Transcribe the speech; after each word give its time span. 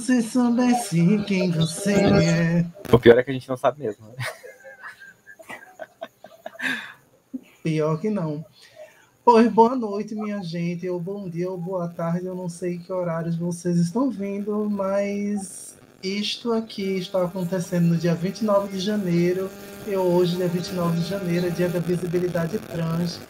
Você 0.00 0.22
soubesse 0.22 1.22
quem 1.26 1.50
você 1.50 1.92
é. 1.92 2.64
O 2.90 2.98
pior 2.98 3.18
é 3.18 3.22
que 3.22 3.30
a 3.30 3.34
gente 3.34 3.46
não 3.46 3.56
sabe 3.58 3.80
mesmo. 3.82 4.06
Né? 4.06 4.14
Pior 7.62 8.00
que 8.00 8.08
não. 8.08 8.42
Pois 9.22 9.52
boa 9.52 9.76
noite, 9.76 10.14
minha 10.14 10.42
gente, 10.42 10.88
ou 10.88 10.98
bom 10.98 11.28
dia, 11.28 11.50
ou 11.50 11.58
boa 11.58 11.86
tarde, 11.86 12.24
eu 12.24 12.34
não 12.34 12.48
sei 12.48 12.78
que 12.78 12.90
horários 12.90 13.36
vocês 13.36 13.76
estão 13.76 14.10
vindo, 14.10 14.70
mas 14.70 15.76
isto 16.02 16.54
aqui 16.54 16.96
está 16.96 17.22
acontecendo 17.22 17.88
no 17.88 17.96
dia 17.98 18.14
29 18.14 18.72
de 18.72 18.80
janeiro, 18.80 19.50
e 19.86 19.94
hoje, 19.94 20.36
dia 20.36 20.48
29 20.48 20.98
de 20.98 21.06
janeiro, 21.06 21.46
é 21.46 21.50
dia 21.50 21.68
da 21.68 21.78
visibilidade 21.78 22.58
trans. 22.58 23.20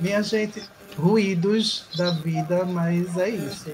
Minha 0.00 0.22
gente, 0.24 0.60
ruídos 0.98 1.86
da 1.96 2.10
vida, 2.10 2.64
mas 2.64 3.16
é 3.16 3.28
isso. 3.28 3.70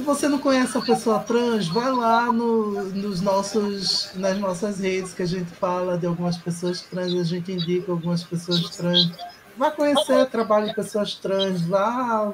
Se 0.00 0.06
você 0.06 0.28
não 0.28 0.38
conhece 0.38 0.78
a 0.78 0.80
pessoa 0.80 1.18
trans, 1.18 1.68
vai 1.68 1.92
lá 1.92 2.32
no, 2.32 2.84
nos 2.84 3.20
nossos, 3.20 4.10
nas 4.14 4.38
nossas 4.38 4.80
redes 4.80 5.12
que 5.12 5.22
a 5.22 5.26
gente 5.26 5.50
fala 5.50 5.98
de 5.98 6.06
algumas 6.06 6.38
pessoas 6.38 6.80
trans, 6.80 7.14
a 7.14 7.22
gente 7.22 7.52
indica 7.52 7.92
algumas 7.92 8.24
pessoas 8.24 8.62
trans. 8.74 9.12
Vá 9.58 9.70
conhecer 9.70 10.16
o 10.16 10.24
trabalho 10.24 10.68
de 10.68 10.74
pessoas 10.74 11.16
trans, 11.16 11.60
vá 11.66 12.32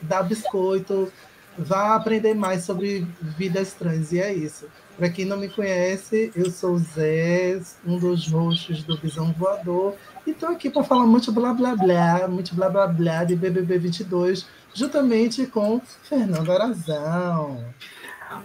dar 0.00 0.22
biscoito, 0.22 1.12
vá 1.58 1.96
aprender 1.96 2.32
mais 2.34 2.62
sobre 2.62 3.04
vidas 3.20 3.72
trans. 3.72 4.12
E 4.12 4.20
é 4.20 4.32
isso. 4.32 4.66
Para 4.96 5.10
quem 5.10 5.24
não 5.24 5.36
me 5.36 5.48
conhece, 5.48 6.30
eu 6.36 6.48
sou 6.48 6.74
o 6.74 6.78
Zé, 6.78 7.60
um 7.84 7.98
dos 7.98 8.30
rostos 8.30 8.84
do 8.84 8.96
Visão 8.96 9.32
Voador, 9.32 9.96
e 10.24 10.30
estou 10.30 10.50
aqui 10.50 10.70
para 10.70 10.84
falar 10.84 11.06
muito 11.06 11.32
blá 11.32 11.52
blá 11.52 11.74
blá, 11.74 12.28
muito 12.28 12.54
blá 12.54 12.68
blá 12.68 12.86
blá 12.86 13.24
de 13.24 13.34
BBB 13.34 13.78
22 13.78 14.59
juntamente 14.74 15.46
com 15.46 15.80
Fernando 15.80 16.50
Arazão. 16.50 17.64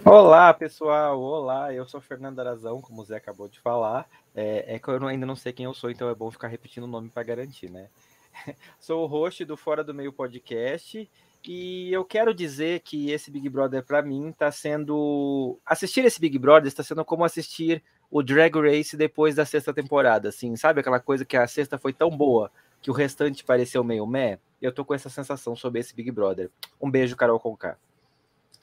Olá, 0.04 0.52
pessoal. 0.52 1.20
Olá, 1.20 1.72
eu 1.72 1.86
sou 1.86 2.00
Fernando 2.00 2.40
Arazão, 2.40 2.80
como 2.80 3.02
o 3.02 3.04
Zé 3.04 3.16
acabou 3.16 3.48
de 3.48 3.60
falar. 3.60 4.08
É, 4.34 4.74
é 4.74 4.78
que 4.78 4.88
eu 4.88 5.06
ainda 5.06 5.24
não 5.24 5.36
sei 5.36 5.52
quem 5.52 5.64
eu 5.64 5.74
sou, 5.74 5.90
então 5.90 6.08
é 6.08 6.14
bom 6.14 6.30
ficar 6.30 6.48
repetindo 6.48 6.84
o 6.84 6.88
nome 6.88 7.08
para 7.08 7.22
garantir, 7.22 7.70
né? 7.70 7.88
sou 8.80 9.04
o 9.04 9.06
host 9.06 9.44
do 9.44 9.56
Fora 9.56 9.84
do 9.84 9.94
Meio 9.94 10.12
Podcast 10.12 11.08
e 11.44 11.92
eu 11.92 12.04
quero 12.04 12.34
dizer 12.34 12.80
que 12.80 13.10
esse 13.10 13.30
Big 13.30 13.48
Brother 13.48 13.84
para 13.84 14.02
mim 14.02 14.30
está 14.30 14.50
sendo 14.50 15.58
assistir 15.64 16.04
esse 16.04 16.20
Big 16.20 16.36
Brother 16.38 16.66
está 16.66 16.82
sendo 16.82 17.04
como 17.04 17.24
assistir 17.24 17.82
o 18.10 18.22
Drag 18.22 18.54
Race 18.56 18.96
depois 18.96 19.36
da 19.36 19.44
sexta 19.44 19.72
temporada, 19.72 20.28
assim, 20.28 20.54
sabe 20.56 20.80
aquela 20.80 21.00
coisa 21.00 21.24
que 21.24 21.36
a 21.36 21.46
sexta 21.46 21.78
foi 21.78 21.92
tão 21.92 22.10
boa 22.10 22.50
que 22.80 22.90
o 22.90 22.94
restante 22.94 23.44
pareceu 23.44 23.82
meio 23.82 24.06
meh? 24.06 24.38
Eu 24.60 24.72
tô 24.72 24.84
com 24.84 24.94
essa 24.94 25.08
sensação 25.08 25.54
sobre 25.54 25.80
esse 25.80 25.94
Big 25.94 26.10
Brother. 26.10 26.50
Um 26.80 26.90
beijo, 26.90 27.16
Carol 27.16 27.40
Conká. 27.40 27.76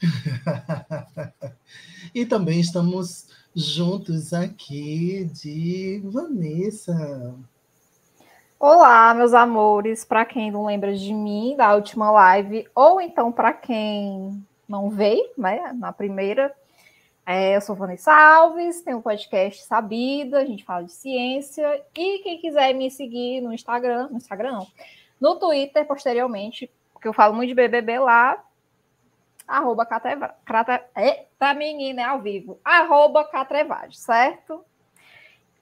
e 2.13 2.25
também 2.25 2.59
estamos 2.59 3.27
juntos 3.55 4.33
aqui 4.33 5.25
de 5.25 6.01
Vanessa. 6.05 7.35
Olá, 8.59 9.13
meus 9.13 9.33
amores. 9.33 10.05
Para 10.05 10.25
quem 10.25 10.49
não 10.49 10.65
lembra 10.65 10.95
de 10.95 11.13
mim 11.13 11.55
da 11.57 11.75
última 11.75 12.09
live, 12.11 12.67
ou 12.73 13.01
então 13.01 13.31
para 13.31 13.53
quem 13.53 14.43
não 14.67 14.89
veio, 14.89 15.29
né, 15.37 15.73
na 15.73 15.91
primeira, 15.91 16.53
é, 17.25 17.55
eu 17.55 17.61
sou 17.61 17.75
Vanessa 17.75 18.13
Alves, 18.13 18.81
tenho 18.81 18.97
um 18.97 19.01
podcast 19.01 19.63
Sabida, 19.63 20.39
a 20.39 20.45
gente 20.45 20.65
fala 20.65 20.83
de 20.83 20.91
ciência. 20.91 21.81
E 21.95 22.19
quem 22.19 22.39
quiser 22.39 22.73
me 22.73 22.91
seguir 22.91 23.39
no 23.41 23.53
Instagram, 23.53 24.09
no 24.09 24.17
Instagram 24.17 24.51
não, 24.51 24.67
no 25.19 25.35
Twitter, 25.39 25.85
posteriormente, 25.85 26.69
porque 26.91 27.07
eu 27.07 27.13
falo 27.13 27.33
muito 27.33 27.49
de 27.49 27.55
BBB 27.55 27.99
lá, 27.99 28.43
arroba 29.47 29.85
Catrevade. 29.85 30.33
Eita, 30.95 31.53
menina, 31.53 32.01
é 32.01 32.05
ao 32.05 32.21
vivo. 32.21 32.59
Arroba 32.63 33.23
Catrevade, 33.23 33.97
certo? 33.97 34.63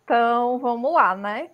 Então, 0.03 0.57
vamos 0.57 0.91
lá, 0.93 1.15
né? 1.15 1.49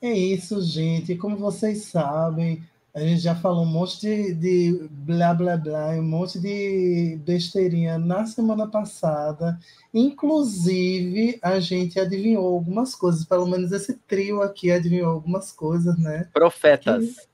É 0.00 0.12
isso, 0.12 0.60
gente. 0.62 1.16
Como 1.16 1.36
vocês 1.36 1.86
sabem, 1.86 2.62
a 2.96 3.00
gente 3.00 3.20
já 3.20 3.34
falou 3.34 3.62
um 3.62 3.70
monte 3.70 4.00
de, 4.00 4.32
de 4.32 4.88
blá 4.90 5.34
blá 5.34 5.54
blá, 5.54 5.90
um 5.90 6.02
monte 6.02 6.40
de 6.40 7.20
besteirinha 7.26 7.98
na 7.98 8.24
semana 8.24 8.66
passada. 8.66 9.60
Inclusive, 9.92 11.38
a 11.42 11.60
gente 11.60 12.00
adivinhou 12.00 12.46
algumas 12.46 12.94
coisas, 12.94 13.22
pelo 13.22 13.46
menos 13.46 13.70
esse 13.70 13.92
trio 14.08 14.40
aqui 14.40 14.70
adivinhou 14.70 15.10
algumas 15.10 15.52
coisas, 15.52 15.98
né? 15.98 16.26
Profetas. 16.32 17.28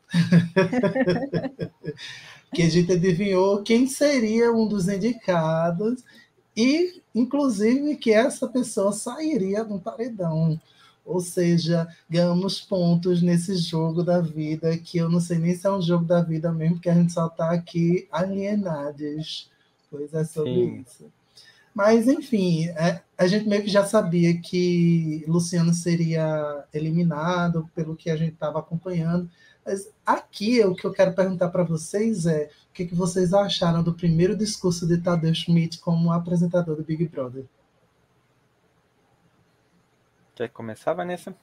Que, 2.51 2.57
que 2.57 2.63
a 2.63 2.69
gente 2.69 2.91
adivinhou 2.91 3.63
quem 3.63 3.87
seria 3.87 4.53
um 4.53 4.67
dos 4.67 4.89
indicados 4.89 6.03
e, 6.57 7.01
inclusive, 7.15 7.95
que 7.95 8.11
essa 8.11 8.49
pessoa 8.49 8.91
sairia 8.91 9.63
do 9.63 9.79
paredão. 9.79 10.61
Ou 11.05 11.21
seja, 11.21 11.89
ganhamos 12.09 12.61
pontos 12.61 13.21
nesse 13.21 13.57
jogo 13.57 14.03
da 14.03 14.21
vida, 14.21 14.77
que 14.79 14.99
eu 14.99 15.11
não 15.11 15.21
sei 15.21 15.39
nem 15.39 15.55
se 15.55 15.67
é 15.67 15.71
um 15.71 15.83
jogo 15.83 16.05
da 16.05 16.23
vida 16.23 16.53
mesmo, 16.53 16.77
porque 16.77 16.89
a 16.89 16.95
gente 16.95 17.13
só 17.13 17.27
está 17.27 17.51
aqui 17.51 18.09
alienados. 18.11 19.51
Pois 19.91 20.15
é 20.15 20.25
sobre 20.25 20.55
Sim. 20.55 20.85
isso. 20.87 21.13
Mas, 21.75 22.07
enfim, 22.07 22.67
é, 22.69 23.01
a 23.17 23.27
gente 23.27 23.49
meio 23.49 23.63
que 23.63 23.71
já 23.71 23.85
sabia 23.85 24.39
que 24.39 25.25
Luciano 25.27 25.73
seria 25.73 26.65
eliminado, 26.73 27.69
pelo 27.75 27.97
que 27.97 28.11
a 28.11 28.17
gente 28.17 28.35
estava 28.35 28.59
acompanhando. 28.59 29.29
Mas 29.65 29.89
aqui 30.05 30.63
o 30.65 30.75
que 30.75 30.85
eu 30.85 30.93
quero 30.93 31.15
perguntar 31.15 31.49
para 31.49 31.63
vocês 31.63 32.27
é 32.27 32.51
o 32.71 32.75
que, 32.75 32.87
que 32.87 32.95
vocês 32.95 33.33
acharam 33.33 33.83
do 33.83 33.95
primeiro 33.95 34.37
discurso 34.37 34.87
de 34.87 34.99
Tadeu 34.99 35.35
Schmidt 35.35 35.79
como 35.79 36.13
apresentador 36.13 36.77
do 36.77 36.83
Big 36.83 37.07
Brother? 37.07 37.45
Quer 40.35 40.49
começar, 40.49 40.95
Vanessa? 40.95 41.35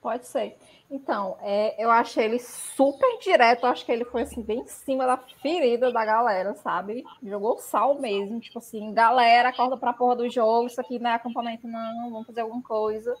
Pode 0.00 0.26
ser. 0.26 0.56
Então, 0.90 1.36
é, 1.40 1.82
eu 1.82 1.90
achei 1.90 2.24
ele 2.24 2.38
super 2.38 3.18
direto, 3.18 3.66
acho 3.66 3.84
que 3.84 3.92
ele 3.92 4.04
foi 4.04 4.22
assim, 4.22 4.42
bem 4.42 4.60
em 4.60 4.66
cima 4.66 5.06
da 5.06 5.18
ferida 5.18 5.92
da 5.92 6.04
galera, 6.04 6.54
sabe? 6.54 7.04
Jogou 7.22 7.58
sal 7.58 7.98
mesmo, 7.98 8.40
tipo 8.40 8.58
assim, 8.58 8.92
galera, 8.94 9.50
acorda 9.50 9.76
pra 9.76 9.92
porra 9.92 10.16
do 10.16 10.30
jogo, 10.30 10.66
isso 10.66 10.80
aqui 10.80 10.98
não 10.98 11.10
é 11.10 11.14
acampamento, 11.14 11.66
não, 11.66 12.10
vamos 12.10 12.26
fazer 12.26 12.40
alguma 12.40 12.62
coisa. 12.62 13.14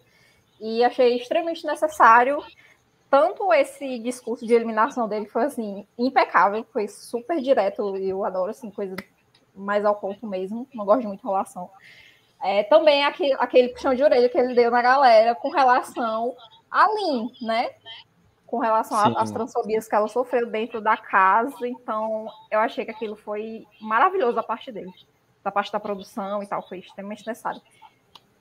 E 0.60 0.82
achei 0.82 1.16
extremamente 1.16 1.66
necessário. 1.66 2.42
Tanto 3.10 3.52
esse 3.52 3.98
discurso 3.98 4.46
de 4.46 4.54
eliminação 4.54 5.08
dele 5.08 5.26
foi 5.26 5.44
assim, 5.44 5.86
impecável, 5.98 6.64
foi 6.72 6.88
super 6.88 7.40
direto, 7.40 7.96
eu 7.96 8.24
adoro 8.24 8.50
assim, 8.50 8.70
coisa 8.70 8.96
mais 9.54 9.84
ao 9.84 9.96
ponto 9.96 10.26
mesmo, 10.26 10.66
não 10.72 10.84
gosto 10.84 11.00
de 11.02 11.06
muita 11.06 11.26
relação. 11.26 11.70
É, 12.42 12.62
também 12.64 13.04
aquele, 13.04 13.34
aquele 13.34 13.68
puxão 13.70 13.94
de 13.94 14.02
orelha 14.02 14.28
que 14.28 14.38
ele 14.38 14.54
deu 14.54 14.70
na 14.70 14.80
galera 14.80 15.34
com 15.34 15.50
relação 15.50 16.36
a 16.70 16.86
Lin, 16.86 17.30
né? 17.42 17.70
Com 18.46 18.58
relação 18.58 18.96
às 19.18 19.30
transfobias 19.30 19.88
que 19.88 19.94
ela 19.94 20.08
sofreu 20.08 20.48
dentro 20.48 20.80
da 20.80 20.96
casa. 20.96 21.66
Então, 21.66 22.28
eu 22.50 22.60
achei 22.60 22.84
que 22.84 22.90
aquilo 22.90 23.16
foi 23.16 23.66
maravilhoso 23.80 24.36
da 24.36 24.42
parte 24.42 24.72
dele. 24.72 24.92
Da 25.42 25.50
parte 25.50 25.72
da 25.72 25.80
produção 25.80 26.42
e 26.42 26.46
tal, 26.46 26.66
foi 26.66 26.78
extremamente 26.78 27.26
necessário. 27.26 27.60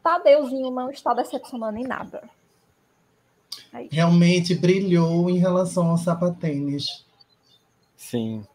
Tadeuzinho 0.04 0.72
não 0.72 0.90
está 0.90 1.14
decepcionando 1.14 1.78
em 1.78 1.88
nada. 1.88 2.30
É 3.74 3.88
Realmente 3.92 4.56
brilhou 4.56 5.30
em 5.30 5.38
relação 5.38 5.90
ao 5.90 5.98
sapatênis. 5.98 7.06
Sim. 7.96 8.46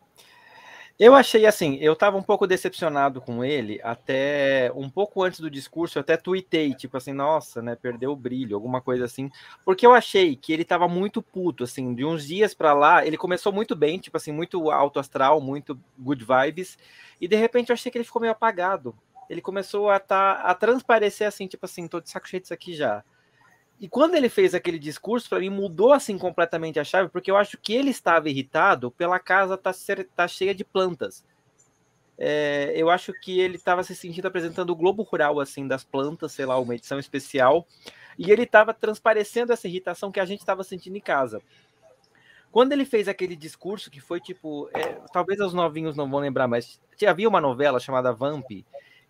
Eu 0.99 1.15
achei 1.15 1.47
assim, 1.47 1.77
eu 1.81 1.95
estava 1.95 2.17
um 2.17 2.23
pouco 2.23 2.47
decepcionado 2.47 3.21
com 3.21 3.45
ele, 3.45 3.81
até 3.83 4.71
um 4.75 4.89
pouco 4.89 5.23
antes 5.23 5.41
do 5.41 5.51
discurso, 5.51 5.99
eu 5.99 6.01
até 6.01 6.17
tuitei, 6.17 6.75
tipo 6.75 6.97
assim, 6.97 7.13
nossa, 7.13 7.61
né, 7.63 7.75
perdeu 7.75 8.13
o 8.13 8.17
brilho, 8.17 8.55
alguma 8.55 8.81
coisa 8.81 9.05
assim, 9.05 9.31
porque 9.65 9.87
eu 9.87 9.93
achei 9.93 10.37
que 10.37 10.53
ele 10.53 10.63
estava 10.63 10.87
muito 10.87 11.21
puto, 11.21 11.65
assim, 11.65 11.95
de 11.95 12.05
uns 12.05 12.27
dias 12.27 12.55
para 12.55 12.73
lá, 12.75 13.05
ele 13.05 13.17
começou 13.17 13.53
muito 13.53 13.75
bem, 13.75 13.99
tipo 13.99 14.17
assim, 14.17 14.33
muito 14.33 14.71
alto 14.71 15.01
astral, 15.01 15.41
muito 15.41 15.79
good 15.99 16.25
vibes, 16.25 16.79
e 17.21 17.27
de 17.27 17.37
repente 17.37 17.71
eu 17.71 17.75
achei 17.75 17.91
que 17.91 17.99
ele 17.99 18.05
ficou 18.05 18.21
meio 18.21 18.33
apagado. 18.33 18.95
Ele 19.31 19.41
começou 19.41 19.89
a, 19.89 19.99
tá, 19.99 20.33
a 20.35 20.55
transparecer 20.55 21.27
assim, 21.27 21.47
tipo 21.47 21.65
assim, 21.65 21.89
tô 21.89 22.01
de 22.01 22.11
saco 22.11 22.29
cheio 22.29 22.41
disso 22.43 22.53
aqui 22.53 22.75
já. 22.75 23.03
E 23.83 23.89
quando 23.89 24.15
ele 24.15 24.29
fez 24.29 24.55
aquele 24.55 24.79
discurso, 24.79 25.29
para 25.29 25.41
mim 25.41 25.51
mudou 25.51 25.93
assim 25.93 26.17
completamente 26.17 26.79
a 26.79 26.85
chave, 26.85 27.09
porque 27.09 27.29
eu 27.29 27.37
acho 27.37 27.59
que 27.59 27.75
ele 27.75 27.91
estava 27.91 28.31
irritado 28.31 28.93
pela 28.93 29.19
casa 29.19 29.59
tá, 29.59 29.73
tá 30.15 30.29
cheia 30.29 30.55
de 30.55 30.65
plantas. 30.65 31.25
É, 32.17 32.73
eu 32.77 32.89
acho 32.89 33.13
que 33.13 33.41
ele 33.41 33.57
estava 33.57 33.83
se 33.83 33.97
sentindo 33.97 34.27
apresentando 34.27 34.71
o 34.71 34.77
globo 34.77 35.03
rural 35.03 35.41
assim 35.41 35.67
das 35.67 35.83
plantas, 35.83 36.31
sei 36.31 36.47
lá, 36.47 36.57
uma 36.61 36.77
edição 36.77 37.01
especial, 37.01 37.67
e 38.17 38.31
ele 38.31 38.45
estava 38.45 38.73
transparecendo 38.73 39.53
essa 39.53 39.67
irritação 39.67 40.13
que 40.13 40.21
a 40.21 40.25
gente 40.25 40.39
estava 40.39 40.63
sentindo 40.63 40.97
em 40.97 41.01
casa. 41.01 41.43
Quando 42.53 42.71
ele 42.71 42.85
fez 42.85 43.09
aquele 43.09 43.35
discurso 43.35 43.91
que 43.91 43.99
foi 43.99 44.21
tipo, 44.21 44.71
é, 44.75 45.01
talvez 45.13 45.41
os 45.41 45.53
novinhos 45.53 45.97
não 45.97 46.09
vão 46.09 46.21
lembrar, 46.21 46.47
mas 46.47 46.81
havia 47.05 47.29
uma 47.29 47.41
novela 47.41 47.81
chamada 47.81 48.13
Vamp 48.13 48.49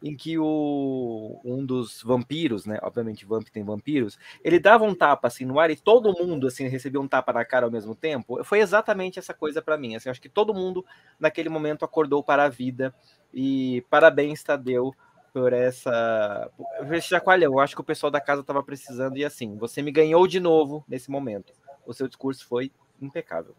em 0.02 0.16
que 0.16 0.36
o, 0.38 1.40
um 1.44 1.64
dos 1.64 2.02
vampiros, 2.02 2.66
né? 2.66 2.78
Obviamente, 2.82 3.24
Vamp 3.24 3.46
tem 3.48 3.62
vampiros, 3.62 4.18
ele 4.42 4.58
dava 4.58 4.84
um 4.84 4.94
tapa 4.94 5.28
assim 5.28 5.44
no 5.44 5.60
ar 5.60 5.70
e 5.70 5.76
todo 5.76 6.12
mundo 6.12 6.46
assim 6.48 6.66
recebia 6.66 7.00
um 7.00 7.06
tapa 7.06 7.32
na 7.32 7.44
cara 7.44 7.66
ao 7.66 7.72
mesmo 7.72 7.94
tempo. 7.94 8.42
Foi 8.42 8.58
exatamente 8.58 9.18
essa 9.18 9.32
coisa 9.32 9.62
para 9.62 9.78
mim. 9.78 9.94
Assim, 9.94 10.10
acho 10.10 10.20
que 10.20 10.28
todo 10.28 10.52
mundo 10.52 10.84
naquele 11.18 11.48
momento 11.48 11.84
acordou 11.84 12.22
para 12.22 12.44
a 12.44 12.48
vida 12.48 12.92
e 13.32 13.84
parabéns, 13.88 14.42
Tadeu, 14.42 14.92
por 15.32 15.52
essa. 15.52 16.50
Esse 16.90 17.08
chacoalhão. 17.08 17.52
Eu 17.52 17.60
acho 17.60 17.74
que 17.74 17.80
o 17.80 17.84
pessoal 17.84 18.10
da 18.10 18.20
casa 18.20 18.40
estava 18.40 18.62
precisando 18.62 19.16
e 19.16 19.24
assim, 19.24 19.56
você 19.56 19.80
me 19.82 19.92
ganhou 19.92 20.26
de 20.26 20.40
novo 20.40 20.84
nesse 20.88 21.10
momento. 21.10 21.52
O 21.86 21.94
seu 21.94 22.08
discurso 22.08 22.46
foi 22.46 22.72
impecável. 23.00 23.54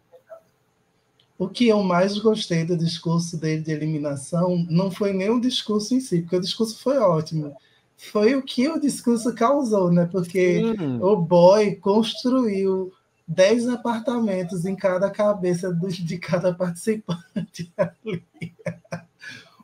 O 1.36 1.48
que 1.48 1.68
eu 1.68 1.82
mais 1.82 2.16
gostei 2.18 2.64
do 2.64 2.76
discurso 2.76 3.36
dele 3.36 3.62
de 3.62 3.72
eliminação 3.72 4.64
não 4.70 4.90
foi 4.90 5.12
nem 5.12 5.30
o 5.30 5.40
discurso 5.40 5.94
em 5.94 6.00
si, 6.00 6.22
porque 6.22 6.36
o 6.36 6.40
discurso 6.40 6.78
foi 6.78 6.98
ótimo. 6.98 7.56
Foi 7.96 8.34
o 8.34 8.42
que 8.42 8.68
o 8.68 8.78
discurso 8.78 9.34
causou, 9.34 9.90
né? 9.90 10.06
Porque 10.10 10.60
Sim. 10.60 10.98
o 11.00 11.16
boy 11.16 11.74
construiu 11.76 12.92
10 13.26 13.68
apartamentos 13.68 14.64
em 14.64 14.76
cada 14.76 15.10
cabeça 15.10 15.72
de 15.72 16.18
cada 16.18 16.52
participante 16.54 17.72
ali. 17.76 18.22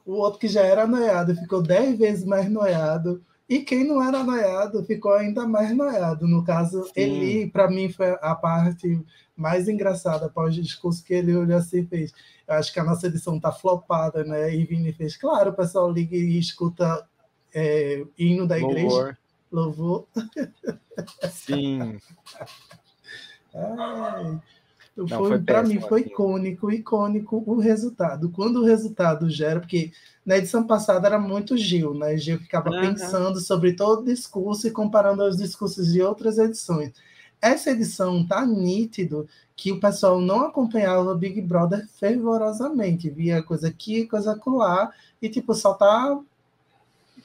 O 0.05 0.15
outro 0.15 0.41
que 0.41 0.49
já 0.49 0.63
era 0.63 0.87
noiado 0.87 1.37
ficou 1.37 1.63
10 1.63 1.99
vezes 1.99 2.25
mais 2.25 2.51
noiado. 2.51 3.23
E 3.51 3.63
quem 3.65 3.83
não 3.83 4.01
era 4.01 4.23
noiado 4.23 4.85
ficou 4.85 5.13
ainda 5.13 5.45
mais 5.45 5.77
noiado. 5.77 6.29
No 6.29 6.45
caso, 6.45 6.85
Sim. 6.85 6.93
ele, 6.95 7.51
para 7.51 7.69
mim, 7.69 7.89
foi 7.91 8.17
a 8.23 8.33
parte 8.33 9.05
mais 9.37 9.69
engraçada 9.69 10.27
após 10.27 10.57
o 10.57 10.63
discurso 10.63 11.03
que 11.03 11.13
ele 11.13 11.35
olhou 11.35 11.59
assim 11.59 11.81
e 11.81 11.87
fez. 11.87 12.13
Eu 12.47 12.55
acho 12.55 12.73
que 12.73 12.79
a 12.79 12.85
nossa 12.85 13.09
edição 13.09 13.41
tá 13.41 13.51
flopada, 13.51 14.23
né? 14.23 14.55
E 14.55 14.65
Vini 14.65 14.93
fez, 14.93 15.17
claro, 15.17 15.51
o 15.51 15.55
pessoal 15.55 15.91
liga 15.91 16.15
e 16.15 16.39
escuta 16.39 17.05
é, 17.53 18.05
hino 18.17 18.47
da 18.47 18.55
Louvor. 18.55 18.79
igreja. 18.79 19.19
Louvor. 19.51 20.07
Sim. 21.29 21.99
Ai. 23.53 24.41
Para 25.47 25.63
mim 25.63 25.81
foi 25.81 26.01
assim. 26.01 26.11
icônico, 26.11 26.71
icônico 26.71 27.43
o 27.47 27.59
resultado. 27.59 28.31
Quando 28.31 28.61
o 28.61 28.65
resultado 28.65 29.31
gera, 29.31 29.61
porque 29.61 29.93
na 30.25 30.37
edição 30.37 30.67
passada 30.67 31.07
era 31.07 31.19
muito 31.19 31.57
Gil, 31.57 31.95
né? 31.95 32.17
Gil 32.17 32.39
ficava 32.39 32.71
uhum. 32.71 32.81
pensando 32.81 33.41
sobre 33.41 33.73
todo 33.73 34.03
o 34.03 34.05
discurso 34.05 34.67
e 34.67 34.71
comparando 34.71 35.23
os 35.25 35.37
discursos 35.37 35.93
de 35.93 36.03
outras 36.03 36.39
edições. 36.39 36.93
Essa 37.41 37.71
edição 37.71 38.27
tá 38.27 38.45
nítido 38.45 39.27
que 39.57 39.73
o 39.73 39.81
pessoal 39.81 40.21
não 40.21 40.43
acompanhava 40.47 41.11
o 41.11 41.17
Big 41.17 41.41
Brother 41.41 41.87
fervorosamente, 41.99 43.09
via 43.09 43.43
coisa 43.43 43.69
aqui, 43.69 44.07
coisa 44.07 44.33
acolá, 44.33 44.93
e 45.23 45.29
tipo, 45.29 45.55
só 45.55 45.73
tá 45.73 46.21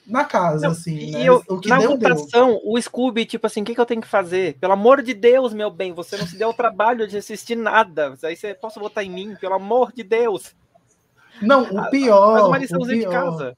na 0.06 0.24
casa, 0.24 0.66
não, 0.66 0.72
assim, 0.72 1.10
né? 1.10 1.24
Eu, 1.24 1.42
o 1.48 1.58
que 1.58 1.68
na 1.68 1.78
deu, 1.78 1.90
votação, 1.90 2.48
deu. 2.50 2.60
o 2.64 2.80
Scooby, 2.80 3.26
tipo 3.26 3.46
assim, 3.46 3.62
o 3.62 3.64
que, 3.64 3.74
que 3.74 3.80
eu 3.80 3.86
tenho 3.86 4.00
que 4.00 4.06
fazer? 4.06 4.56
Pelo 4.58 4.72
amor 4.72 5.02
de 5.02 5.12
Deus, 5.12 5.52
meu 5.52 5.70
bem, 5.70 5.92
você 5.92 6.16
não 6.16 6.26
se 6.26 6.36
deu 6.38 6.50
o 6.50 6.54
trabalho 6.54 7.08
de 7.08 7.16
assistir 7.16 7.56
nada. 7.56 8.16
Aí 8.22 8.36
você 8.36 8.54
possa 8.54 8.78
votar 8.78 9.04
em 9.04 9.10
mim, 9.10 9.36
pelo 9.40 9.54
amor 9.54 9.92
de 9.92 10.04
Deus. 10.04 10.54
Não, 11.42 11.64
o 11.64 11.90
pior. 11.90 12.34
Faz 12.34 12.46
uma 12.46 12.58
liçãozinha 12.58 13.00
de 13.00 13.12
casa. 13.12 13.56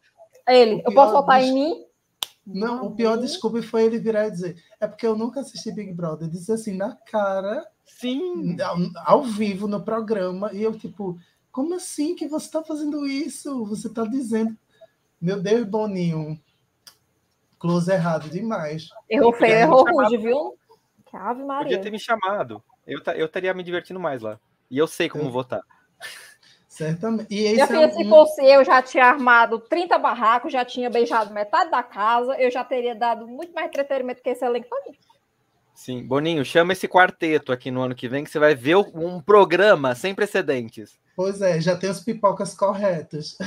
Ele, 0.48 0.82
eu 0.84 0.94
posso 0.94 1.12
votar 1.12 1.42
em 1.42 1.52
mim? 1.52 1.84
Não, 2.46 2.86
o 2.86 2.94
pior 2.94 3.18
desculpa 3.18 3.60
foi 3.62 3.84
ele 3.84 3.98
virar 3.98 4.26
e 4.26 4.30
dizer: 4.30 4.56
é 4.80 4.86
porque 4.86 5.06
eu 5.06 5.16
nunca 5.16 5.40
assisti 5.40 5.70
Big 5.70 5.92
Brother. 5.92 6.26
Ele 6.26 6.36
disse 6.36 6.50
assim, 6.50 6.74
na 6.74 6.96
cara, 7.10 7.66
sim, 7.84 8.56
ao, 8.62 8.76
ao, 9.04 9.22
vivo 9.22 9.68
no 9.68 9.84
programa, 9.84 10.50
e 10.54 10.62
eu, 10.62 10.72
tipo, 10.72 11.18
como 11.52 11.74
assim 11.74 12.14
que 12.14 12.26
você 12.26 12.46
está 12.46 12.64
fazendo 12.64 13.06
isso? 13.06 13.66
Você 13.66 13.88
está 13.88 14.04
dizendo. 14.04 14.56
Meu 15.20 15.40
Deus, 15.40 15.64
Boninho. 15.64 16.40
Close 17.58 17.90
errado 17.90 18.28
demais. 18.28 18.88
Errou 19.10 19.32
feio, 19.32 19.54
errou 19.54 19.84
rude, 19.84 20.16
viu? 20.16 20.56
Que 21.06 21.16
ave 21.16 21.42
Maria. 21.42 21.64
Podia 21.64 21.80
ter 21.80 21.90
me 21.90 21.98
chamado. 21.98 22.62
Eu, 22.86 23.00
eu 23.14 23.26
estaria 23.26 23.52
me 23.52 23.62
divertindo 23.62 23.98
mais 23.98 24.22
lá. 24.22 24.38
E 24.70 24.78
eu 24.78 24.86
sei 24.86 25.08
como 25.08 25.24
eu... 25.24 25.30
votar. 25.30 25.62
Certamente. 26.68 27.26
E 27.34 27.40
esse 27.44 27.66
filha, 27.66 27.84
é 27.84 27.86
um... 27.88 27.90
se 27.90 28.08
fosse 28.08 28.44
eu, 28.44 28.64
já 28.64 28.80
tinha 28.80 29.06
armado 29.06 29.58
30 29.58 29.98
barracos, 29.98 30.52
já 30.52 30.64
tinha 30.64 30.88
beijado 30.88 31.34
metade 31.34 31.70
da 31.70 31.82
casa, 31.82 32.34
eu 32.40 32.50
já 32.50 32.62
teria 32.62 32.94
dado 32.94 33.26
muito 33.26 33.52
mais 33.52 33.66
entretenimento 33.66 34.22
que 34.22 34.30
esse 34.30 34.44
elenco 34.44 34.68
para 34.68 34.84
mim. 34.84 34.96
Sim, 35.78 36.04
Boninho, 36.04 36.44
chama 36.44 36.72
esse 36.72 36.88
quarteto 36.88 37.52
aqui 37.52 37.70
no 37.70 37.80
ano 37.80 37.94
que 37.94 38.08
vem, 38.08 38.24
que 38.24 38.30
você 38.30 38.40
vai 38.40 38.52
ver 38.52 38.74
um 38.74 39.20
programa 39.20 39.94
sem 39.94 40.12
precedentes. 40.12 40.98
Pois 41.14 41.40
é, 41.40 41.60
já 41.60 41.76
tem 41.76 41.88
os 41.88 42.00
pipocas 42.00 42.52
corretos. 42.52 43.38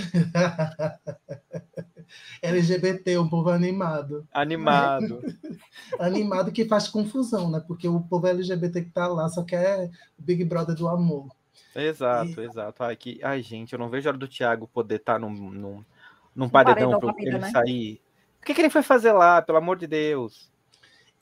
LGBT, 2.41 3.17
um 3.19 3.27
povo 3.27 3.49
animado. 3.49 4.25
Animado. 4.33 5.21
animado 5.99 6.53
que 6.53 6.63
faz 6.63 6.87
confusão, 6.87 7.51
né? 7.51 7.61
Porque 7.67 7.85
o 7.89 7.99
povo 7.99 8.25
LGBT 8.25 8.81
que 8.81 8.91
tá 8.91 9.07
lá 9.07 9.27
só 9.27 9.43
quer 9.43 9.89
o 10.17 10.21
Big 10.23 10.45
Brother 10.45 10.73
do 10.73 10.87
amor. 10.87 11.27
Exato, 11.75 12.39
e... 12.39 12.45
exato. 12.45 12.81
Ai, 12.81 12.95
que... 12.95 13.19
Ai, 13.21 13.41
gente, 13.41 13.73
eu 13.73 13.79
não 13.79 13.89
vejo 13.89 14.07
a 14.07 14.11
hora 14.11 14.17
do 14.17 14.27
Thiago 14.29 14.69
poder 14.69 14.95
estar 14.95 15.13
tá 15.15 15.19
num, 15.19 15.29
num, 15.29 15.85
num 16.33 16.47
paredão, 16.47 16.97
para 16.97 17.13
ele 17.17 17.39
né? 17.39 17.51
sair. 17.51 18.01
O 18.41 18.45
que, 18.45 18.53
que 18.53 18.61
ele 18.61 18.69
foi 18.69 18.83
fazer 18.83 19.11
lá, 19.11 19.41
pelo 19.41 19.57
amor 19.57 19.77
de 19.77 19.85
Deus? 19.85 20.49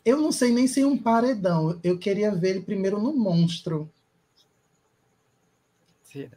Eu 0.06 0.18
não 0.18 0.32
sei 0.32 0.52
nem 0.52 0.68
se 0.68 0.82
é 0.82 0.88
um 0.88 0.98
paredão. 0.98 1.80
Eu 1.84 1.98
queria 1.98 2.34
ver 2.34 2.50
ele 2.52 2.62
primeiro 2.62 3.00
no 3.00 3.14
monstro. 3.14 3.90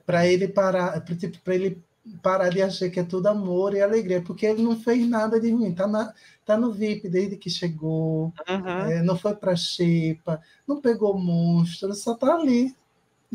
Para 0.04 0.26
ele 0.26 0.48
parar, 0.48 1.00
para 1.00 1.16
tipo, 1.16 1.50
ele 1.50 1.82
parar 2.22 2.50
de 2.50 2.60
achar 2.60 2.90
que 2.90 3.00
é 3.00 3.04
tudo 3.04 3.28
amor 3.28 3.74
e 3.74 3.80
alegria, 3.80 4.20
porque 4.20 4.44
ele 4.44 4.62
não 4.62 4.78
fez 4.78 5.08
nada 5.08 5.40
de 5.40 5.50
ruim. 5.50 5.74
Tá, 5.74 5.86
na, 5.86 6.12
tá 6.44 6.58
no 6.58 6.72
VIP 6.72 7.08
desde 7.08 7.36
que 7.36 7.48
chegou, 7.48 8.32
uhum. 8.48 8.68
é, 8.68 9.02
não 9.02 9.16
foi 9.16 9.34
para 9.34 9.56
Xepa, 9.56 10.42
não 10.66 10.80
pegou 10.80 11.16
monstro, 11.16 11.94
só 11.94 12.14
tá 12.14 12.34
ali 12.34 12.76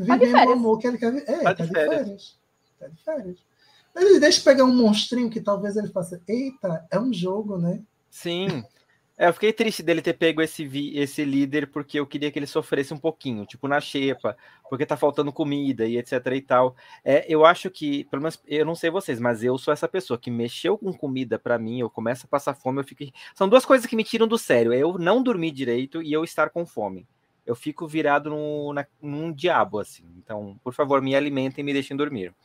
Tá 0.06 0.15
vivendo 0.15 0.50
o 0.50 0.53
amor 0.53 0.77
que 0.77 0.88
ele 0.88 0.97
quer 0.97 1.12
viver. 1.12 1.29
É, 1.29 1.44
tá, 1.44 1.56
tá 1.56 1.65
de, 1.65 1.71
férias. 1.71 1.95
férias. 1.95 2.35
Tá 2.79 2.88
de 2.88 3.03
férias. 3.03 3.38
Ele 3.96 4.19
deixa 4.19 4.43
pegar 4.43 4.63
um 4.63 4.75
monstrinho 4.75 5.29
que 5.29 5.41
talvez 5.41 5.75
ele 5.75 5.88
faça. 5.88 6.22
Eita, 6.27 6.86
é 6.91 7.00
um 7.00 7.12
jogo, 7.12 7.57
né? 7.57 7.81
Sim. 8.12 8.63
É, 9.17 9.27
eu 9.27 9.33
fiquei 9.33 9.51
triste 9.51 9.81
dele 9.81 10.01
ter 10.01 10.13
pego 10.13 10.41
esse, 10.43 10.63
vi, 10.63 10.95
esse 10.97 11.25
líder 11.25 11.67
porque 11.71 12.00
eu 12.00 12.05
queria 12.05 12.31
que 12.31 12.38
ele 12.38 12.45
sofresse 12.45 12.93
um 12.93 12.97
pouquinho, 12.97 13.47
tipo 13.47 13.67
na 13.67 13.81
xepa, 13.81 14.38
porque 14.69 14.86
tá 14.86 14.95
faltando 14.95 15.33
comida 15.33 15.88
e 15.88 15.97
etc 15.97 16.13
e 16.33 16.41
tal. 16.41 16.75
É, 17.03 17.25
eu 17.27 17.43
acho 17.43 17.71
que, 17.71 18.03
pelo 18.05 18.21
menos, 18.21 18.39
eu 18.47 18.63
não 18.63 18.75
sei 18.75 18.91
vocês, 18.91 19.19
mas 19.19 19.43
eu 19.43 19.57
sou 19.57 19.74
essa 19.74 19.88
pessoa 19.88 20.19
que 20.19 20.29
mexeu 20.29 20.77
com 20.77 20.93
comida 20.93 21.39
para 21.39 21.57
mim, 21.57 21.79
eu 21.79 21.89
começo 21.89 22.27
a 22.27 22.29
passar 22.29 22.53
fome, 22.53 22.79
eu 22.79 22.83
fico. 22.83 23.03
São 23.33 23.50
duas 23.50 23.65
coisas 23.65 23.88
que 23.88 23.95
me 23.95 24.03
tiram 24.03 24.27
do 24.27 24.38
sério: 24.38 24.71
é 24.71 24.77
eu 24.77 25.00
não 25.00 25.24
dormir 25.24 25.51
direito 25.51 26.01
e 26.03 26.13
eu 26.13 26.24
estar 26.24 26.50
com 26.51 26.65
fome 26.65 27.07
eu 27.47 27.55
fico 27.55 27.88
virado 27.88 28.29
no, 28.29 28.74
na, 28.74 28.86
num 29.01 29.31
diabo, 29.31 29.79
assim. 29.79 30.03
Então, 30.17 30.59
por 30.62 30.74
favor, 30.74 31.01
me 31.01 31.15
alimentem 31.15 31.63
e 31.63 31.65
me 31.65 31.71
deixem 31.71 31.95
dormir. 31.95 32.36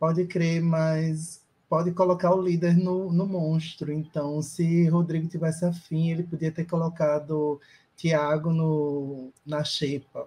Pode 0.00 0.26
crer, 0.26 0.60
mas 0.60 1.46
pode 1.68 1.92
colocar 1.92 2.34
o 2.34 2.40
líder 2.40 2.76
no, 2.76 3.12
no 3.12 3.26
monstro. 3.26 3.92
Então, 3.92 4.40
se 4.40 4.88
Rodrigo 4.88 5.28
tivesse 5.28 5.64
afim, 5.64 6.10
ele 6.10 6.22
podia 6.22 6.50
ter 6.50 6.64
colocado 6.64 7.60
Tiago 7.96 8.50
no, 8.50 9.30
na 9.44 9.62
xepa. 9.64 10.26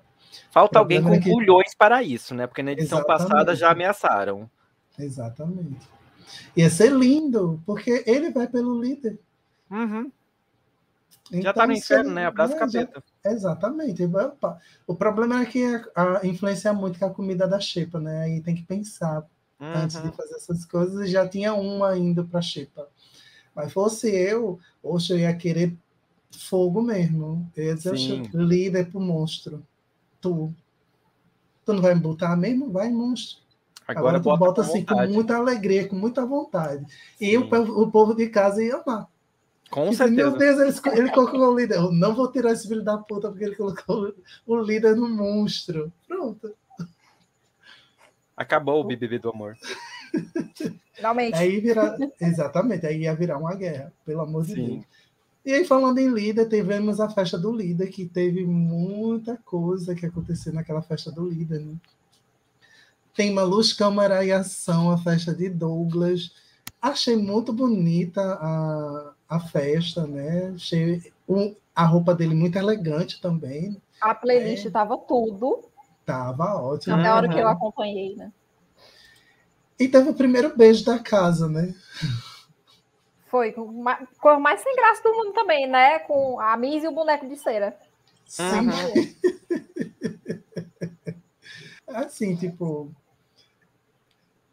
Falta 0.52 0.80
alguém 0.80 1.02
com 1.02 1.14
é 1.14 1.20
que... 1.20 1.32
para 1.78 2.04
isso, 2.04 2.34
né? 2.36 2.48
Porque 2.48 2.64
na 2.64 2.72
edição 2.72 3.00
Exatamente. 3.00 3.30
passada 3.30 3.56
já 3.56 3.72
ameaçaram. 3.72 4.50
Exatamente. 4.98 5.88
Ia 6.56 6.70
ser 6.70 6.92
lindo, 6.92 7.62
porque 7.66 8.04
ele 8.06 8.32
vai 8.32 8.48
pelo 8.48 8.80
líder. 8.80 9.20
Uhum. 9.70 10.12
Então, 11.30 11.42
já 11.42 11.54
tá 11.54 11.66
no 11.66 11.74
inferno, 11.74 12.14
né? 12.14 12.26
Abraço 12.26 12.54
é, 12.54 12.60
capeta. 12.60 13.04
Já, 13.24 13.32
exatamente. 13.32 14.04
O 14.86 14.96
problema 14.96 15.42
é 15.42 15.46
que 15.46 15.64
a, 15.96 16.20
a 16.20 16.28
influencia 16.28 16.74
muito 16.74 17.00
com 17.00 17.06
a 17.06 17.14
comida 17.14 17.48
da 17.48 17.60
xepa, 17.60 18.00
né? 18.00 18.24
Aí 18.24 18.42
tem 18.42 18.54
que 18.54 18.64
pensar 18.64 19.26
uhum. 19.62 19.74
antes 19.76 20.02
de 20.02 20.12
fazer 20.12 20.36
essas 20.36 20.66
coisas. 20.66 21.10
Já 21.10 21.28
tinha 21.28 21.54
uma 21.54 21.98
indo 21.98 22.26
para 22.26 22.42
xepa. 22.42 22.88
Mas 23.56 23.72
fosse 23.72 24.10
eu, 24.10 24.60
hoje 24.82 25.14
eu 25.14 25.20
ia 25.20 25.36
querer 25.36 25.76
fogo 26.32 26.82
mesmo. 26.82 27.50
Eu 27.56 27.66
ia 27.66 27.76
dizer, 27.76 27.96
líder 28.34 28.90
pro 28.90 29.00
monstro. 29.00 29.66
Tu. 30.20 30.54
Tu 31.64 31.74
não 31.74 31.82
vai 31.82 31.94
me 31.94 32.02
botar 32.02 32.36
mesmo? 32.36 32.72
Vai, 32.72 32.90
monstro. 32.90 33.42
Agora, 33.88 34.18
Agora 34.18 34.20
tu 34.20 34.24
bota, 34.24 34.38
bota 34.38 34.62
assim 34.62 34.86
com 34.86 35.08
muita 35.08 35.36
alegria, 35.36 35.88
com 35.88 35.96
muita 35.96 36.26
vontade. 36.26 36.86
Sim. 37.18 37.26
E 37.26 37.38
o, 37.38 37.44
o 37.82 37.92
povo 37.92 38.16
de 38.16 38.30
casa 38.30 38.64
ia 38.64 38.76
amar. 38.76 39.08
Com 39.70 39.90
e, 39.90 39.96
certeza. 39.96 40.30
Meu 40.30 40.38
Deus, 40.38 40.86
ele, 40.86 41.00
ele 41.00 41.12
colocou 41.12 41.40
o 41.40 41.58
líder. 41.58 41.76
Eu 41.76 41.92
não 41.92 42.14
vou 42.16 42.32
tirar 42.32 42.52
esse 42.52 42.68
filho 42.68 42.84
da 42.84 42.98
puta 42.98 43.30
porque 43.30 43.46
ele 43.46 43.56
colocou 43.56 44.14
o 44.46 44.58
líder 44.58 44.96
no 44.96 45.10
monstro. 45.10 45.92
Pronto. 46.08 46.54
Acabou 48.42 48.82
o 48.82 48.84
BBB 48.84 49.20
do 49.20 49.30
amor. 49.30 49.58
Finalmente. 50.94 51.36
Aí 51.36 51.60
vira, 51.60 51.98
exatamente, 52.20 52.86
aí 52.86 53.02
ia 53.02 53.16
virar 53.16 53.38
uma 53.38 53.56
guerra, 53.56 53.92
pelo 54.06 54.22
amor 54.22 54.46
Sim. 54.46 54.54
de 54.54 54.62
Deus. 54.62 54.86
E 55.44 55.54
aí, 55.54 55.66
falando 55.66 55.98
em 55.98 56.08
líder, 56.08 56.48
tivemos 56.48 57.00
a 57.00 57.10
festa 57.10 57.38
do 57.38 57.52
líder, 57.52 57.88
que 57.88 58.06
teve 58.06 58.46
muita 58.46 59.38
coisa 59.38 59.96
que 59.96 60.06
aconteceu 60.06 60.54
naquela 60.54 60.84
festa 60.84 61.12
do 61.12 61.28
líder. 61.28 61.62
Né? 61.62 61.74
Tem 63.16 63.32
uma 63.32 63.42
luz, 63.44 63.74
câmara 63.74 64.24
e 64.24 64.32
ação, 64.32 64.92
a 64.92 64.98
festa 65.00 65.34
de 65.34 65.50
Douglas 65.50 66.32
Achei 66.82 67.16
muito 67.16 67.54
bonita 67.54 68.20
a, 68.22 69.14
a 69.30 69.40
festa, 69.40 70.08
né? 70.08 70.52
Achei 70.56 71.14
um, 71.30 71.56
a 71.76 71.86
roupa 71.86 72.16
dele 72.16 72.34
muito 72.34 72.58
elegante 72.58 73.22
também. 73.22 73.80
A 74.02 74.16
playlist 74.16 74.66
é. 74.66 74.72
tava 74.72 74.98
tudo. 74.98 75.70
Tava 76.12 76.56
ótimo. 76.62 76.98
Na 76.98 77.16
hora 77.16 77.30
que 77.30 77.40
eu 77.40 77.48
acompanhei, 77.48 78.16
né? 78.18 78.34
E 79.80 79.88
teve 79.88 80.10
o 80.10 80.14
primeiro 80.14 80.56
beijo 80.58 80.84
da 80.84 81.00
casa, 81.00 81.48
né? 81.48 81.74
Foi, 83.28 83.54
com 83.54 84.28
a 84.28 84.38
mais 84.38 84.60
sem 84.60 84.76
graça 84.76 85.02
do 85.02 85.14
mundo 85.16 85.32
também, 85.32 85.70
né? 85.70 86.00
Com 86.00 86.38
a 86.38 86.58
Miss 86.58 86.84
e 86.84 86.88
o 86.88 86.92
boneco 86.92 87.26
de 87.30 87.38
cera. 87.38 87.78
Sim. 88.28 88.44
Uhum. 88.44 89.16
assim, 91.96 92.36
tipo. 92.36 92.92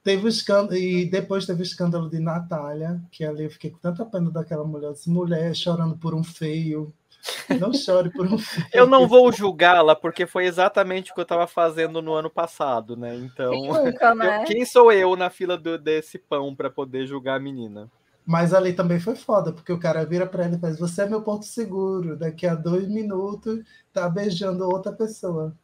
Teve 0.05 0.27
o 0.27 0.29
escândalo, 0.29 0.77
e 0.77 1.05
depois 1.07 1.45
teve 1.45 1.61
o 1.61 1.65
escândalo 1.65 2.09
de 2.09 2.21
Natália, 2.21 3.01
que 3.11 3.25
ali 3.25 3.45
eu 3.45 3.51
fiquei 3.51 3.73
com 3.73 3.79
tanta 3.79 4.07
pena 4.07 4.31
daquela 4.31 4.65
mulher, 4.65 4.93
disse, 4.93 5.11
mulher 5.11 5.55
chorando 5.57 5.99
por 5.99 6.15
um 6.15 6.23
feio. 6.23 6.95
Não 7.61 7.73
chore 7.73 8.11
por 8.11 8.27
um 8.27 8.39
feio. 8.39 8.67
Eu 8.73 8.87
não 8.87 9.07
vou 9.07 9.33
julgá-la, 9.33 9.95
porque 9.95 10.27
foi 10.27 10.47
exatamente 10.47 11.11
o 11.11 11.15
que 11.15 11.21
eu 11.21 11.25
estava 11.25 11.47
fazendo 11.47 12.01
no 12.01 12.13
ano 12.13 12.31
passado, 12.31 12.97
né? 12.97 13.15
Então, 13.17 13.53
nunca, 13.53 14.15
né? 14.15 14.43
Eu, 14.43 14.45
quem 14.45 14.65
sou 14.65 14.93
eu 14.93 15.17
na 15.17 15.31
fila 15.31 15.57
do, 15.57 15.79
desse 15.79 16.19
pão 16.19 16.55
para 16.55 16.71
poder 16.71 17.07
julgar 17.07 17.37
a 17.37 17.41
menina? 17.41 17.91
Mas 18.25 18.53
ali 18.53 18.73
também 18.73 19.01
foi 19.01 19.17
foda, 19.17 19.53
porque 19.53 19.73
o 19.73 19.81
cara 19.81 20.05
vira 20.05 20.27
para 20.27 20.45
ela 20.45 20.57
e 20.57 20.61
faz: 20.61 20.79
Você 20.79 21.03
é 21.03 21.09
meu 21.09 21.23
porto 21.23 21.47
seguro. 21.47 22.17
Daqui 22.17 22.47
a 22.47 22.55
dois 22.55 22.87
minutos 22.89 23.61
tá 23.93 24.09
beijando 24.09 24.69
outra 24.69 24.93
pessoa. 24.93 25.57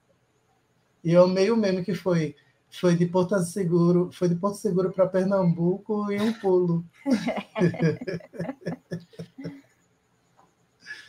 E 1.02 1.12
eu 1.12 1.28
meio 1.28 1.56
meme 1.56 1.85
que 1.85 1.94
foi. 1.94 2.35
Foi 2.71 2.97
de 2.97 3.06
Porto 3.06 3.38
Seguro, 3.38 4.11
foi 4.12 4.28
de 4.28 4.35
Porto 4.35 4.56
Seguro 4.56 4.90
para 4.90 5.06
Pernambuco 5.06 6.11
e 6.11 6.21
um 6.21 6.33
pulo. 6.33 6.85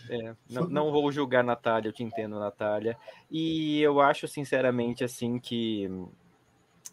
É, 0.09 0.35
não, 0.49 0.67
não, 0.67 0.91
vou 0.91 1.11
julgar 1.11 1.43
Natália, 1.43 1.89
eu 1.89 1.93
te 1.93 2.03
entendo, 2.03 2.39
Natália. 2.39 2.97
E 3.29 3.81
eu 3.81 3.99
acho, 3.99 4.27
sinceramente, 4.27 5.03
assim, 5.03 5.39
que 5.39 5.89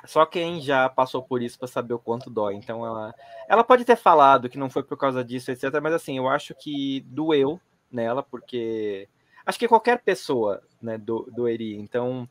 só 0.04 0.26
quem 0.26 0.60
já 0.60 0.88
passou 0.88 1.22
por 1.22 1.42
isso 1.42 1.58
para 1.58 1.68
saber 1.68 1.94
o 1.94 1.98
quanto 1.98 2.30
dói. 2.30 2.54
Então 2.54 2.84
ela, 2.84 3.14
ela 3.48 3.64
pode 3.64 3.84
ter 3.84 3.96
falado 3.96 4.48
que 4.48 4.58
não 4.58 4.70
foi 4.70 4.82
por 4.82 4.96
causa 4.96 5.24
disso, 5.24 5.50
etc. 5.50 5.64
Mas 5.82 5.94
assim, 5.94 6.16
eu 6.16 6.28
acho 6.28 6.54
que 6.54 7.00
doeu 7.08 7.60
nela, 7.90 8.22
porque 8.22 9.08
acho 9.46 9.58
que 9.58 9.68
qualquer 9.68 10.00
pessoa, 10.00 10.62
né, 10.80 10.98
do, 10.98 11.28
doeria. 11.32 11.78
Então 11.78 12.28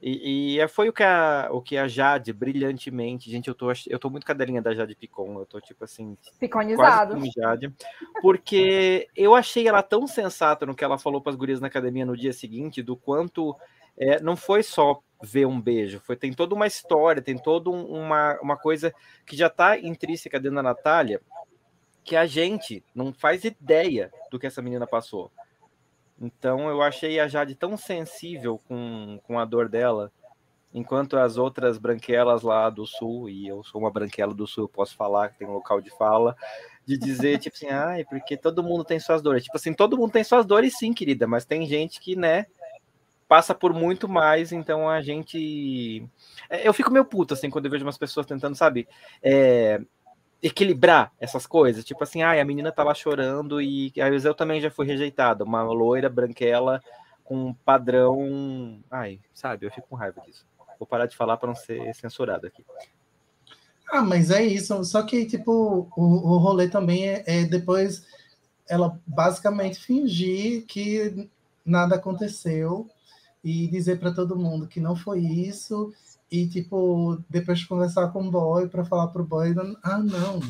e, 0.00 0.60
e, 0.60 0.68
foi 0.68 0.88
o 0.88 0.92
que, 0.92 1.02
a, 1.02 1.48
o 1.50 1.60
que 1.60 1.76
a 1.76 1.88
Jade 1.88 2.32
brilhantemente, 2.32 3.28
gente, 3.28 3.48
eu 3.48 3.54
tô, 3.54 3.66
eu 3.88 3.98
tô 3.98 4.08
muito 4.08 4.24
cadelinha 4.24 4.62
da 4.62 4.72
Jade 4.72 4.94
Picon, 4.94 5.40
eu 5.40 5.46
tô 5.46 5.60
tipo 5.60 5.82
assim, 5.82 6.16
piconizado. 6.38 7.18
Jade, 7.36 7.74
porque 8.22 9.08
eu 9.16 9.34
achei 9.34 9.66
ela 9.66 9.82
tão 9.82 10.06
sensata 10.06 10.64
no 10.64 10.74
que 10.74 10.84
ela 10.84 10.98
falou 10.98 11.20
para 11.20 11.30
as 11.30 11.36
gurias 11.36 11.60
na 11.60 11.66
academia 11.66 12.06
no 12.06 12.16
dia 12.16 12.32
seguinte, 12.32 12.80
do 12.80 12.96
quanto 12.96 13.56
é, 13.96 14.20
não 14.20 14.36
foi 14.36 14.62
só 14.62 15.02
ver 15.20 15.46
um 15.46 15.60
beijo, 15.60 16.00
foi 16.00 16.14
tem 16.14 16.32
toda 16.32 16.54
uma 16.54 16.68
história, 16.68 17.20
tem 17.20 17.36
toda 17.36 17.68
uma, 17.68 18.38
uma 18.40 18.56
coisa 18.56 18.94
que 19.26 19.36
já 19.36 19.48
está 19.48 19.76
intrínseca 19.76 20.38
dentro 20.38 20.56
da 20.56 20.62
Natália, 20.62 21.20
que 22.04 22.14
a 22.14 22.24
gente 22.24 22.84
não 22.94 23.12
faz 23.12 23.42
ideia 23.42 24.12
do 24.30 24.38
que 24.38 24.46
essa 24.46 24.62
menina 24.62 24.86
passou. 24.86 25.30
Então 26.20 26.68
eu 26.68 26.82
achei 26.82 27.20
a 27.20 27.28
Jade 27.28 27.54
tão 27.54 27.76
sensível 27.76 28.60
com, 28.66 29.20
com 29.24 29.38
a 29.38 29.44
dor 29.44 29.68
dela, 29.68 30.10
enquanto 30.74 31.16
as 31.16 31.36
outras 31.36 31.78
branquelas 31.78 32.42
lá 32.42 32.68
do 32.68 32.86
sul, 32.86 33.28
e 33.28 33.46
eu 33.46 33.62
sou 33.62 33.80
uma 33.80 33.90
branquela 33.90 34.34
do 34.34 34.46
sul, 34.46 34.64
eu 34.64 34.68
posso 34.68 34.96
falar 34.96 35.28
que 35.30 35.38
tem 35.38 35.48
um 35.48 35.52
local 35.52 35.80
de 35.80 35.90
fala, 35.90 36.36
de 36.84 36.98
dizer, 36.98 37.38
tipo 37.38 37.56
assim, 37.56 37.68
ai, 37.70 38.04
porque 38.04 38.36
todo 38.36 38.62
mundo 38.62 38.84
tem 38.84 38.98
suas 38.98 39.22
dores. 39.22 39.44
Tipo 39.44 39.56
assim, 39.56 39.72
todo 39.72 39.96
mundo 39.96 40.12
tem 40.12 40.24
suas 40.24 40.44
dores 40.44 40.76
sim, 40.76 40.92
querida, 40.92 41.26
mas 41.26 41.44
tem 41.44 41.66
gente 41.66 42.00
que, 42.00 42.16
né, 42.16 42.46
passa 43.28 43.54
por 43.54 43.72
muito 43.74 44.08
mais, 44.08 44.52
então 44.52 44.88
a 44.88 45.02
gente. 45.02 46.02
É, 46.48 46.66
eu 46.66 46.72
fico 46.72 46.90
meio 46.90 47.04
puto, 47.04 47.34
assim, 47.34 47.50
quando 47.50 47.66
eu 47.66 47.70
vejo 47.70 47.84
umas 47.84 47.98
pessoas 47.98 48.26
tentando, 48.26 48.56
sabe, 48.56 48.88
é... 49.22 49.80
equilibrar 50.42 51.12
essas 51.18 51.46
coisas. 51.46 51.84
Tipo 51.84 52.02
assim, 52.04 52.22
ai, 52.22 52.40
a 52.40 52.44
menina 52.44 52.72
tá 52.72 52.82
lá 52.82 52.94
chorando 52.94 53.60
e 53.60 53.92
vezes 53.96 54.24
eu 54.24 54.34
também 54.34 54.60
já 54.60 54.70
fui 54.70 54.86
rejeitada. 54.86 55.44
Uma 55.44 55.62
loira, 55.62 56.08
branquela, 56.08 56.82
com 57.24 57.54
padrão. 57.64 58.80
Ai, 58.90 59.20
sabe, 59.34 59.66
eu 59.66 59.70
fico 59.70 59.88
com 59.88 59.96
raiva 59.96 60.20
disso. 60.26 60.46
Vou 60.78 60.86
parar 60.86 61.06
de 61.06 61.16
falar 61.16 61.36
para 61.36 61.48
não 61.48 61.56
ser 61.56 61.92
censurado 61.94 62.46
aqui. 62.46 62.64
Ah, 63.90 64.02
mas 64.02 64.30
é 64.30 64.42
isso. 64.44 64.84
Só 64.84 65.02
que, 65.02 65.26
tipo, 65.26 65.90
o, 65.96 66.02
o 66.02 66.38
rolê 66.38 66.68
também 66.68 67.08
é, 67.08 67.24
é 67.26 67.44
depois 67.44 68.06
ela 68.68 69.00
basicamente 69.06 69.78
fingir 69.78 70.66
que 70.66 71.28
nada 71.64 71.96
aconteceu 71.96 72.88
e 73.42 73.66
dizer 73.66 73.98
para 73.98 74.12
todo 74.12 74.38
mundo 74.38 74.66
que 74.66 74.80
não 74.80 74.94
foi 74.94 75.20
isso 75.20 75.92
e 76.30 76.46
tipo 76.46 77.22
depois 77.28 77.60
de 77.60 77.68
conversar 77.68 78.08
com 78.08 78.26
o 78.26 78.30
boy 78.30 78.68
para 78.68 78.84
falar 78.84 79.08
pro 79.08 79.24
boy 79.24 79.54
ah 79.82 79.98
não 79.98 80.40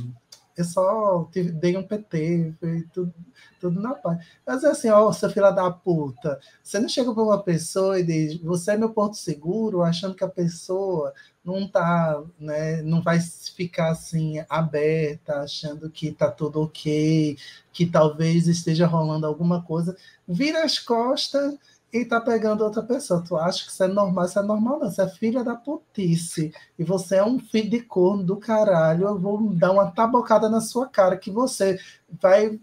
eu 0.59 0.65
só 0.65 1.31
dei 1.55 1.77
um 1.77 1.85
PT 1.85 2.53
foi 2.59 2.83
tudo, 2.93 3.15
tudo 3.61 3.81
na 3.81 3.95
paz. 3.95 4.27
Mas 4.45 4.65
é 4.65 4.71
assim 4.71 4.91
ó 4.91 5.13
seu 5.13 5.31
filha 5.31 5.53
da 5.53 5.71
puta 5.71 6.41
você 6.65 6.81
não 6.81 6.89
chega 6.89 7.15
para 7.15 7.23
uma 7.23 7.41
pessoa 7.41 8.01
e 8.01 8.03
diz 8.03 8.41
você 8.41 8.73
é 8.73 8.77
meu 8.77 8.91
porto 8.91 9.17
seguro? 9.17 9.83
Achando 9.83 10.17
que 10.17 10.25
a 10.25 10.29
pessoa 10.29 11.15
não 11.45 11.69
tá 11.69 12.21
né 12.41 12.83
não 12.83 13.01
vai 13.01 13.21
ficar 13.21 13.91
assim 13.91 14.45
aberta 14.51 15.43
achando 15.43 15.89
que 15.89 16.11
tá 16.11 16.29
tudo 16.29 16.61
ok 16.63 17.39
que 17.73 17.87
talvez 17.87 18.49
esteja 18.49 18.85
rolando 18.87 19.27
alguma 19.27 19.63
coisa. 19.63 19.97
Vira 20.27 20.65
as 20.65 20.81
costas 20.81 21.57
e 21.93 22.05
tá 22.05 22.21
pegando 22.21 22.63
outra 22.63 22.83
pessoa. 22.83 23.25
Tu 23.27 23.37
acha 23.37 23.65
que 23.65 23.71
isso 23.71 23.83
é 23.83 23.89
normal? 23.89 24.27
Isso 24.27 24.39
é 24.39 24.43
normal, 24.43 24.79
não. 24.79 24.91
Você 24.91 25.03
é 25.03 25.09
filha 25.09 25.43
da 25.43 25.55
putice. 25.55 26.53
E 26.79 26.85
você 26.85 27.17
é 27.17 27.25
um 27.25 27.39
filho 27.39 27.71
de 27.71 27.81
corno 27.81 28.23
do 28.25 28.37
caralho. 28.37 29.07
Eu 29.07 29.19
vou 29.19 29.55
dar 29.55 29.73
uma 29.73 29.91
tabocada 29.91 30.49
na 30.49 30.61
sua 30.61 30.87
cara 30.87 31.17
que 31.17 31.31
você 31.31 31.79
vai 32.21 32.61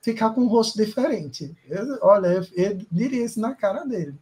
ficar 0.00 0.30
com 0.30 0.42
um 0.42 0.48
rosto 0.48 0.76
diferente. 0.76 1.54
Eu, 1.68 1.98
olha, 2.02 2.28
eu, 2.28 2.46
eu, 2.54 2.78
diria 2.90 3.24
isso 3.24 3.40
na 3.40 3.54
cara 3.54 3.84
dele. 3.84 4.14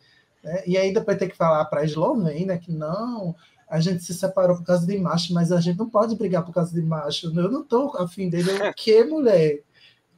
Né? 0.43 0.63
E 0.67 0.77
aí 0.77 0.93
depois 0.93 1.17
tem 1.17 1.29
que 1.29 1.37
falar 1.37 1.65
para 1.67 1.81
a 1.81 1.85
Eslovênia 1.85 2.59
que 2.59 2.73
não, 2.73 3.35
a 3.69 3.81
gente 3.81 4.03
se 4.03 4.13
separou 4.13 4.57
por 4.57 4.65
causa 4.65 4.85
de 4.85 4.99
macho, 4.99 5.33
mas 5.33 5.53
a 5.53 5.61
gente 5.61 5.79
não 5.79 5.89
pode 5.89 6.17
brigar 6.17 6.45
por 6.45 6.53
causa 6.53 6.75
de 6.75 6.83
macho. 6.83 7.27
Eu 7.29 7.51
não 7.51 7.65
tô 7.65 7.97
afim 7.97 8.29
dele. 8.29 8.51
O 8.69 8.75
que, 8.75 9.05
mulher? 9.05 9.63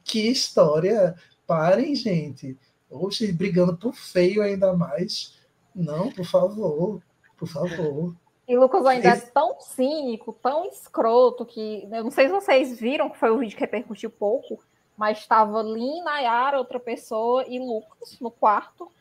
Que 0.03 0.27
história. 0.27 1.15
Parem, 1.45 1.93
gente. 1.95 2.57
Oxe, 2.93 3.31
brigando 3.31 3.75
por 3.75 3.93
feio 3.93 4.41
ainda 4.41 4.73
mais. 4.73 5.39
Não, 5.75 6.11
por 6.11 6.25
favor, 6.25 7.01
por 7.37 7.47
favor. 7.47 8.15
E 8.47 8.57
Lucas 8.57 8.85
ainda 8.85 9.09
Esse... 9.09 9.27
é 9.27 9.31
tão 9.31 9.59
cínico, 9.59 10.33
tão 10.33 10.65
escroto, 10.65 11.45
que 11.45 11.87
eu 11.91 12.03
não 12.03 12.11
sei 12.11 12.27
se 12.27 12.33
vocês 12.33 12.79
viram, 12.79 13.09
que 13.09 13.17
foi 13.17 13.31
o 13.31 13.37
vídeo 13.39 13.55
que 13.55 13.61
repercutiu 13.61 14.09
pouco, 14.09 14.59
mas 14.95 15.19
estava 15.19 15.63
Lin, 15.63 16.01
Nayara, 16.01 16.57
outra 16.57 16.79
pessoa 16.79 17.45
e 17.47 17.57
Lucas 17.57 18.19
no 18.19 18.29
quarto. 18.29 18.91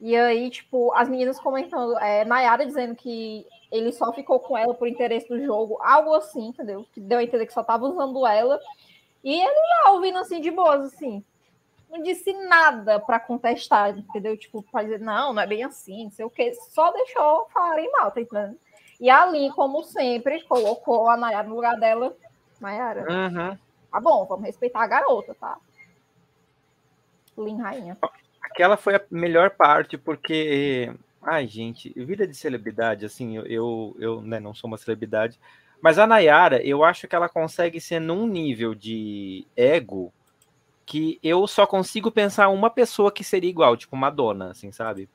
E 0.00 0.14
aí, 0.14 0.50
tipo, 0.50 0.92
as 0.94 1.08
meninas 1.08 1.40
comentando, 1.40 1.96
é, 1.98 2.24
Nayara 2.24 2.66
dizendo 2.66 2.94
que 2.94 3.46
ele 3.70 3.92
só 3.92 4.12
ficou 4.12 4.38
com 4.40 4.56
ela 4.56 4.74
por 4.74 4.86
interesse 4.86 5.28
do 5.28 5.42
jogo, 5.42 5.78
algo 5.80 6.14
assim, 6.14 6.48
entendeu? 6.48 6.86
Que 6.92 7.00
deu 7.00 7.18
a 7.18 7.22
entender 7.22 7.46
que 7.46 7.52
só 7.52 7.64
tava 7.64 7.86
usando 7.86 8.26
ela. 8.26 8.60
E 9.24 9.32
ele 9.32 9.60
lá 9.84 9.92
ouvindo 9.92 10.18
assim 10.18 10.40
de 10.40 10.50
boas, 10.50 10.92
assim 10.92 11.24
não 11.90 12.02
disse 12.02 12.32
nada 12.46 13.00
para 13.00 13.18
contestar, 13.18 13.96
entendeu? 13.96 14.36
Tipo, 14.36 14.62
para 14.62 14.84
dizer, 14.84 15.00
não, 15.00 15.32
não 15.32 15.42
é 15.42 15.46
bem 15.46 15.64
assim, 15.64 16.04
não 16.04 16.10
sei 16.10 16.24
o 16.24 16.30
quê. 16.30 16.52
Só 16.70 16.92
deixou 16.92 17.48
falarem 17.52 17.90
mal, 17.92 18.10
tá 18.10 18.20
entendendo? 18.20 18.58
E 19.00 19.08
a 19.08 19.24
Lin, 19.26 19.50
como 19.50 19.82
sempre, 19.84 20.42
colocou 20.42 21.08
a 21.08 21.16
Nayara 21.16 21.48
no 21.48 21.54
lugar 21.54 21.78
dela. 21.78 22.14
Nayara. 22.60 23.00
Uhum. 23.02 23.58
Tá 23.90 24.00
bom, 24.00 24.26
vamos 24.26 24.44
respeitar 24.44 24.82
a 24.82 24.86
garota, 24.86 25.34
tá? 25.34 25.56
Lin 27.36 27.58
Rainha. 27.58 27.96
Aquela 28.42 28.76
foi 28.76 28.96
a 28.96 29.02
melhor 29.10 29.50
parte, 29.50 29.96
porque. 29.96 30.92
Ai, 31.22 31.46
gente, 31.46 31.92
vida 31.96 32.26
de 32.26 32.34
celebridade, 32.34 33.04
assim, 33.04 33.36
eu, 33.36 33.46
eu, 33.46 33.96
eu 33.98 34.20
né, 34.22 34.40
não 34.40 34.54
sou 34.54 34.68
uma 34.68 34.78
celebridade, 34.78 35.38
mas 35.80 35.98
a 35.98 36.06
Nayara, 36.06 36.64
eu 36.64 36.84
acho 36.84 37.06
que 37.06 37.14
ela 37.14 37.28
consegue 37.28 37.80
ser 37.80 38.00
num 38.00 38.26
nível 38.26 38.74
de 38.74 39.46
ego 39.56 40.12
que 40.88 41.20
eu 41.22 41.46
só 41.46 41.66
consigo 41.66 42.10
pensar 42.10 42.48
uma 42.48 42.70
pessoa 42.70 43.12
que 43.12 43.22
seria 43.22 43.50
igual, 43.50 43.76
tipo 43.76 43.94
Madonna, 43.94 44.52
assim, 44.52 44.72
sabe? 44.72 45.06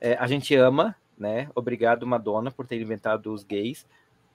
É, 0.00 0.14
a 0.14 0.26
gente 0.26 0.56
ama, 0.56 0.96
né? 1.16 1.48
Obrigado, 1.54 2.04
Madonna, 2.04 2.50
por 2.50 2.66
ter 2.66 2.80
inventado 2.82 3.32
os 3.32 3.44
gays. 3.44 3.86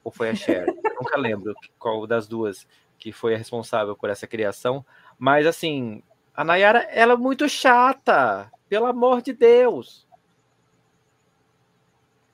Ou 0.06 0.10
foi 0.10 0.30
a 0.30 0.36
Cher? 0.36 0.66
Nunca 0.98 1.18
lembro 1.18 1.54
qual 1.78 2.08
das 2.08 2.30
duas 2.30 2.66
que 2.98 3.12
foi 3.12 3.36
a 3.36 3.38
responsável 3.38 3.94
por 3.94 4.10
essa 4.10 4.26
criação. 4.26 4.86
Mas, 5.18 5.46
assim, 5.46 6.02
a 6.34 6.46
Nayara, 6.46 6.88
ela 6.94 7.12
é 7.12 7.18
muito 7.18 7.50
chata. 7.50 8.50
Pelo 8.70 8.86
amor 8.86 9.22
de 9.22 9.34
Deus. 9.34 10.08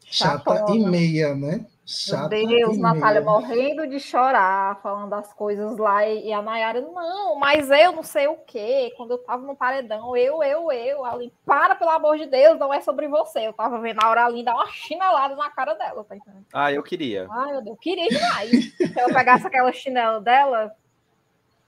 Chata 0.06 0.72
e 0.72 0.86
meia, 0.86 1.34
né? 1.34 1.66
Chata 1.86 2.36
Meu 2.36 2.48
Deus, 2.48 2.78
Natália 2.80 3.22
morrendo 3.22 3.86
de 3.86 4.00
chorar, 4.00 4.82
falando 4.82 5.14
as 5.14 5.32
coisas 5.32 5.78
lá, 5.78 6.08
e, 6.08 6.34
a 6.34 6.42
Nayara, 6.42 6.82
não, 6.82 7.36
mas 7.36 7.70
eu 7.70 7.92
não 7.92 8.02
sei 8.02 8.28
o 8.28 8.38
quê. 8.38 8.92
Quando 8.98 9.12
eu 9.12 9.18
tava 9.20 9.46
no 9.46 9.56
paredão, 9.56 10.18
eu, 10.18 10.42
eu, 10.42 10.72
eu, 10.72 11.06
ali, 11.06 11.32
para, 11.46 11.76
pelo 11.76 11.92
amor 11.92 12.18
de 12.18 12.26
Deus, 12.26 12.58
não 12.58 12.74
é 12.74 12.82
sobre 12.82 13.08
você. 13.08 13.46
Eu 13.46 13.54
tava 13.54 13.80
vendo 13.80 14.00
a 14.02 14.08
Auralinha 14.08 14.46
dar 14.46 14.56
uma 14.56 14.66
chinelada 14.72 15.36
na 15.36 15.52
cara 15.52 15.76
dela, 15.76 16.04
tá 16.04 16.16
entendendo? 16.16 16.46
Ah, 16.52 16.72
eu 16.72 16.82
queria. 16.82 17.28
Ah, 17.30 17.46
meu 17.46 17.62
Deus, 17.62 17.68
eu 17.68 17.78
queria 17.78 18.10
demais. 18.10 18.76
Se 18.76 19.00
eu 19.00 19.14
pegasse 19.14 19.46
aquela 19.46 19.72
chinela 19.72 20.20
dela, 20.20 20.76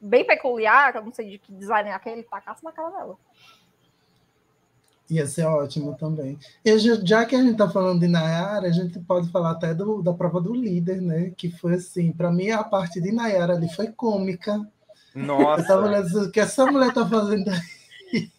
bem 0.02 0.26
peculiar, 0.26 0.92
que 0.94 0.98
eu 0.98 1.06
não 1.06 1.12
sei 1.12 1.30
de 1.30 1.38
que 1.38 1.54
design 1.54 1.92
é 1.92 1.94
aquele, 1.94 2.24
tacasse 2.24 2.64
na 2.64 2.72
cara 2.72 2.90
dela. 2.90 3.16
Ia 5.10 5.26
ser 5.26 5.46
ótimo 5.46 5.96
também. 5.96 6.38
E 6.66 6.78
já 6.80 7.26
que 7.26 7.36
a 7.36 7.40
gente 7.40 7.54
está 7.54 7.70
falando 7.70 8.02
de 8.02 8.08
Nayara, 8.08 8.68
a 8.68 8.72
gente 8.72 9.00
pode 9.00 9.30
falar 9.30 9.52
até 9.52 9.74
do, 9.74 10.02
da 10.02 10.14
prova 10.14 10.42
do 10.42 10.54
líder, 10.54 11.02
né? 11.02 11.32
Que 11.36 11.50
foi 11.50 11.76
assim, 11.76 12.12
para 12.12 12.30
mim 12.30 12.50
a 12.52 12.64
parte 12.64 13.00
de 13.00 13.12
Nayara 13.12 13.54
ali 13.54 13.74
foi 13.74 13.88
cômica. 13.88 14.60
Nossa. 15.16 15.62
Eu 15.62 15.68
tava 15.68 16.26
o 16.26 16.32
que 16.32 16.40
essa 16.40 16.66
mulher 16.66 16.94
tá 16.94 17.08
fazendo 17.08 17.50
aí. 17.50 17.60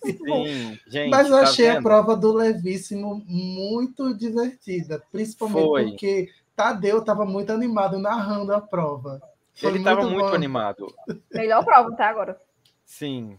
Sim, 0.05 0.79
gente, 0.87 1.11
Mas 1.11 1.29
eu 1.29 1.37
tá 1.37 1.43
achei 1.43 1.67
vendo? 1.67 1.79
a 1.79 1.83
prova 1.83 2.17
do 2.17 2.33
Levíssimo 2.33 3.23
muito 3.27 4.15
divertida, 4.15 5.03
principalmente 5.13 5.67
foi. 5.67 5.85
porque 5.91 6.29
Tadeu 6.57 6.99
estava 6.99 7.25
muito 7.27 7.53
animado 7.53 7.99
narrando 7.99 8.53
a 8.55 8.61
prova. 8.61 9.21
Foi 9.55 9.71
Ele 9.71 9.79
estava 9.79 10.03
muito, 10.03 10.19
muito 10.21 10.35
animado. 10.35 10.95
Melhor 11.33 11.65
prova 11.65 11.91
até 11.93 12.05
agora. 12.05 12.41
Sim. 12.85 13.39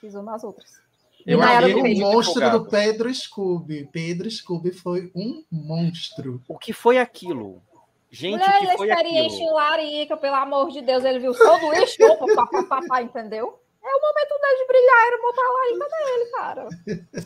Fiz 0.00 0.14
umas 0.14 0.42
outras. 0.42 0.80
Eu 1.28 1.42
achei 1.42 1.74
o 1.74 1.98
monstro 2.00 2.50
do 2.50 2.64
Pedro 2.66 3.14
Scooby. 3.14 3.86
Pedro 3.92 4.30
Scooby 4.30 4.72
foi 4.72 5.12
um 5.14 5.44
monstro. 5.50 6.42
O 6.48 6.58
que 6.58 6.72
foi 6.72 6.98
aquilo? 6.98 7.62
Gente, 8.10 8.38
Mulher, 8.38 8.62
o 8.62 8.70
que 8.70 8.76
foi 8.78 8.90
aquilo? 8.90 9.54
larica, 9.54 10.16
pelo 10.16 10.36
amor 10.36 10.70
de 10.70 10.80
Deus, 10.80 11.04
ele 11.04 11.18
viu 11.18 11.34
só 11.34 11.58
do 11.58 11.74
eixo, 11.74 11.98
papapá, 12.34 13.02
entendeu? 13.02 13.60
É 13.84 13.88
o 13.88 14.00
momento 14.00 14.40
dele 14.40 14.56
de 14.56 14.66
brilhar, 14.66 15.06
era 15.06 15.22
botar 15.22 15.42
a 15.42 15.52
larica 15.52 15.88
dele, 15.96 16.30
cara. 16.30 16.68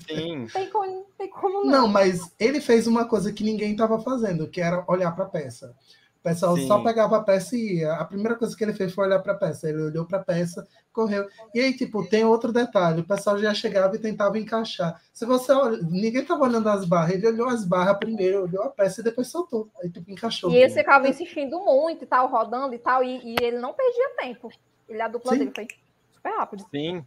Sim. 0.08 0.46
Tem 0.52 0.68
como, 0.68 1.06
tem 1.16 1.30
como 1.30 1.64
não. 1.64 1.70
Não, 1.70 1.88
mas 1.88 2.34
ele 2.40 2.60
fez 2.60 2.88
uma 2.88 3.04
coisa 3.04 3.32
que 3.32 3.44
ninguém 3.44 3.72
estava 3.72 4.00
fazendo, 4.00 4.48
que 4.48 4.60
era 4.60 4.84
olhar 4.88 5.12
para 5.12 5.24
a 5.24 5.28
peça. 5.28 5.76
O 6.22 6.28
pessoal 6.28 6.56
Sim. 6.56 6.68
só 6.68 6.80
pegava 6.80 7.16
a 7.16 7.20
peça 7.20 7.56
e 7.56 7.78
ia. 7.78 7.94
A 7.94 8.04
primeira 8.04 8.36
coisa 8.36 8.56
que 8.56 8.62
ele 8.62 8.72
fez 8.72 8.94
foi 8.94 9.06
olhar 9.06 9.18
para 9.18 9.32
a 9.32 9.36
peça. 9.36 9.68
Ele 9.68 9.82
olhou 9.82 10.06
para 10.06 10.20
a 10.20 10.22
peça, 10.24 10.64
correu. 10.92 11.26
E 11.52 11.58
aí, 11.58 11.76
tipo, 11.76 12.08
tem 12.08 12.24
outro 12.24 12.52
detalhe: 12.52 13.00
o 13.00 13.04
pessoal 13.04 13.36
já 13.38 13.52
chegava 13.52 13.96
e 13.96 13.98
tentava 13.98 14.38
encaixar. 14.38 15.02
Se 15.12 15.26
você 15.26 15.50
olha, 15.50 15.78
ninguém 15.82 16.22
estava 16.22 16.44
olhando 16.44 16.68
as 16.68 16.84
barras, 16.84 17.14
ele 17.14 17.26
olhou 17.26 17.48
as 17.48 17.64
barras 17.64 17.98
primeiro, 17.98 18.44
olhou 18.44 18.62
a 18.62 18.68
peça 18.70 19.00
e 19.00 19.04
depois 19.04 19.26
soltou. 19.26 19.68
Aí, 19.82 19.90
tipo, 19.90 20.08
encaixou. 20.12 20.48
E 20.52 20.58
ele 20.58 20.72
ficava 20.72 21.08
insistindo 21.08 21.58
muito 21.58 22.04
e 22.04 22.06
tal, 22.06 22.28
rodando 22.28 22.72
e 22.72 22.78
tal, 22.78 23.02
e, 23.02 23.20
e 23.24 23.36
ele 23.42 23.58
não 23.58 23.74
perdia 23.74 24.10
tempo. 24.20 24.48
Ele, 24.88 25.02
a 25.02 25.08
dupla 25.08 25.32
Sim. 25.32 25.38
dele 25.38 25.52
foi 25.52 25.66
super 26.12 26.38
rápido. 26.38 26.64
Sim. 26.70 27.04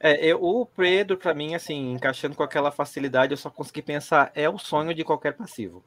É, 0.00 0.24
eu, 0.24 0.42
o 0.42 0.64
Pedro, 0.64 1.18
para 1.18 1.34
mim, 1.34 1.54
assim, 1.54 1.92
encaixando 1.92 2.34
com 2.34 2.42
aquela 2.42 2.70
facilidade, 2.70 3.34
eu 3.34 3.36
só 3.36 3.50
consegui 3.50 3.82
pensar: 3.82 4.32
é 4.34 4.48
o 4.48 4.56
sonho 4.56 4.94
de 4.94 5.04
qualquer 5.04 5.34
passivo. 5.34 5.84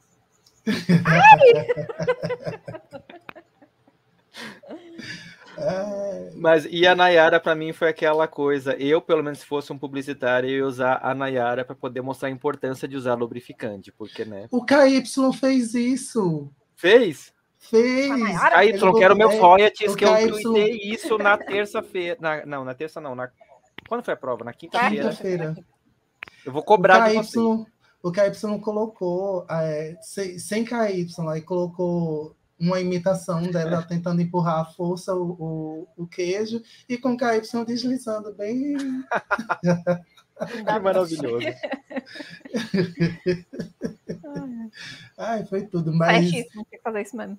Mas 6.35 6.67
e 6.69 6.85
a 6.85 6.95
Nayara 6.95 7.39
para 7.39 7.55
mim 7.55 7.73
foi 7.73 7.89
aquela 7.89 8.27
coisa. 8.27 8.75
Eu, 8.75 9.01
pelo 9.01 9.23
menos, 9.23 9.39
se 9.39 9.45
fosse 9.45 9.73
um 9.73 9.77
publicitário, 9.77 10.49
eu 10.49 10.57
ia 10.57 10.65
usar 10.65 10.99
a 11.01 11.15
Nayara 11.15 11.65
para 11.65 11.75
poder 11.75 12.01
mostrar 12.01 12.27
a 12.29 12.31
importância 12.31 12.87
de 12.87 12.95
usar 12.95 13.15
lubrificante, 13.15 13.91
porque, 13.91 14.23
né? 14.23 14.47
O 14.51 14.63
KY 14.63 15.03
fez 15.39 15.73
isso. 15.73 16.51
Fez? 16.75 17.33
Fez. 17.57 18.07
KY, 18.07 18.99
quero 18.99 19.17
meu 19.17 19.31
Foyat, 19.31 19.95
que 19.95 20.05
eu 20.05 20.29
tuitei 20.29 20.79
isso 20.83 21.17
na 21.17 21.37
terça-feira. 21.37 22.17
Na, 22.19 22.45
não, 22.45 22.63
na 22.63 22.75
terça 22.75 23.01
não. 23.01 23.15
Na... 23.15 23.29
Quando 23.89 24.03
foi 24.03 24.13
a 24.13 24.17
prova? 24.17 24.43
Na 24.43 24.53
quinta-feira. 24.53 25.09
Quinta-feira. 25.09 25.55
Eu 26.45 26.51
vou 26.51 26.61
cobrar 26.61 27.09
KY, 27.09 27.09
de 27.09 27.25
você 27.25 27.39
o 28.07 28.11
KY 28.11 28.59
colocou, 28.61 29.45
é, 29.49 29.97
sem, 30.01 30.39
sem 30.39 30.63
KY, 30.63 31.07
aí 31.29 31.41
colocou 31.41 32.35
uma 32.59 32.79
imitação 32.79 33.43
dela 33.43 33.83
tentando 33.83 34.21
empurrar 34.21 34.61
a 34.61 34.65
força 34.65 35.13
o, 35.13 35.31
o, 35.39 35.87
o 36.03 36.07
queijo 36.07 36.61
e 36.89 36.97
com 36.97 37.17
KY 37.17 37.65
deslizando 37.65 38.33
bem. 38.33 38.75
que 40.65 40.79
maravilhoso. 40.79 41.45
Ai, 45.17 45.45
foi 45.45 45.65
tudo. 45.65 45.93
Mas... 45.93 46.29
Certíssimo, 46.29 46.65
tem 46.65 46.79
que 46.79 46.83
fazer 46.83 47.01
isso 47.01 47.17
mesmo. 47.17 47.37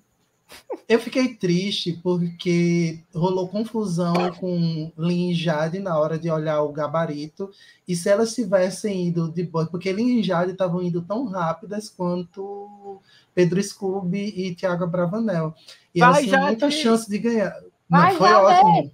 Eu 0.87 0.99
fiquei 0.99 1.35
triste 1.35 1.93
porque 2.01 2.99
rolou 3.13 3.47
confusão 3.47 4.13
com 4.39 4.91
Lin 4.97 5.29
e 5.29 5.35
Jade 5.35 5.79
na 5.79 5.97
hora 5.99 6.17
de 6.17 6.29
olhar 6.31 6.63
o 6.63 6.71
gabarito. 6.71 7.51
E 7.87 7.95
se 7.95 8.09
elas 8.09 8.33
tivessem 8.33 9.07
ido 9.07 9.31
de 9.31 9.43
boa, 9.43 9.67
porque 9.67 9.91
Lin 9.91 10.19
e 10.19 10.23
Jade 10.23 10.51
estavam 10.51 10.81
indo 10.81 11.01
tão 11.01 11.25
rápidas 11.25 11.89
quanto 11.89 12.99
Pedro 13.35 13.61
Scooby 13.61 14.33
e 14.35 14.55
Thiago 14.55 14.87
Bravanel. 14.87 15.53
E 15.93 15.99
Vai, 15.99 16.09
elas 16.09 16.23
tinham 16.23 16.45
muita 16.47 16.71
chance 16.71 17.09
de 17.09 17.19
ganhar. 17.19 17.53
Vai, 17.87 18.11
Não, 18.11 18.17
foi 18.17 18.29
Jade. 18.29 18.45
ótimo. 18.45 18.91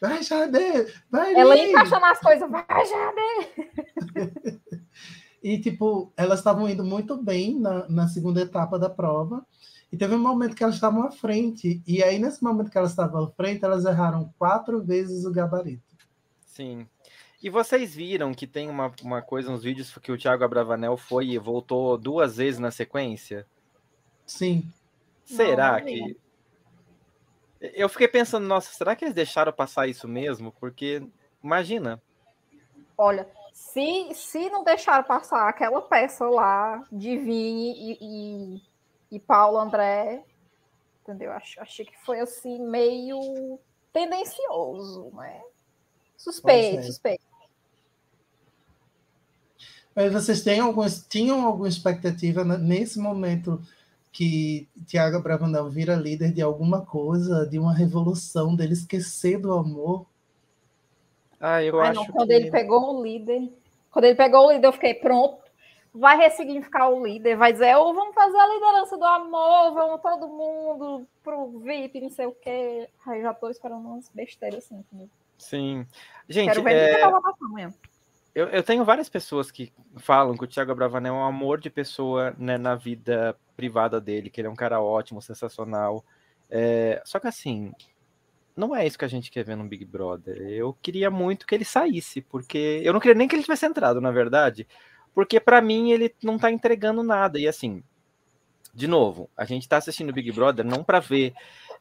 Vai, 0.00 0.22
Jade! 0.22 0.92
Vai, 1.10 1.34
Ela 1.34 1.56
ia 1.56 1.70
encaixando 1.70 2.04
as 2.06 2.18
coisas. 2.18 2.50
Vai, 2.50 2.86
Jade! 2.86 4.60
e, 5.42 5.58
tipo, 5.60 6.12
elas 6.16 6.40
estavam 6.40 6.68
indo 6.68 6.84
muito 6.84 7.16
bem 7.16 7.58
na, 7.58 7.88
na 7.88 8.08
segunda 8.08 8.40
etapa 8.40 8.78
da 8.78 8.90
prova. 8.90 9.46
E 9.92 9.96
teve 9.96 10.14
um 10.14 10.18
momento 10.18 10.56
que 10.56 10.64
elas 10.64 10.76
estavam 10.76 11.02
à 11.02 11.10
frente. 11.10 11.82
E 11.86 12.02
aí, 12.02 12.18
nesse 12.18 12.42
momento 12.42 12.70
que 12.70 12.78
elas 12.78 12.90
estavam 12.90 13.24
à 13.24 13.30
frente, 13.30 13.62
elas 13.62 13.84
erraram 13.84 14.32
quatro 14.38 14.82
vezes 14.82 15.26
o 15.26 15.30
gabarito. 15.30 15.94
Sim. 16.46 16.88
E 17.42 17.50
vocês 17.50 17.94
viram 17.94 18.32
que 18.32 18.46
tem 18.46 18.70
uma, 18.70 18.90
uma 19.02 19.20
coisa 19.20 19.50
nos 19.50 19.62
vídeos 19.62 19.92
que 19.98 20.10
o 20.10 20.16
Thiago 20.16 20.44
Abravanel 20.44 20.96
foi 20.96 21.26
e 21.26 21.38
voltou 21.38 21.98
duas 21.98 22.38
vezes 22.38 22.58
na 22.58 22.70
sequência? 22.70 23.46
Sim. 24.24 24.72
Será 25.24 25.78
não, 25.78 25.84
que. 25.84 26.16
Eu 27.60 27.88
fiquei 27.88 28.08
pensando, 28.08 28.46
nossa, 28.46 28.72
será 28.72 28.96
que 28.96 29.04
eles 29.04 29.14
deixaram 29.14 29.52
passar 29.52 29.86
isso 29.88 30.08
mesmo? 30.08 30.52
Porque, 30.52 31.06
imagina. 31.44 32.00
Olha, 32.96 33.28
se, 33.52 34.08
se 34.14 34.48
não 34.48 34.64
deixaram 34.64 35.04
passar 35.04 35.48
aquela 35.48 35.82
peça 35.82 36.24
lá 36.24 36.82
de 36.90 37.18
Vini 37.18 37.92
e, 37.92 37.98
e 38.56 38.71
e 39.12 39.20
Paulo 39.20 39.58
André, 39.58 40.24
entendeu? 41.02 41.30
Achei 41.32 41.84
que 41.84 41.98
foi 42.02 42.18
assim 42.18 42.58
meio 42.66 43.58
tendencioso, 43.92 45.12
né? 45.14 45.42
Suspeito, 46.16 46.84
suspeito. 46.84 47.22
Mas 49.94 50.10
vocês 50.10 50.42
têm 50.42 50.60
alguns, 50.60 51.06
tinham 51.06 51.46
alguma 51.46 51.68
expectativa 51.68 52.42
nesse 52.42 52.98
momento 52.98 53.60
que 54.10 54.66
Tiago 54.86 55.20
Bravandão 55.20 55.68
vira 55.68 55.94
líder 55.94 56.32
de 56.32 56.40
alguma 56.40 56.80
coisa, 56.80 57.46
de 57.46 57.58
uma 57.58 57.74
revolução, 57.74 58.56
dele 58.56 58.72
esquecer 58.72 59.38
do 59.38 59.52
amor? 59.52 60.06
Ah, 61.38 61.62
eu 61.62 61.78
acho 61.82 62.00
não, 62.00 62.06
quando 62.06 62.28
que... 62.28 62.34
ele 62.34 62.50
pegou 62.50 62.94
o 62.94 63.02
líder, 63.02 63.52
quando 63.90 64.06
ele 64.06 64.14
pegou 64.14 64.46
o 64.46 64.52
líder, 64.52 64.68
eu 64.68 64.72
fiquei 64.72 64.94
pronto 64.94 65.41
vai 65.94 66.16
ressignificar 66.16 66.88
o 66.88 67.04
líder, 67.04 67.36
vai 67.36 67.52
dizer, 67.52 67.76
ou 67.76 67.92
vamos 67.92 68.14
fazer 68.14 68.38
a 68.38 68.48
liderança 68.48 68.96
do 68.96 69.04
amor, 69.04 69.74
vamos 69.74 70.00
todo 70.00 70.26
mundo 70.26 71.06
pro 71.22 71.58
VIP, 71.58 72.00
não 72.00 72.10
sei 72.10 72.26
o 72.26 72.32
quê. 72.32 72.88
Aí 73.06 73.20
já 73.20 73.34
tô 73.34 73.50
esperando 73.50 73.86
umas 73.86 74.08
besteiras 74.08 74.64
assim. 74.64 74.84
Sim. 75.36 75.86
Gente, 76.28 76.48
Quero 76.48 76.62
ver 76.62 76.98
é... 76.98 77.02
amanhã. 77.02 77.74
Eu, 78.34 78.46
eu, 78.48 78.62
tenho 78.62 78.82
várias 78.82 79.10
pessoas 79.10 79.50
que 79.50 79.70
falam 79.98 80.34
que 80.38 80.44
o 80.44 80.46
Thiago 80.46 80.74
Bravanel 80.74 81.14
é 81.14 81.18
um 81.18 81.24
amor 81.24 81.60
de 81.60 81.68
pessoa 81.68 82.34
né, 82.38 82.56
na 82.56 82.74
vida 82.74 83.36
privada 83.54 84.00
dele, 84.00 84.30
que 84.30 84.40
ele 84.40 84.48
é 84.48 84.50
um 84.50 84.56
cara 84.56 84.80
ótimo, 84.80 85.20
sensacional. 85.20 86.02
É, 86.48 87.02
só 87.04 87.20
que 87.20 87.26
assim, 87.26 87.72
não 88.56 88.74
é 88.74 88.86
isso 88.86 88.98
que 88.98 89.04
a 89.04 89.08
gente 89.08 89.30
quer 89.30 89.44
ver 89.44 89.56
no 89.56 89.64
Big 89.64 89.84
Brother. 89.84 90.38
Eu 90.38 90.72
queria 90.80 91.10
muito 91.10 91.46
que 91.46 91.54
ele 91.54 91.64
saísse, 91.64 92.22
porque 92.22 92.80
eu 92.82 92.94
não 92.94 93.00
queria 93.00 93.14
nem 93.14 93.28
que 93.28 93.34
ele 93.34 93.42
tivesse 93.42 93.66
entrado, 93.66 94.00
na 94.00 94.10
verdade, 94.10 94.66
porque 95.14 95.38
para 95.38 95.60
mim 95.60 95.90
ele 95.90 96.14
não 96.22 96.38
tá 96.38 96.50
entregando 96.50 97.02
nada. 97.02 97.38
E 97.38 97.46
assim, 97.46 97.82
de 98.74 98.86
novo, 98.86 99.28
a 99.36 99.44
gente 99.44 99.68
tá 99.68 99.76
assistindo 99.76 100.12
Big 100.12 100.32
Brother 100.32 100.64
não 100.64 100.82
para 100.82 100.98
ver. 100.98 101.34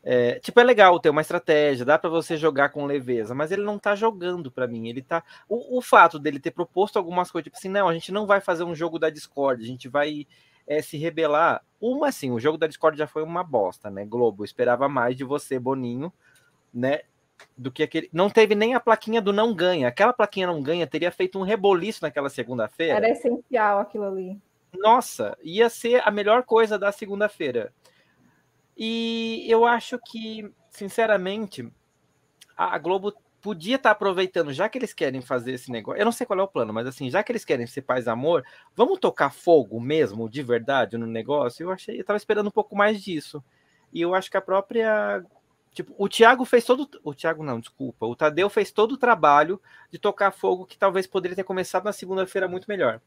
É, 0.03 0.39
tipo, 0.39 0.59
é 0.59 0.63
legal 0.63 0.99
ter 0.99 1.09
uma 1.09 1.21
estratégia, 1.21 1.85
dá 1.85 1.97
para 1.97 2.09
você 2.09 2.35
jogar 2.35 2.69
com 2.69 2.85
leveza, 2.85 3.35
mas 3.35 3.51
ele 3.51 3.61
não 3.61 3.77
tá 3.77 3.95
jogando 3.95 4.51
para 4.51 4.67
mim. 4.67 4.89
Ele 4.89 5.01
tá. 5.01 5.23
O, 5.47 5.77
o, 5.77 5.81
fato 5.81 6.19
dele 6.19 6.39
ter 6.39 6.51
proposto 6.51 6.97
algumas 6.97 7.31
coisas, 7.31 7.45
tipo 7.45 7.57
assim, 7.57 7.69
não, 7.69 7.87
a 7.87 7.93
gente 7.93 8.11
não 8.11 8.25
vai 8.25 8.41
fazer 8.41 8.63
um 8.63 8.75
jogo 8.75 8.97
da 8.99 9.09
Discord, 9.09 9.63
a 9.63 9.67
gente 9.67 9.87
vai 9.87 10.27
é, 10.67 10.81
se 10.81 10.97
rebelar. 10.97 11.63
Uma, 11.79 12.09
assim, 12.09 12.31
o 12.31 12.39
jogo 12.39 12.57
da 12.57 12.67
Discord 12.67 12.97
já 12.97 13.07
foi 13.07 13.23
uma 13.23 13.43
bosta, 13.43 13.89
né? 13.89 14.03
Globo, 14.05 14.43
esperava 14.43 14.89
mais 14.89 15.15
de 15.15 15.23
você, 15.23 15.59
Boninho, 15.59 16.11
né? 16.73 17.01
Do 17.57 17.71
que 17.71 17.83
aquele. 17.83 18.09
Não 18.11 18.29
teve 18.29 18.55
nem 18.55 18.73
a 18.73 18.79
plaquinha 18.79 19.21
do 19.21 19.33
não 19.33 19.53
ganha. 19.53 19.87
Aquela 19.87 20.13
plaquinha 20.13 20.47
não 20.47 20.61
ganha 20.61 20.87
teria 20.87 21.11
feito 21.11 21.39
um 21.39 21.43
reboliço 21.43 22.03
naquela 22.03 22.29
segunda-feira. 22.29 22.97
Era 22.97 23.09
essencial 23.09 23.79
aquilo 23.79 24.05
ali. 24.05 24.39
nossa, 24.77 25.37
ia 25.43 25.69
ser 25.69 26.01
a 26.05 26.11
melhor 26.11 26.43
coisa 26.43 26.77
da 26.77 26.91
segunda-feira. 26.91 27.73
E 28.77 29.45
eu 29.47 29.65
acho 29.65 29.99
que, 29.99 30.51
sinceramente, 30.69 31.71
a 32.55 32.77
Globo 32.77 33.13
podia 33.41 33.75
estar 33.75 33.89
tá 33.89 33.91
aproveitando, 33.91 34.53
já 34.53 34.69
que 34.69 34.77
eles 34.77 34.93
querem 34.93 35.21
fazer 35.21 35.53
esse 35.53 35.71
negócio. 35.71 35.99
Eu 35.99 36.05
não 36.05 36.11
sei 36.11 36.25
qual 36.25 36.39
é 36.39 36.43
o 36.43 36.47
plano, 36.47 36.71
mas 36.71 36.87
assim, 36.87 37.09
já 37.09 37.23
que 37.23 37.31
eles 37.31 37.43
querem 37.43 37.65
ser 37.65 37.81
paz 37.81 38.07
amor, 38.07 38.45
vamos 38.75 38.99
tocar 38.99 39.33
fogo 39.33 39.81
mesmo, 39.81 40.29
de 40.29 40.43
verdade, 40.43 40.97
no 40.97 41.07
negócio. 41.07 41.63
Eu 41.63 41.71
achei, 41.71 41.99
eu 41.99 42.05
tava 42.05 42.17
esperando 42.17 42.47
um 42.47 42.51
pouco 42.51 42.75
mais 42.75 43.01
disso. 43.01 43.43
E 43.91 44.01
eu 44.01 44.15
acho 44.15 44.29
que 44.29 44.37
a 44.37 44.41
própria. 44.41 45.23
Tipo, 45.73 45.93
o 45.97 46.09
Thiago 46.09 46.43
fez 46.43 46.65
todo. 46.65 46.89
O 47.03 47.13
Thiago 47.13 47.43
não, 47.43 47.59
desculpa. 47.59 48.05
O 48.05 48.15
Tadeu 48.15 48.49
fez 48.49 48.71
todo 48.71 48.93
o 48.93 48.97
trabalho 48.97 49.61
de 49.89 49.97
tocar 49.97 50.31
fogo 50.31 50.65
que 50.65 50.77
talvez 50.77 51.07
poderia 51.07 51.35
ter 51.35 51.43
começado 51.43 51.85
na 51.85 51.93
segunda-feira 51.93 52.47
muito 52.47 52.67
melhor. 52.67 52.99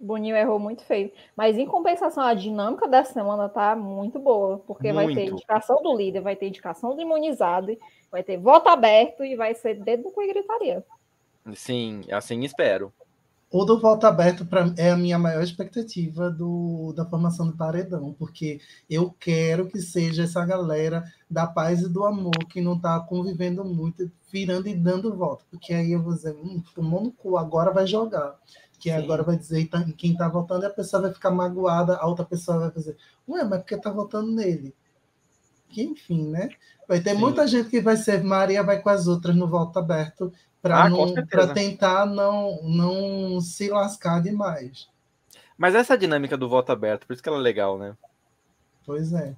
Boninho 0.00 0.36
errou 0.36 0.58
muito 0.58 0.84
feio. 0.84 1.12
Mas 1.36 1.58
em 1.58 1.66
compensação, 1.66 2.22
a 2.22 2.32
dinâmica 2.32 2.86
dessa 2.86 3.12
semana 3.12 3.48
tá 3.48 3.74
muito 3.74 4.18
boa, 4.18 4.58
porque 4.66 4.92
muito. 4.92 5.06
vai 5.06 5.14
ter 5.14 5.30
indicação 5.32 5.82
do 5.82 5.94
líder, 5.94 6.20
vai 6.20 6.36
ter 6.36 6.46
indicação 6.46 6.94
do 6.94 7.02
imunizado, 7.02 7.76
vai 8.10 8.22
ter 8.22 8.36
voto 8.36 8.68
aberto 8.68 9.24
e 9.24 9.34
vai 9.36 9.54
ser 9.54 9.74
dedo 9.74 10.12
e 10.16 10.26
gritaria. 10.28 10.84
Sim, 11.54 12.02
assim 12.12 12.44
espero. 12.44 12.92
O 13.50 13.64
do 13.64 13.80
voto 13.80 14.06
aberto 14.06 14.44
pra, 14.44 14.72
é 14.76 14.90
a 14.90 14.96
minha 14.96 15.18
maior 15.18 15.42
expectativa 15.42 16.30
do, 16.30 16.92
da 16.94 17.06
formação 17.06 17.46
do 17.46 17.56
paredão, 17.56 18.14
porque 18.18 18.60
eu 18.90 19.10
quero 19.18 19.68
que 19.68 19.80
seja 19.80 20.24
essa 20.24 20.44
galera 20.44 21.02
da 21.30 21.46
paz 21.46 21.80
e 21.80 21.88
do 21.88 22.04
amor 22.04 22.36
que 22.50 22.60
não 22.60 22.74
está 22.74 23.00
convivendo 23.00 23.64
muito, 23.64 24.10
virando 24.30 24.68
e 24.68 24.74
dando 24.74 25.16
voto, 25.16 25.46
porque 25.50 25.72
aí 25.72 25.92
eu 25.92 26.02
vou 26.02 26.14
dizer, 26.14 26.36
hum, 26.36 26.62
tomou 26.74 27.02
no 27.02 27.10
cu, 27.10 27.38
agora 27.38 27.72
vai 27.72 27.86
jogar 27.86 28.38
que 28.78 28.90
Sim. 28.90 28.96
agora 28.96 29.22
vai 29.22 29.36
dizer 29.36 29.66
tá, 29.66 29.84
quem 29.96 30.12
está 30.12 30.28
votando 30.28 30.64
e 30.64 30.66
a 30.66 30.70
pessoa 30.70 31.02
vai 31.02 31.12
ficar 31.12 31.30
magoada, 31.30 31.96
a 31.96 32.06
outra 32.06 32.24
pessoa 32.24 32.58
vai 32.58 32.70
dizer, 32.70 32.96
ué, 33.28 33.44
mas 33.44 33.60
porque 33.60 33.74
está 33.74 33.90
votando 33.90 34.30
nele? 34.30 34.74
Que 35.68 35.82
enfim, 35.82 36.28
né? 36.28 36.50
Vai 36.86 37.00
ter 37.00 37.10
Sim. 37.10 37.18
muita 37.18 37.46
gente 37.46 37.68
que 37.68 37.80
vai 37.80 37.96
ser 37.96 38.22
Maria 38.22 38.62
vai 38.62 38.80
com 38.80 38.88
as 38.88 39.06
outras 39.06 39.36
no 39.36 39.46
voto 39.46 39.78
aberto 39.78 40.32
para 40.60 40.86
ah, 40.86 41.54
tentar 41.54 42.06
não, 42.06 42.62
não 42.62 43.40
se 43.40 43.68
lascar 43.68 44.20
demais. 44.20 44.88
Mas 45.56 45.74
essa 45.74 45.96
dinâmica 45.96 46.36
do 46.36 46.48
voto 46.48 46.72
aberto, 46.72 47.06
por 47.06 47.12
isso 47.12 47.22
que 47.22 47.28
ela 47.28 47.38
é 47.38 47.42
legal, 47.42 47.78
né? 47.78 47.96
Pois 48.84 49.12
é. 49.12 49.34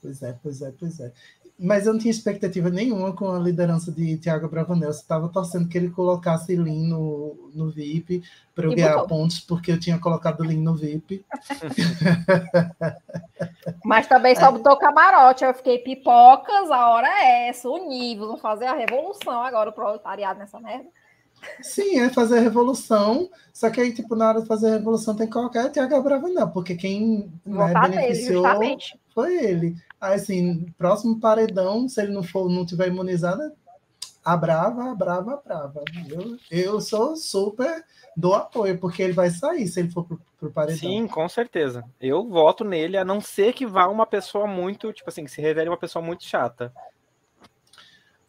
Pois 0.00 0.22
é, 0.22 0.38
pois 0.42 0.62
é, 0.62 0.72
pois 0.78 1.00
é 1.00 1.12
mas 1.58 1.86
eu 1.86 1.92
não 1.92 2.00
tinha 2.00 2.10
expectativa 2.10 2.68
nenhuma 2.68 3.12
com 3.12 3.30
a 3.30 3.38
liderança 3.38 3.92
de 3.92 4.16
Thiago 4.16 4.48
Bravanel. 4.48 4.88
Eu 4.88 4.90
estava 4.90 5.28
torcendo 5.28 5.68
que 5.68 5.78
ele 5.78 5.88
colocasse 5.88 6.56
Lin 6.56 6.88
no, 6.88 7.50
no 7.54 7.70
VIP 7.70 8.22
para 8.54 8.66
eu 8.66 8.72
e 8.72 8.74
ganhar 8.74 8.94
botou. 8.94 9.08
pontos, 9.08 9.40
porque 9.40 9.70
eu 9.70 9.78
tinha 9.78 9.98
colocado 9.98 10.42
Lin 10.42 10.60
no 10.60 10.74
VIP. 10.74 11.24
Mas 13.84 14.08
também 14.08 14.34
só 14.34 14.50
botou 14.50 14.76
camarote. 14.76 15.44
Eu 15.44 15.54
fiquei 15.54 15.78
pipocas, 15.78 16.70
a 16.70 16.90
hora 16.90 17.08
é 17.08 17.48
essa, 17.48 17.68
nível. 17.68 18.28
Vou 18.28 18.38
fazer 18.38 18.66
a 18.66 18.74
revolução 18.74 19.42
agora, 19.42 19.70
o 19.70 19.72
proletariado 19.72 20.40
nessa 20.40 20.58
merda. 20.58 20.88
Sim, 21.60 22.00
é 22.00 22.08
fazer 22.08 22.38
a 22.38 22.42
revolução, 22.42 23.28
só 23.52 23.70
que 23.70 23.80
aí, 23.80 23.92
tipo, 23.92 24.16
na 24.16 24.28
hora 24.28 24.40
de 24.40 24.46
fazer 24.46 24.68
a 24.68 24.78
revolução 24.78 25.14
tem 25.14 25.26
que 25.26 25.32
colocar 25.32 25.68
Tiago 25.68 26.02
Bravanel, 26.02 26.48
porque 26.48 26.74
quem 26.74 27.30
né, 27.44 27.74
beneficiou 27.74 28.58
nele, 28.58 28.78
foi 29.14 29.36
ele. 29.44 29.76
Aí, 30.00 30.14
assim, 30.14 30.66
próximo 30.76 31.20
paredão, 31.20 31.88
se 31.88 32.02
ele 32.02 32.12
não 32.12 32.22
for, 32.22 32.50
não 32.50 32.66
tiver 32.66 32.88
imunizado, 32.88 33.52
a 34.24 34.36
brava, 34.36 34.90
a 34.90 34.94
brava, 34.94 35.34
a 35.34 35.36
brava. 35.36 35.84
Eu, 36.08 36.36
eu 36.50 36.80
sou 36.80 37.14
super 37.16 37.84
do 38.16 38.32
apoio, 38.32 38.78
porque 38.78 39.02
ele 39.02 39.12
vai 39.12 39.30
sair 39.30 39.66
se 39.68 39.80
ele 39.80 39.90
for 39.90 40.04
pro, 40.04 40.20
pro 40.38 40.50
paredão. 40.50 40.78
Sim, 40.78 41.06
com 41.06 41.28
certeza. 41.28 41.84
Eu 42.00 42.28
voto 42.28 42.64
nele, 42.64 42.96
a 42.96 43.04
não 43.04 43.20
ser 43.20 43.52
que 43.52 43.66
vá 43.66 43.86
uma 43.86 44.06
pessoa 44.06 44.46
muito, 44.46 44.92
tipo 44.92 45.08
assim, 45.08 45.24
que 45.24 45.30
se 45.30 45.40
revele 45.40 45.68
uma 45.68 45.76
pessoa 45.76 46.04
muito 46.04 46.24
chata. 46.24 46.72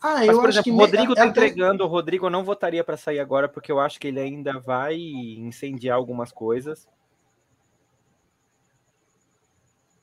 Ah, 0.02 0.24
Mas, 0.26 0.38
por 0.38 0.50
exemplo, 0.50 0.74
o 0.74 0.78
Rodrigo 0.78 1.14
está 1.14 1.26
entregando. 1.26 1.84
O 1.84 1.88
Rodrigo 1.88 2.28
eu 2.28 2.30
não 2.30 2.44
votaria 2.44 2.84
para 2.84 2.96
sair 2.96 3.20
agora, 3.20 3.50
porque 3.50 3.72
eu 3.72 3.80
acho 3.80 4.00
que 4.00 4.08
ele 4.08 4.20
ainda 4.20 4.60
vai 4.60 4.96
incendiar 4.96 5.98
algumas 5.98 6.32
coisas. 6.32 6.88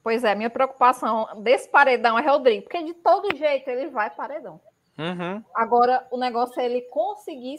Pois 0.03 0.25
é, 0.25 0.35
minha 0.35 0.51
preocupação 0.51 1.29
desse 1.43 1.69
paredão 1.69 2.19
é 2.19 2.29
Rodrigo, 2.29 2.65
porque 2.65 2.83
de 2.83 2.95
todo 2.95 3.37
jeito 3.37 3.69
ele 3.69 3.89
vai 3.89 4.11
paredão. 4.11 4.61
Uhum. 4.99 5.43
Agora, 5.55 6.07
o 6.11 6.19
negócio 6.19 6.61
é 6.61 6.67
ele 6.67 6.83
conseguir 6.83 7.57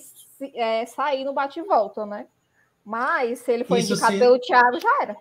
é, 0.54 0.86
sair 0.86 1.24
no 1.24 1.34
bate-volta, 1.34 2.06
né? 2.06 2.28
Mas 2.86 3.40
se 3.40 3.52
ele 3.52 3.64
for 3.64 3.78
Isso 3.78 3.94
indicado 3.94 4.14
sim. 4.14 4.20
pelo 4.20 4.40
Thiago, 4.40 4.80
já 4.80 5.02
era. 5.02 5.18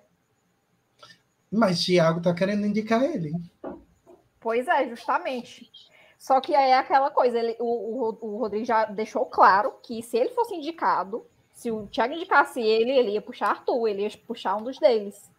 Mas 1.50 1.84
Thiago 1.84 2.20
tá 2.20 2.34
querendo 2.34 2.66
indicar 2.66 3.02
ele. 3.02 3.32
Pois 4.40 4.66
é, 4.66 4.88
justamente. 4.88 5.70
Só 6.18 6.40
que 6.40 6.54
aí 6.54 6.70
é 6.70 6.78
aquela 6.78 7.10
coisa, 7.10 7.38
ele, 7.38 7.56
o, 7.58 7.64
o, 7.64 8.18
o 8.20 8.36
Rodrigo 8.38 8.64
já 8.64 8.84
deixou 8.84 9.26
claro 9.26 9.74
que 9.82 10.02
se 10.02 10.16
ele 10.16 10.30
fosse 10.30 10.54
indicado, 10.54 11.26
se 11.52 11.70
o 11.70 11.86
Thiago 11.86 12.14
indicasse 12.14 12.60
ele, 12.60 12.90
ele 12.90 13.10
ia 13.12 13.22
puxar 13.22 13.50
Arthur, 13.50 13.88
ele 13.88 14.02
ia 14.02 14.10
puxar 14.26 14.56
um 14.56 14.62
dos 14.62 14.78
deles. 14.78 15.31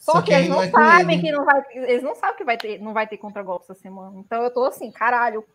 Só, 0.00 0.12
Só 0.12 0.22
que, 0.22 0.30
que 0.30 0.34
eles 0.34 0.48
não 0.48 0.70
sabem 0.70 1.20
que 1.20 1.30
não 1.30 1.44
vai. 1.44 1.62
Eles 1.72 2.02
não 2.02 2.14
sabem 2.14 2.36
que 2.38 2.44
vai 2.44 2.56
ter, 2.56 2.80
não 2.80 2.94
vai 2.94 3.06
ter 3.06 3.18
contra-golpe 3.18 3.64
essa 3.64 3.74
semana. 3.74 4.18
Então 4.18 4.42
eu 4.42 4.50
tô 4.50 4.64
assim, 4.64 4.90
caralho, 4.90 5.40
o 5.40 5.46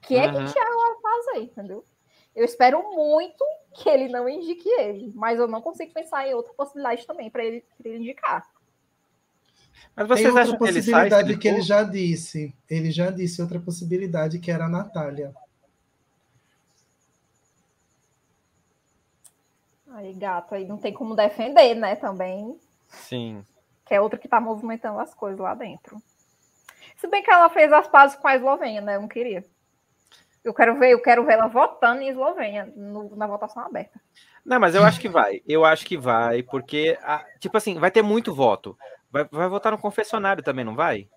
que 0.00 0.16
é 0.16 0.22
que 0.22 0.38
o 0.38 0.52
Thiago 0.52 0.76
vai 0.80 1.02
fazer, 1.02 1.42
entendeu? 1.42 1.84
Eu 2.34 2.46
espero 2.46 2.82
muito 2.94 3.44
que 3.74 3.90
ele 3.90 4.08
não 4.08 4.26
indique 4.26 4.66
ele, 4.66 5.12
mas 5.14 5.38
eu 5.38 5.46
não 5.46 5.60
consigo 5.60 5.92
pensar 5.92 6.26
em 6.26 6.32
outra 6.32 6.54
possibilidade 6.54 7.06
também 7.06 7.28
para 7.28 7.44
ele, 7.44 7.62
ele 7.84 7.98
indicar. 7.98 8.48
Mas 9.94 10.08
vocês 10.08 10.32
Tem 10.32 10.42
outra 10.42 10.56
possibilidade 10.58 11.24
que 11.24 11.30
ele, 11.32 11.38
que 11.38 11.48
ele 11.48 11.60
já 11.60 11.82
disse. 11.82 12.54
Ele 12.70 12.90
já 12.90 13.10
disse 13.10 13.42
outra 13.42 13.60
possibilidade 13.60 14.38
que 14.38 14.50
era 14.50 14.64
a 14.64 14.68
Natália. 14.68 15.34
Aí, 19.92 20.14
gato, 20.14 20.54
aí 20.54 20.66
não 20.66 20.78
tem 20.78 20.94
como 20.94 21.14
defender, 21.14 21.74
né? 21.74 21.96
Também. 21.96 22.58
Sim 22.88 23.44
que 23.90 23.94
é 23.96 24.00
outra 24.00 24.16
que 24.16 24.28
está 24.28 24.40
movimentando 24.40 25.00
as 25.00 25.12
coisas 25.12 25.40
lá 25.40 25.52
dentro. 25.52 26.00
Se 26.96 27.08
bem 27.08 27.24
que 27.24 27.30
ela 27.30 27.50
fez 27.50 27.72
as 27.72 27.88
pazes 27.88 28.16
com 28.16 28.28
a 28.28 28.36
Eslovênia, 28.36 28.80
né? 28.80 28.94
Eu 28.94 29.00
não 29.00 29.08
queria. 29.08 29.44
Eu 30.44 30.54
quero 30.54 30.78
ver, 30.78 30.92
eu 30.92 31.02
quero 31.02 31.26
ver 31.26 31.32
ela 31.32 31.48
votando 31.48 32.00
em 32.00 32.08
Eslovênia 32.08 32.72
no, 32.76 33.16
na 33.16 33.26
votação 33.26 33.64
aberta. 33.64 34.00
Não, 34.44 34.60
mas 34.60 34.76
eu 34.76 34.84
acho 34.84 35.00
que 35.00 35.08
vai. 35.08 35.42
Eu 35.44 35.64
acho 35.64 35.84
que 35.84 35.98
vai, 35.98 36.40
porque, 36.44 36.96
tipo 37.40 37.56
assim, 37.56 37.80
vai 37.80 37.90
ter 37.90 38.00
muito 38.00 38.32
voto. 38.32 38.78
Vai, 39.10 39.24
vai 39.24 39.48
votar 39.48 39.72
no 39.72 39.78
confessionário 39.78 40.40
também, 40.40 40.64
não 40.64 40.76
vai? 40.76 41.08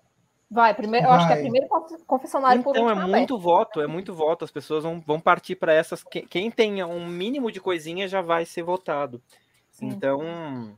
Vai, 0.50 0.74
primeiro, 0.74 1.06
vai. 1.06 1.14
eu 1.14 1.16
acho 1.16 1.28
que 1.28 1.32
é 1.32 1.42
primeiro 1.42 1.68
confessionário 2.08 2.58
então, 2.58 2.72
por 2.72 2.76
Então, 2.76 2.90
é 2.90 3.06
muito 3.06 3.38
voto, 3.38 3.80
é 3.80 3.86
muito 3.86 4.12
voto. 4.12 4.44
As 4.44 4.50
pessoas 4.50 4.82
vão, 4.82 5.00
vão 5.00 5.20
partir 5.20 5.54
para 5.54 5.72
essas. 5.72 6.02
Quem, 6.02 6.26
quem 6.26 6.50
tem 6.50 6.82
um 6.82 7.06
mínimo 7.06 7.52
de 7.52 7.60
coisinha 7.60 8.08
já 8.08 8.20
vai 8.20 8.44
ser 8.44 8.64
votado. 8.64 9.22
Sim. 9.70 9.86
Então, 9.86 10.76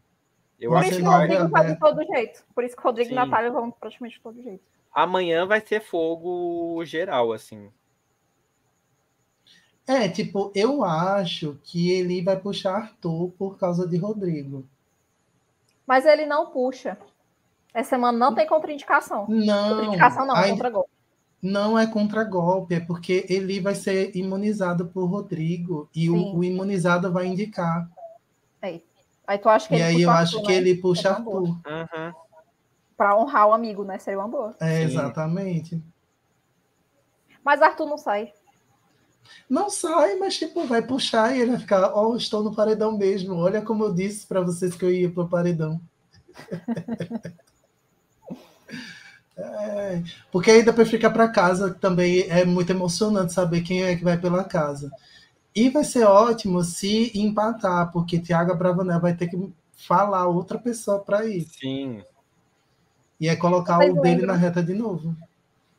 eu 0.58 0.70
Por 0.70 0.78
acho 0.78 0.90
isso 0.90 1.00
que 1.00 1.06
o 1.06 1.10
Rodrigo 1.10 1.48
vai 1.48 1.66
de 1.66 1.78
todo 1.78 2.04
jeito. 2.04 2.44
Por 2.54 2.64
isso 2.64 2.76
que 2.76 2.82
o 2.82 2.84
Rodrigo 2.84 3.08
Sim. 3.08 3.14
e 3.14 3.16
Natália 3.16 3.50
vão 3.50 3.70
praticamente 3.70 4.16
de 4.16 4.22
todo 4.22 4.42
jeito. 4.42 4.64
Amanhã 4.92 5.46
vai 5.46 5.60
ser 5.60 5.80
fogo 5.80 6.82
geral, 6.84 7.32
assim. 7.32 7.70
É, 9.86 10.08
tipo, 10.08 10.50
eu 10.54 10.82
acho 10.82 11.60
que 11.62 11.92
ele 11.92 12.22
vai 12.22 12.36
puxar 12.36 12.74
Arthur 12.74 13.30
por 13.38 13.56
causa 13.56 13.86
de 13.86 13.96
Rodrigo. 13.96 14.66
Mas 15.86 16.04
ele 16.04 16.26
não 16.26 16.50
puxa. 16.50 16.98
Essa 17.72 17.90
semana 17.90 18.16
não 18.18 18.34
tem 18.34 18.46
contraindicação. 18.46 19.26
Não. 19.28 19.68
Contraindicação 19.68 20.26
não, 20.26 20.36
é 20.36 20.50
contra-golpe. 20.50 20.90
Não 21.42 21.78
é 21.78 21.86
contra-golpe, 21.86 22.74
é 22.74 22.80
porque 22.80 23.26
ele 23.28 23.60
vai 23.60 23.74
ser 23.74 24.16
imunizado 24.16 24.86
por 24.86 25.04
Rodrigo 25.04 25.88
e 25.94 26.10
o, 26.10 26.36
o, 26.36 26.42
imunizado 26.42 27.12
vai 27.12 27.26
indicar. 27.26 27.88
É. 28.62 28.80
Aí 29.26 29.38
tu 29.38 29.48
acha 29.48 29.68
que 29.68 29.74
e 29.74 29.82
aí 29.82 30.02
eu 30.02 30.10
acho 30.10 30.40
que 30.42 30.48
né? 30.48 30.54
ele 30.54 30.76
puxa 30.76 31.10
Arthur. 31.10 31.42
Uhum. 31.42 32.12
Pra 32.96 33.16
honrar 33.16 33.48
o 33.48 33.52
amigo, 33.52 33.84
né? 33.84 33.98
Seria 33.98 34.20
uma 34.20 34.28
boa. 34.28 34.54
É, 34.60 34.82
exatamente. 34.82 35.82
Mas 37.44 37.60
Arthur 37.60 37.86
não 37.86 37.98
sai. 37.98 38.32
Não 39.48 39.68
sai, 39.68 40.16
mas 40.16 40.36
tipo, 40.38 40.64
vai 40.66 40.82
puxar 40.82 41.34
e 41.34 41.40
ele 41.40 41.52
vai 41.52 41.60
ficar, 41.60 41.92
ó, 41.92 42.10
oh, 42.10 42.16
estou 42.16 42.42
no 42.42 42.54
paredão 42.54 42.96
mesmo. 42.96 43.36
Olha 43.36 43.60
como 43.60 43.84
eu 43.84 43.94
disse 43.94 44.26
para 44.26 44.40
vocês 44.40 44.74
que 44.74 44.84
eu 44.84 44.90
ia 44.90 45.10
pro 45.10 45.28
paredão. 45.28 45.80
é, 49.36 50.02
porque 50.30 50.50
aí 50.50 50.62
depois 50.62 50.88
fica 50.88 51.10
para 51.10 51.28
casa 51.28 51.72
também 51.74 52.22
é 52.28 52.44
muito 52.44 52.70
emocionante 52.70 53.32
saber 53.32 53.62
quem 53.62 53.84
é 53.84 53.96
que 53.96 54.04
vai 54.04 54.18
pela 54.18 54.44
casa. 54.44 54.90
E 55.56 55.70
vai 55.70 55.84
ser 55.84 56.04
ótimo 56.04 56.62
se 56.62 57.18
empatar, 57.18 57.90
porque 57.90 58.18
Thiago 58.18 58.54
Bravanel 58.54 59.00
vai 59.00 59.16
ter 59.16 59.26
que 59.26 59.50
falar 59.72 60.26
outra 60.26 60.58
pessoa 60.58 60.98
para 60.98 61.24
ir. 61.24 61.46
Sim. 61.46 62.04
E 63.18 63.26
é 63.26 63.34
colocar 63.34 63.78
o 63.78 64.02
dele 64.02 64.26
na 64.26 64.34
reta 64.34 64.62
de 64.62 64.74
novo. 64.74 65.16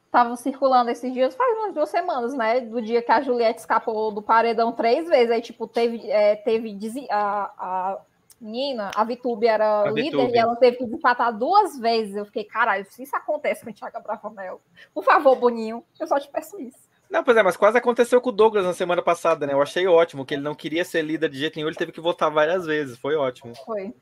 estavam 0.08 0.36
circulando 0.36 0.90
esses 0.90 1.14
dias, 1.14 1.36
faz 1.36 1.56
umas 1.60 1.76
duas 1.76 1.90
semanas, 1.90 2.34
né? 2.34 2.62
Do 2.62 2.82
dia 2.82 3.04
que 3.04 3.12
a 3.12 3.22
Juliette 3.22 3.60
escapou 3.60 4.12
do 4.12 4.20
paredão 4.20 4.72
três 4.72 5.08
vezes. 5.08 5.30
Aí, 5.30 5.42
tipo, 5.44 5.68
teve, 5.68 6.10
é, 6.10 6.36
teve 6.36 6.76
a, 7.12 7.52
a 7.60 8.00
menina, 8.42 8.90
a 8.96 9.04
Vitube 9.04 9.46
era 9.46 9.84
a 9.84 9.92
líder 9.92 10.10
Vitube. 10.10 10.34
e 10.34 10.40
ela 10.40 10.56
teve 10.56 10.78
que 10.78 10.86
desempatar 10.86 11.32
duas 11.38 11.78
vezes. 11.78 12.16
Eu 12.16 12.26
fiquei, 12.26 12.46
caralho, 12.46 12.84
se 12.90 13.04
isso 13.04 13.16
acontece 13.16 13.64
com 13.64 13.70
o 13.70 13.74
Thiago 13.74 14.02
Bravanel, 14.02 14.60
por 14.92 15.04
favor, 15.04 15.36
Boninho, 15.36 15.84
eu 16.00 16.08
só 16.08 16.20
te 16.20 16.28
peço 16.30 16.60
isso. 16.60 16.88
Não, 17.10 17.24
pois 17.24 17.38
é, 17.38 17.44
mas 17.44 17.56
quase 17.56 17.78
aconteceu 17.78 18.20
com 18.20 18.30
o 18.30 18.34
Douglas 18.34 18.66
na 18.66 18.74
semana 18.74 19.02
passada, 19.02 19.48
né? 19.48 19.54
Eu 19.54 19.62
achei 19.62 19.88
ótimo 19.88 20.26
que 20.26 20.34
ele 20.34 20.42
não 20.42 20.54
queria 20.54 20.84
ser 20.84 21.02
líder 21.02 21.30
de 21.30 21.40
jeito 21.40 21.56
nenhum, 21.56 21.70
ele 21.70 21.78
teve 21.78 21.92
que 21.92 22.02
votar 22.02 22.30
várias 22.30 22.66
vezes. 22.66 22.98
Foi 22.98 23.16
ótimo. 23.16 23.56
Foi. 23.66 23.94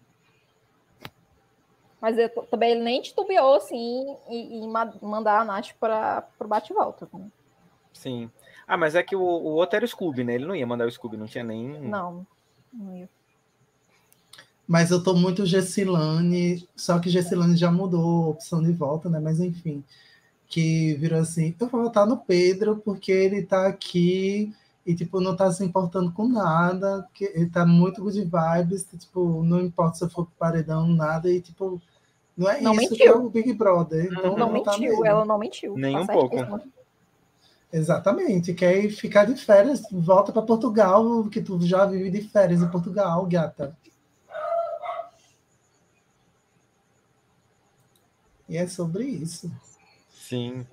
Mas 2.01 2.17
eu, 2.17 2.29
também 2.29 2.71
ele 2.71 2.83
nem 2.83 3.01
titubeou 3.01 3.55
assim 3.55 4.15
em, 4.27 4.63
em 4.63 4.71
mandar 5.01 5.39
a 5.39 5.45
Nath 5.45 5.73
para 5.79 6.27
o 6.39 6.47
bate-volta. 6.47 7.07
Né? 7.13 7.27
Sim. 7.93 8.29
Ah, 8.67 8.77
mas 8.77 8.95
é 8.95 9.03
que 9.03 9.15
o, 9.15 9.21
o 9.21 9.53
outro 9.53 9.75
era 9.75 9.85
o 9.85 9.87
Scooby, 9.87 10.23
né? 10.23 10.35
Ele 10.35 10.45
não 10.45 10.55
ia 10.55 10.67
mandar 10.67 10.87
o 10.87 10.91
Scooby, 10.91 11.17
não 11.17 11.27
tinha 11.27 11.43
nem. 11.43 11.79
Não, 11.79 12.25
não 12.73 12.95
ia. 12.95 13.09
Mas 14.67 14.89
eu 14.89 15.03
tô 15.03 15.13
muito 15.13 15.45
Gessilane, 15.45 16.67
só 16.75 16.97
que 16.99 17.09
Gessilane 17.09 17.55
já 17.55 17.71
mudou 17.71 18.25
a 18.25 18.29
opção 18.29 18.63
de 18.63 18.71
volta, 18.71 19.09
né? 19.09 19.19
Mas 19.19 19.39
enfim, 19.39 19.83
que 20.47 20.93
virou 20.95 21.19
assim, 21.19 21.55
eu 21.59 21.67
vou 21.67 21.83
votar 21.83 22.05
no 22.05 22.17
Pedro 22.17 22.77
porque 22.77 23.11
ele 23.11 23.43
tá 23.43 23.67
aqui 23.67 24.53
e 24.85 24.93
tipo 24.93 25.19
não 25.19 25.35
tá 25.35 25.51
se 25.51 25.63
importando 25.63 26.11
com 26.11 26.27
nada, 26.27 27.07
que 27.13 27.25
ele 27.25 27.49
tá 27.49 27.65
muito 27.65 28.01
good 28.01 28.21
vibes, 28.21 28.85
tipo, 28.97 29.43
não 29.43 29.59
importa 29.59 29.97
se 29.97 30.03
eu 30.03 30.09
for 30.09 30.27
paredão 30.37 30.87
nada 30.87 31.31
e 31.31 31.41
tipo 31.41 31.81
não 32.37 32.49
é 32.49 32.61
não 32.61 32.73
isso 32.73 32.81
mentiu. 32.81 32.97
que 32.97 33.03
é 33.03 33.13
o 33.13 33.29
Big 33.29 33.53
Brother. 33.53 34.05
Então 34.05 34.37
não 34.37 34.51
mentiu, 34.51 35.05
ela 35.05 35.25
não 35.25 35.39
mentiu. 35.39 35.75
Nem 35.77 35.95
tá 35.95 36.01
um 36.01 36.07
pouco. 36.07 36.35
Exatamente, 37.71 38.53
quer 38.53 38.89
ficar 38.89 39.25
de 39.25 39.35
férias, 39.35 39.81
volta 39.91 40.31
para 40.31 40.41
Portugal, 40.41 41.25
que 41.25 41.41
tu 41.41 41.59
já 41.61 41.85
vive 41.85 42.09
de 42.09 42.21
férias 42.21 42.61
em 42.61 42.69
Portugal, 42.69 43.25
gata. 43.25 43.75
E 48.47 48.57
é 48.57 48.67
sobre 48.67 49.03
isso. 49.05 49.51
Sim. 50.27 50.65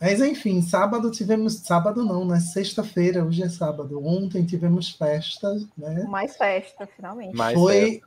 Mas 0.00 0.20
enfim, 0.20 0.62
sábado 0.62 1.10
tivemos. 1.10 1.54
Sábado 1.56 2.04
não, 2.04 2.24
né? 2.24 2.40
Sexta-feira, 2.40 3.24
hoje 3.24 3.42
é 3.42 3.48
sábado. 3.48 4.02
Ontem 4.02 4.46
tivemos 4.46 4.90
festa, 4.90 5.60
né? 5.76 6.04
Mais 6.04 6.36
festa, 6.36 6.88
finalmente. 6.96 7.36
Mais 7.36 7.58
foi, 7.58 8.00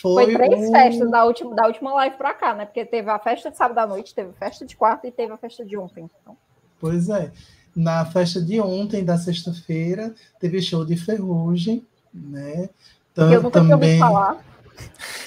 foi, 0.00 0.24
foi 0.26 0.34
três 0.34 0.68
o... 0.68 0.70
festas 0.70 1.10
da 1.10 1.24
última, 1.24 1.54
da 1.54 1.66
última 1.66 1.92
live 1.94 2.16
para 2.16 2.34
cá, 2.34 2.54
né? 2.54 2.66
Porque 2.66 2.84
teve 2.84 3.10
a 3.10 3.18
festa 3.18 3.50
de 3.50 3.56
sábado 3.56 3.78
à 3.78 3.86
noite, 3.86 4.14
teve 4.14 4.30
a 4.30 4.32
festa 4.34 4.64
de 4.64 4.76
quarta 4.76 5.08
e 5.08 5.10
teve 5.10 5.32
a 5.32 5.36
festa 5.36 5.64
de 5.64 5.76
ontem. 5.76 6.08
Então. 6.22 6.36
Pois 6.78 7.08
é. 7.08 7.32
Na 7.74 8.04
festa 8.04 8.40
de 8.40 8.60
ontem, 8.60 9.04
da 9.04 9.16
sexta-feira, 9.16 10.14
teve 10.38 10.60
show 10.60 10.84
de 10.84 10.96
ferrugem, 10.96 11.84
né? 12.12 12.68
Então, 13.12 13.32
eu 13.32 13.42
nunca 13.42 13.58
também... 13.60 13.76
tinha 13.76 13.76
ouvido 13.76 13.98
falar. 13.98 14.44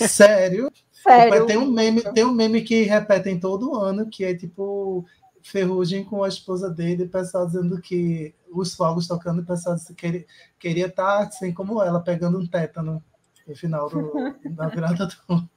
Sério? 0.07 0.71
Sério. 1.03 1.45
Tem 1.45 1.57
um 1.57 1.69
meme, 1.69 2.01
tem 2.01 2.23
um 2.23 2.31
meme 2.31 2.61
que 2.61 2.83
repetem 2.83 3.37
todo 3.37 3.75
ano, 3.75 4.07
que 4.09 4.23
é 4.23 4.33
tipo 4.33 5.05
Ferrugem 5.41 6.05
com 6.05 6.23
a 6.23 6.29
esposa 6.29 6.69
dele, 6.69 7.03
o 7.03 7.09
pessoal 7.09 7.45
dizendo 7.45 7.81
que 7.81 8.33
os 8.49 8.73
fogos 8.73 9.07
tocando, 9.07 9.41
o 9.41 9.45
pessoal 9.45 9.75
disse 9.75 9.93
que 9.93 10.01
queria, 10.01 10.25
queria 10.57 10.85
estar 10.87 11.19
assim 11.19 11.53
como 11.53 11.83
ela, 11.83 11.99
pegando 11.99 12.39
um 12.39 12.47
tétano 12.47 13.03
no 13.45 13.55
final 13.55 13.89
do, 13.89 14.13
da 14.51 14.67
virada 14.69 15.05
do. 15.07 15.49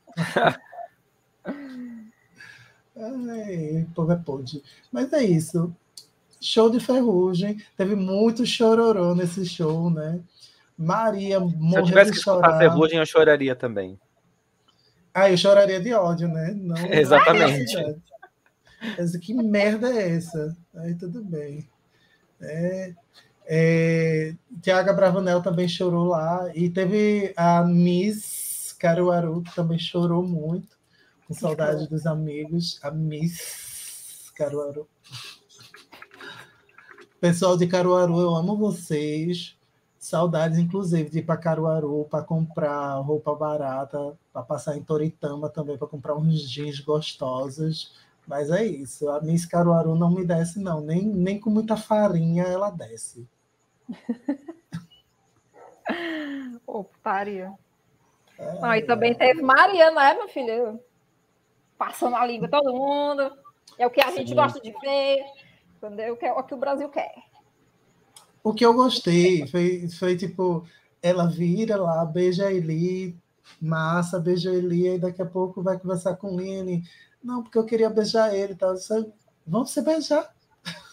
Ai, 2.96 3.82
o 3.82 3.94
povo 3.94 4.11
é 4.11 4.16
pode. 4.16 4.62
Mas 4.90 5.12
é 5.12 5.22
isso. 5.22 5.72
Show 6.40 6.68
de 6.68 6.80
ferrugem. 6.80 7.62
Teve 7.76 7.94
muito 7.94 8.44
chororô 8.44 9.14
nesse 9.14 9.46
show, 9.46 9.88
né? 9.90 10.20
Maria 10.76 11.38
morreu 11.38 11.70
Se 11.70 11.78
eu 11.78 11.85
tivesse 11.85 12.11
que 12.11 12.18
escutar 12.18 12.59
ferrugem, 12.59 12.98
eu 12.98 13.06
choraria 13.06 13.54
também. 13.54 13.98
Ah, 15.18 15.31
eu 15.31 15.37
choraria 15.38 15.81
de 15.81 15.94
ódio, 15.94 16.29
né? 16.29 16.52
Não, 16.55 16.76
Exatamente. 16.92 17.74
Essa, 18.98 19.18
que 19.18 19.33
merda 19.33 19.88
é 19.88 20.11
essa? 20.11 20.55
Aí 20.74 20.94
tudo 20.94 21.24
bem. 21.24 21.66
É, 22.38 22.94
é, 23.46 24.35
Tiaga 24.61 24.92
Bravanel 24.92 25.40
também 25.40 25.66
chorou 25.66 26.05
lá. 26.05 26.55
E 26.55 26.68
teve 26.68 27.33
a 27.35 27.64
Miss 27.64 28.76
Caruaru, 28.79 29.40
que 29.40 29.55
também 29.55 29.79
chorou 29.79 30.22
muito, 30.22 30.76
com 31.26 31.33
saudade 31.33 31.88
dos 31.88 32.05
amigos. 32.05 32.79
A 32.83 32.90
Miss 32.90 34.31
Caruaru. 34.37 34.87
Pessoal 37.18 37.57
de 37.57 37.66
Caruaru, 37.66 38.20
eu 38.20 38.35
amo 38.35 38.55
vocês. 38.55 39.56
Saudades, 40.07 40.57
inclusive, 40.57 41.11
de 41.11 41.19
ir 41.19 41.25
para 41.25 41.37
Caruaru 41.37 42.07
para 42.09 42.23
comprar 42.23 42.95
roupa 43.01 43.35
barata, 43.35 44.16
para 44.33 44.40
passar 44.40 44.77
em 44.77 44.83
Toritama 44.83 45.49
também 45.49 45.77
para 45.77 45.88
comprar 45.88 46.14
uns 46.14 46.49
jeans 46.49 46.79
gostosos. 46.79 47.92
Mas 48.25 48.49
é 48.49 48.64
isso, 48.64 49.11
a 49.11 49.21
Miss 49.21 49.45
Caruaru 49.45 49.97
não 49.97 50.09
me 50.09 50.25
desce, 50.25 50.61
não. 50.61 50.81
Nem, 50.81 51.05
nem 51.05 51.40
com 51.40 51.51
muita 51.51 51.77
farinha 51.77 52.45
ela 52.45 52.71
desce. 52.71 53.29
Putaria. 56.64 57.53
É, 58.38 58.61
não, 58.61 58.75
e 58.77 58.83
também 58.83 59.12
teve 59.12 59.42
Maria, 59.42 59.90
né, 59.90 60.14
meu 60.14 60.29
filho? 60.29 60.79
Passando 61.77 62.14
a 62.14 62.25
língua 62.25 62.49
todo 62.49 62.73
mundo. 62.73 63.37
É 63.77 63.85
o 63.85 63.90
que 63.90 64.01
a 64.01 64.11
Sim. 64.11 64.19
gente 64.19 64.37
gosta 64.37 64.61
de 64.61 64.71
ver. 64.71 65.25
Entendeu? 65.79 66.16
É 66.21 66.33
o 66.33 66.45
que 66.45 66.55
o 66.55 66.59
Brasil 66.59 66.88
quer. 66.90 67.12
O 68.46 68.54
que 68.54 68.64
eu 68.64 68.72
gostei 68.74 69.44
foi, 69.48 69.88
foi 69.88 70.16
tipo, 70.16 70.64
ela 71.02 71.26
vira 71.26 71.76
lá, 71.76 72.04
beija 72.04 72.46
a 72.46 72.52
Eli, 72.52 73.18
massa, 73.61 74.20
beija 74.20 74.52
a 74.52 74.54
Eli, 74.54 74.87
e 74.87 74.98
daqui 75.00 75.20
a 75.20 75.26
pouco 75.26 75.61
vai 75.64 75.76
conversar 75.76 76.14
com 76.14 76.28
o 76.28 76.37
Lene. 76.37 76.85
Não, 77.20 77.42
porque 77.42 77.59
eu 77.59 77.64
queria 77.64 77.90
beijar 77.90 78.32
ele 78.32 78.52
e 78.52 78.54
tal. 78.54 78.74
Disse, 78.74 79.04
Vamos 79.44 79.72
se 79.72 79.82
beijar. 79.82 80.32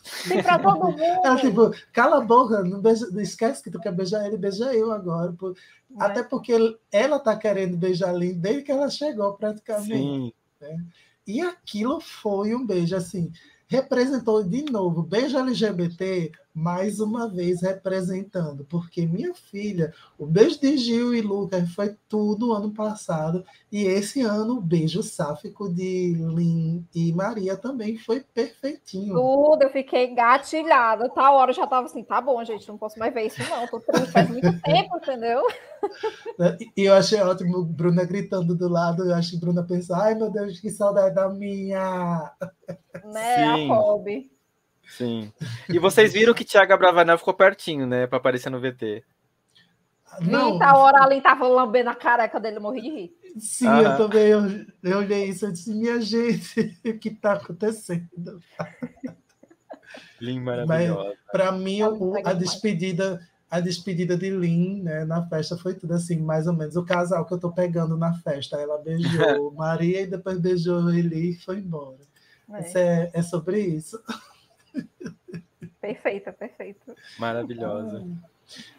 Sim, 0.04 0.42
pra 0.42 0.58
todo 0.58 0.80
mundo. 0.98 1.00
Ela, 1.00 1.36
tipo, 1.36 1.72
cala 1.92 2.18
a 2.18 2.22
boca, 2.22 2.64
não, 2.64 2.82
beija, 2.82 3.06
não 3.12 3.22
esquece 3.22 3.62
que 3.62 3.70
tu 3.70 3.80
quer 3.80 3.94
beijar 3.94 4.26
ele, 4.26 4.36
beija 4.36 4.74
eu 4.74 4.92
agora. 4.92 5.32
Por... 5.34 5.56
É. 5.56 6.04
Até 6.04 6.24
porque 6.24 6.76
ela 6.92 7.20
tá 7.20 7.38
querendo 7.38 7.78
beijar 7.78 8.10
a 8.10 8.14
Lene 8.14 8.34
desde 8.34 8.64
que 8.64 8.72
ela 8.72 8.90
chegou, 8.90 9.32
praticamente. 9.34 10.36
Né? 10.60 10.84
E 11.28 11.40
aquilo 11.40 12.02
foi 12.02 12.56
um 12.56 12.66
beijo, 12.66 12.96
assim, 12.96 13.32
representou 13.68 14.44
de 14.44 14.64
novo, 14.64 15.04
beijo 15.04 15.38
LGBT 15.38 16.32
mais 16.54 17.00
uma 17.00 17.28
vez 17.28 17.62
representando, 17.62 18.64
porque 18.66 19.08
minha 19.08 19.34
filha, 19.34 19.92
o 20.20 20.26
beijo 20.26 20.60
de 20.60 20.78
Gil 20.78 21.16
e 21.16 21.22
Lucas 21.22 21.74
foi 21.74 21.96
tudo 22.08 22.54
ano 22.54 22.72
passado, 22.72 23.44
e 23.72 23.84
esse 23.86 24.22
ano 24.22 24.58
o 24.58 24.62
beijo 24.62 25.02
sáfico 25.02 25.68
de 25.68 26.14
Lin 26.14 26.86
e 26.94 27.12
Maria 27.12 27.58
também 27.58 27.98
foi 27.98 28.20
perfeitinho. 28.20 29.16
Tudo, 29.16 29.64
eu 29.64 29.72
fiquei 29.72 30.14
gatilhada, 30.14 31.10
tá 31.10 31.32
hora 31.32 31.50
eu 31.50 31.56
já 31.56 31.66
tava 31.66 31.88
assim, 31.88 32.04
tá 32.04 32.22
bom, 32.22 32.44
gente, 32.46 32.68
não 32.68 32.78
posso 32.78 33.00
mais 33.00 33.12
ver 33.14 33.26
isso 33.26 33.42
não, 33.50 33.68
tô 33.68 33.80
triste 33.80 34.12
faz 34.12 34.30
muito 34.30 34.44
tempo, 34.62 34.98
entendeu? 34.98 35.42
E 36.78 36.84
eu 36.84 36.94
achei 36.94 37.20
ótimo 37.20 37.64
Bruna 37.64 38.06
gritando 38.06 38.56
do 38.56 38.70
lado, 38.70 39.06
eu 39.06 39.16
acho 39.16 39.32
que 39.32 39.40
Bruna 39.40 39.64
pensou, 39.64 39.96
ai 39.96 40.14
meu 40.14 40.30
Deus, 40.30 40.60
que 40.60 40.70
saudade 40.70 41.16
da 41.16 41.28
minha! 41.30 42.32
Né, 43.04 43.36
Sim. 43.36 43.72
a 43.72 43.76
Kobe. 43.76 44.34
Sim. 44.88 45.32
E 45.70 45.80
vocês 45.80 46.14
viram 46.14 46.34
que 46.34 46.46
Thiago 46.46 46.78
Bravanel 46.78 47.18
ficou 47.18 47.34
pertinho, 47.34 47.88
né? 47.88 48.06
Pra 48.08 48.18
aparecer 48.18 48.50
no 48.50 48.60
VT. 48.60 49.04
Não. 50.22 50.54
Eita, 50.54 50.76
hora 50.76 51.04
ali 51.04 51.22
tava 51.22 51.48
lambendo 51.48 51.90
a 51.90 51.96
careca 51.96 52.40
dele, 52.40 52.60
morri 52.60 52.82
de 52.82 52.90
rir. 52.90 53.12
Sim, 53.40 53.68
ah. 53.68 53.82
eu 53.82 53.98
também 53.98 54.28
eu, 54.28 54.42
eu 54.84 54.98
olhei 55.00 55.26
isso 55.26 55.48
e 55.48 55.52
disse, 55.52 55.74
minha 55.74 56.00
gente, 56.00 56.78
o 56.86 57.00
que 57.00 57.10
tá 57.10 57.34
acontecendo? 57.34 58.40
Lin 60.22 60.40
maravilhosa. 60.40 61.16
Para 61.32 61.52
mim, 61.52 61.82
o, 61.84 62.14
a 62.24 62.34
despedida 62.34 63.20
a 63.54 63.60
despedida 63.60 64.18
de 64.18 64.32
Lin 64.32 64.82
né, 64.82 65.06
na 65.06 65.28
festa 65.28 65.56
foi 65.56 65.76
tudo 65.76 65.94
assim, 65.94 66.20
mais 66.20 66.48
ou 66.48 66.54
menos. 66.54 66.76
O 66.76 66.84
casal 66.84 67.24
que 67.24 67.36
eu 67.36 67.40
tô 67.40 67.52
pegando 67.52 67.96
na 67.96 68.12
festa, 68.12 68.58
ela 68.58 68.80
beijou 68.80 69.52
Maria 69.54 70.02
e 70.02 70.08
depois 70.08 70.40
beijou 70.40 70.90
Eli 70.90 71.34
e 71.34 71.40
foi 71.40 71.60
embora. 71.60 72.00
É. 72.52 72.80
É, 72.80 73.12
é 73.14 73.22
sobre 73.22 73.60
isso. 73.60 74.02
Perfeita, 75.82 76.32
perfeita. 76.32 76.96
Maravilhosa. 77.20 78.08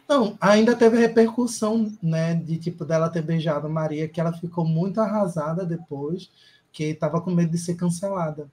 Não, 0.08 0.36
ainda 0.40 0.74
teve 0.74 0.96
repercussão, 0.96 1.92
né, 2.02 2.34
de 2.34 2.56
tipo 2.56 2.84
dela 2.84 3.10
ter 3.10 3.22
beijado 3.22 3.68
Maria, 3.68 4.08
que 4.08 4.20
ela 4.20 4.32
ficou 4.32 4.64
muito 4.64 5.00
arrasada 5.00 5.66
depois, 5.66 6.30
que 6.72 6.84
estava 6.84 7.20
com 7.20 7.30
medo 7.30 7.50
de 7.50 7.58
ser 7.58 7.74
cancelada. 7.74 8.50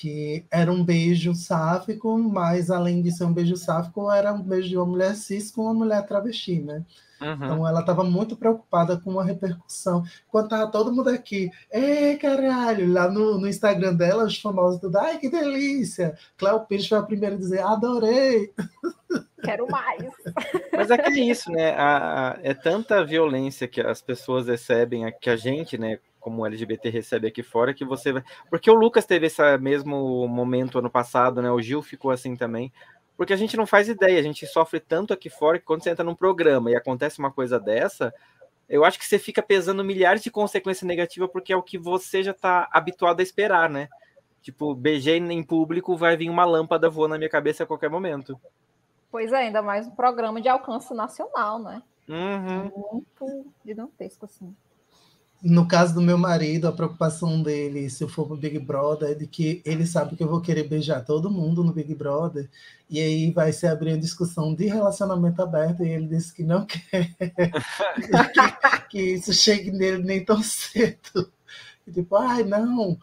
Que 0.00 0.46
era 0.50 0.72
um 0.72 0.82
beijo 0.82 1.34
sáfico, 1.34 2.16
mas 2.16 2.70
além 2.70 3.02
de 3.02 3.12
ser 3.12 3.24
um 3.24 3.34
beijo 3.34 3.54
sáfico, 3.54 4.10
era 4.10 4.32
um 4.32 4.40
beijo 4.40 4.70
de 4.70 4.76
uma 4.78 4.86
mulher 4.86 5.14
cis 5.14 5.50
com 5.50 5.64
uma 5.64 5.74
mulher 5.74 6.06
travesti, 6.06 6.58
né? 6.58 6.86
Uhum. 7.20 7.34
Então 7.34 7.68
ela 7.68 7.80
estava 7.80 8.02
muito 8.02 8.34
preocupada 8.34 8.96
com 8.96 9.20
a 9.20 9.24
repercussão. 9.24 10.02
Quando 10.28 10.48
tava 10.48 10.70
todo 10.70 10.90
mundo 10.90 11.10
aqui, 11.10 11.50
é 11.70 12.16
caralho, 12.16 12.90
lá 12.90 13.10
no, 13.10 13.38
no 13.38 13.46
Instagram 13.46 13.94
dela, 13.94 14.24
os 14.24 14.40
famosos 14.40 14.80
tudo, 14.80 14.96
ai 14.96 15.18
que 15.18 15.28
delícia. 15.28 16.16
Cléo 16.38 16.60
Pires 16.60 16.88
foi 16.88 16.96
a 16.96 17.02
primeira 17.02 17.34
a 17.34 17.38
dizer, 17.38 17.60
adorei. 17.60 18.54
Quero 19.42 19.66
mais. 19.68 20.10
Mas 20.72 20.90
é 20.90 20.96
que 20.96 21.10
é 21.10 21.24
isso, 21.24 21.52
né? 21.52 21.72
A, 21.72 22.30
a, 22.30 22.38
é 22.42 22.54
tanta 22.54 23.04
violência 23.04 23.68
que 23.68 23.82
as 23.82 24.00
pessoas 24.00 24.46
recebem, 24.46 25.12
que 25.20 25.28
a 25.28 25.36
gente, 25.36 25.76
né, 25.76 25.98
como 26.20 26.46
LGBT 26.46 26.90
recebe 26.90 27.26
aqui 27.26 27.42
fora, 27.42 27.74
que 27.74 27.84
você 27.84 28.12
vai. 28.12 28.24
Porque 28.48 28.70
o 28.70 28.74
Lucas 28.74 29.06
teve 29.06 29.26
esse 29.26 29.42
mesmo 29.58 30.28
momento 30.28 30.78
ano 30.78 30.90
passado, 30.90 31.42
né? 31.42 31.50
O 31.50 31.60
Gil 31.60 31.82
ficou 31.82 32.10
assim 32.10 32.36
também. 32.36 32.72
Porque 33.16 33.32
a 33.32 33.36
gente 33.36 33.56
não 33.56 33.66
faz 33.66 33.88
ideia, 33.88 34.18
a 34.18 34.22
gente 34.22 34.46
sofre 34.46 34.80
tanto 34.80 35.12
aqui 35.12 35.28
fora 35.28 35.58
que 35.58 35.64
quando 35.64 35.82
você 35.82 35.90
entra 35.90 36.04
num 36.04 36.14
programa 36.14 36.70
e 36.70 36.76
acontece 36.76 37.18
uma 37.18 37.30
coisa 37.30 37.58
dessa, 37.58 38.14
eu 38.68 38.84
acho 38.84 38.98
que 38.98 39.04
você 39.04 39.18
fica 39.18 39.42
pesando 39.42 39.84
milhares 39.84 40.22
de 40.22 40.30
consequências 40.30 40.86
negativas 40.86 41.28
porque 41.30 41.52
é 41.52 41.56
o 41.56 41.62
que 41.62 41.76
você 41.76 42.22
já 42.22 42.30
está 42.30 42.68
habituado 42.72 43.20
a 43.20 43.22
esperar, 43.22 43.68
né? 43.68 43.88
Tipo, 44.40 44.74
beijei 44.74 45.18
em 45.18 45.42
público, 45.42 45.96
vai 45.96 46.16
vir 46.16 46.30
uma 46.30 46.44
lâmpada 46.44 46.88
voando 46.88 47.12
na 47.12 47.18
minha 47.18 47.28
cabeça 47.28 47.64
a 47.64 47.66
qualquer 47.66 47.90
momento. 47.90 48.40
Pois 49.10 49.32
é, 49.32 49.38
ainda 49.38 49.60
mais 49.60 49.86
um 49.86 49.90
programa 49.90 50.40
de 50.40 50.48
alcance 50.48 50.94
nacional, 50.94 51.58
né? 51.58 51.82
Uhum. 52.08 52.70
Muito 52.92 53.52
gigantesco, 53.64 54.24
assim. 54.24 54.54
No 55.42 55.66
caso 55.66 55.94
do 55.94 56.02
meu 56.02 56.18
marido, 56.18 56.68
a 56.68 56.72
preocupação 56.72 57.42
dele, 57.42 57.88
se 57.88 58.04
eu 58.04 58.08
for 58.08 58.26
pro 58.26 58.36
Big 58.36 58.58
Brother, 58.58 59.10
é 59.10 59.14
de 59.14 59.26
que 59.26 59.62
ele 59.64 59.86
sabe 59.86 60.14
que 60.14 60.22
eu 60.22 60.28
vou 60.28 60.42
querer 60.42 60.68
beijar 60.68 61.02
todo 61.02 61.30
mundo 61.30 61.64
no 61.64 61.72
Big 61.72 61.94
Brother, 61.94 62.48
e 62.90 63.00
aí 63.00 63.30
vai 63.30 63.50
se 63.50 63.66
abrir 63.66 63.92
a 63.92 63.96
discussão 63.96 64.54
de 64.54 64.66
relacionamento 64.66 65.40
aberto, 65.40 65.82
e 65.82 65.88
ele 65.88 66.06
disse 66.08 66.34
que 66.34 66.42
não 66.42 66.66
quer 66.68 67.16
que, 67.16 68.88
que, 68.90 69.00
isso 69.14 69.32
chegue 69.32 69.70
nele 69.70 70.02
nem 70.02 70.22
tão 70.22 70.42
cedo. 70.42 71.32
E 71.86 71.92
tipo, 71.92 72.16
ai, 72.16 72.44
não, 72.44 72.98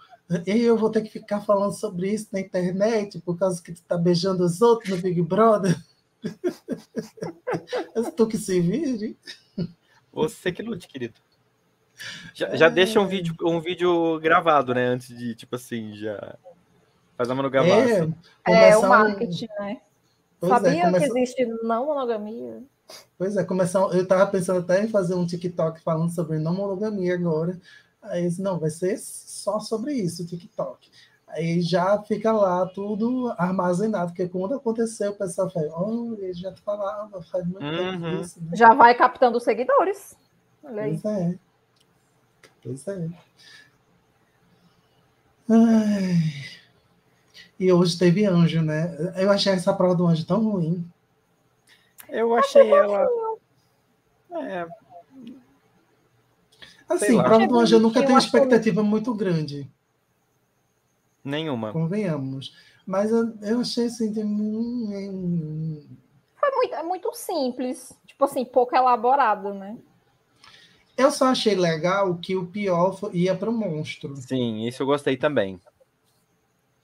eu 0.46 0.78
vou 0.78 0.92
ter 0.92 1.02
que 1.02 1.10
ficar 1.10 1.42
falando 1.42 1.74
sobre 1.74 2.12
isso 2.14 2.28
na 2.32 2.40
internet 2.40 3.20
por 3.22 3.36
causa 3.36 3.64
que 3.64 3.72
tu 3.72 3.82
tá 3.82 3.98
beijando 3.98 4.44
os 4.44 4.62
outros 4.62 4.92
no 4.92 5.02
Big 5.02 5.22
Brother. 5.24 5.76
Tu 8.16 8.28
que 8.28 8.38
se 8.38 8.60
vire. 8.60 9.18
Você 10.12 10.52
que 10.52 10.62
lute, 10.62 10.88
querido. 10.88 11.27
Já, 12.34 12.56
já 12.56 12.70
deixa 12.70 13.00
um 13.00 13.06
é. 13.06 13.08
vídeo, 13.08 13.36
um 13.42 13.60
vídeo 13.60 14.20
gravado, 14.20 14.74
né? 14.74 14.86
Antes 14.88 15.16
de, 15.18 15.36
tipo 15.36 15.56
assim, 15.56 15.96
já. 15.96 16.36
Faz 17.18 17.30
a 17.30 17.36
monogamia. 17.36 18.10
É, 18.48 18.70
é 18.70 18.78
o 18.78 18.88
marketing, 18.88 19.48
um... 19.60 19.64
né? 19.64 19.82
Pois 20.40 20.52
é, 20.52 20.56
Sabia 20.56 20.80
é, 20.80 20.86
começa... 20.86 21.06
que 21.06 21.20
existe 21.20 21.46
não 21.64 21.86
monogamia? 21.88 22.64
Pois 23.18 23.36
é, 23.36 23.44
começar. 23.44 23.80
Eu 23.94 24.08
tava 24.08 24.28
pensando 24.28 24.60
até 24.60 24.84
em 24.84 24.88
fazer 24.88 25.16
um 25.16 25.26
TikTok 25.26 25.82
falando 25.82 26.14
sobre 26.14 26.38
não 26.38 26.54
monogamia 26.54 27.16
agora. 27.16 27.60
Aí 28.02 28.30
não, 28.40 28.60
vai 28.60 28.70
ser 28.70 28.98
só 28.98 29.60
sobre 29.60 29.94
isso, 29.94 30.24
o 30.24 30.26
TikTok. 30.26 30.90
Aí 31.28 31.62
já 31.62 32.02
fica 32.04 32.32
lá 32.32 32.66
tudo 32.68 33.34
armazenado, 33.38 34.12
porque 34.12 34.30
quando 34.30 34.56
aconteceu, 34.56 35.12
o 35.12 35.16
pessoal 35.16 35.50
fala, 35.50 35.68
oh, 35.78 36.14
ele 36.18 36.34
já 36.34 36.54
falava, 36.64 37.22
faz 37.24 37.46
muito 37.46 37.66
uhum. 37.66 37.78
tempo 37.78 38.08
isso. 38.22 38.42
Né? 38.42 38.52
Já 38.54 38.74
vai 38.74 38.96
captando 38.96 39.38
os 39.38 39.44
seguidores. 39.44 40.16
Olha 40.64 40.84
aí. 40.84 40.98
Pois 40.98 41.14
é. 41.14 41.36
Pois 42.68 42.86
é. 42.90 43.10
Ai. 45.50 46.16
E 47.58 47.72
hoje 47.72 47.98
teve 47.98 48.26
anjo, 48.26 48.62
né? 48.62 49.14
Eu 49.16 49.32
achei 49.32 49.54
essa 49.54 49.74
prova 49.74 49.96
do 49.96 50.06
anjo 50.06 50.26
tão 50.26 50.44
ruim. 50.44 50.86
Eu 52.10 52.36
achei 52.36 52.70
ela. 52.70 53.08
É. 54.34 54.68
Assim, 56.90 57.18
prova 57.24 57.48
do 57.48 57.58
anjo 57.58 57.76
eu 57.78 57.80
nunca 57.80 58.06
tenho 58.06 58.20
expectativa 58.20 58.84
muito 58.84 59.14
grande. 59.14 59.72
Nenhuma. 61.24 61.72
Convenhamos. 61.72 62.54
Mas 62.86 63.12
eu, 63.12 63.34
eu 63.42 63.62
achei 63.62 63.86
assim. 63.86 64.14
Tem... 64.14 65.88
Foi 66.38 66.52
muito, 66.52 66.76
é 66.76 66.84
muito 66.84 67.14
simples. 67.14 67.98
Tipo 68.06 68.26
assim, 68.26 68.44
pouco 68.44 68.76
elaborado, 68.76 69.54
né? 69.54 69.78
Eu 70.98 71.12
só 71.12 71.28
achei 71.28 71.56
legal 71.56 72.16
que 72.16 72.36
o 72.36 72.48
pior 72.48 72.98
ia 73.14 73.36
para 73.36 73.50
o 73.50 73.54
monstro. 73.54 74.16
Sim, 74.18 74.66
isso 74.66 74.82
eu 74.82 74.88
gostei 74.88 75.16
também. 75.16 75.60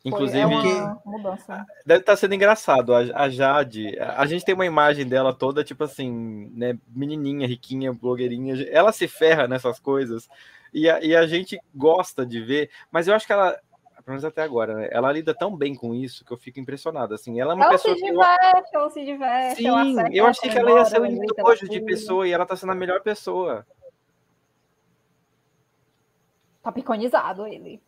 Inclusive, 0.06 0.40
é 0.40 1.66
deve 1.86 2.02
estar 2.02 2.12
tá 2.12 2.16
sendo 2.18 2.36
engraçado. 2.36 2.94
A, 2.94 3.30
Jade, 3.30 3.98
a 4.00 4.26
gente 4.26 4.44
tem 4.44 4.54
uma 4.54 4.66
imagem 4.66 5.08
dela 5.08 5.34
toda, 5.34 5.64
tipo 5.64 5.86
assim, 5.86 6.52
né, 6.54 6.78
menininha, 6.94 7.48
riquinha, 7.48 7.94
blogueirinha. 7.94 8.68
Ela 8.70 8.92
se 8.92 9.08
ferra 9.08 9.48
nessas 9.48 9.80
coisas 9.80 10.28
e 10.74 10.90
a, 10.90 11.02
e 11.02 11.16
a 11.16 11.26
gente 11.26 11.58
gosta 11.74 12.26
de 12.26 12.42
ver, 12.42 12.70
mas 12.92 13.08
eu 13.08 13.16
acho 13.16 13.26
que 13.26 13.32
ela, 13.32 13.52
pelo 13.52 14.10
menos 14.10 14.26
até 14.26 14.42
agora, 14.42 14.76
né, 14.76 14.90
ela 14.92 15.12
lida 15.12 15.34
tão 15.34 15.56
bem 15.56 15.74
com 15.74 15.96
isso 15.96 16.26
que 16.26 16.34
eu 16.34 16.38
fico 16.38 16.60
impressionado. 16.60 17.14
Assim, 17.14 17.40
ela 17.40 17.54
é 17.54 17.56
uma 17.56 17.64
ela 17.64 17.72
pessoa. 17.72 17.96
Se 17.96 18.04
diverte, 18.04 18.70
eu... 18.74 18.82
Ela 18.82 18.90
se 18.90 19.06
diverte, 19.06 19.56
Sim, 19.56 20.18
eu 20.18 20.26
achei 20.28 20.50
que 20.50 20.58
ela 20.58 20.72
ia 20.72 20.86
ser 20.86 21.02
um 21.02 21.18
nojo 21.38 21.70
de 21.70 21.80
pessoa 21.80 22.28
e 22.28 22.34
ela 22.34 22.44
está 22.44 22.58
sendo 22.58 22.74
a 22.74 22.76
melhor 22.76 23.02
pessoa. 23.02 23.66
Tá 26.64 26.72
piconizado 26.72 27.46
ele. 27.46 27.82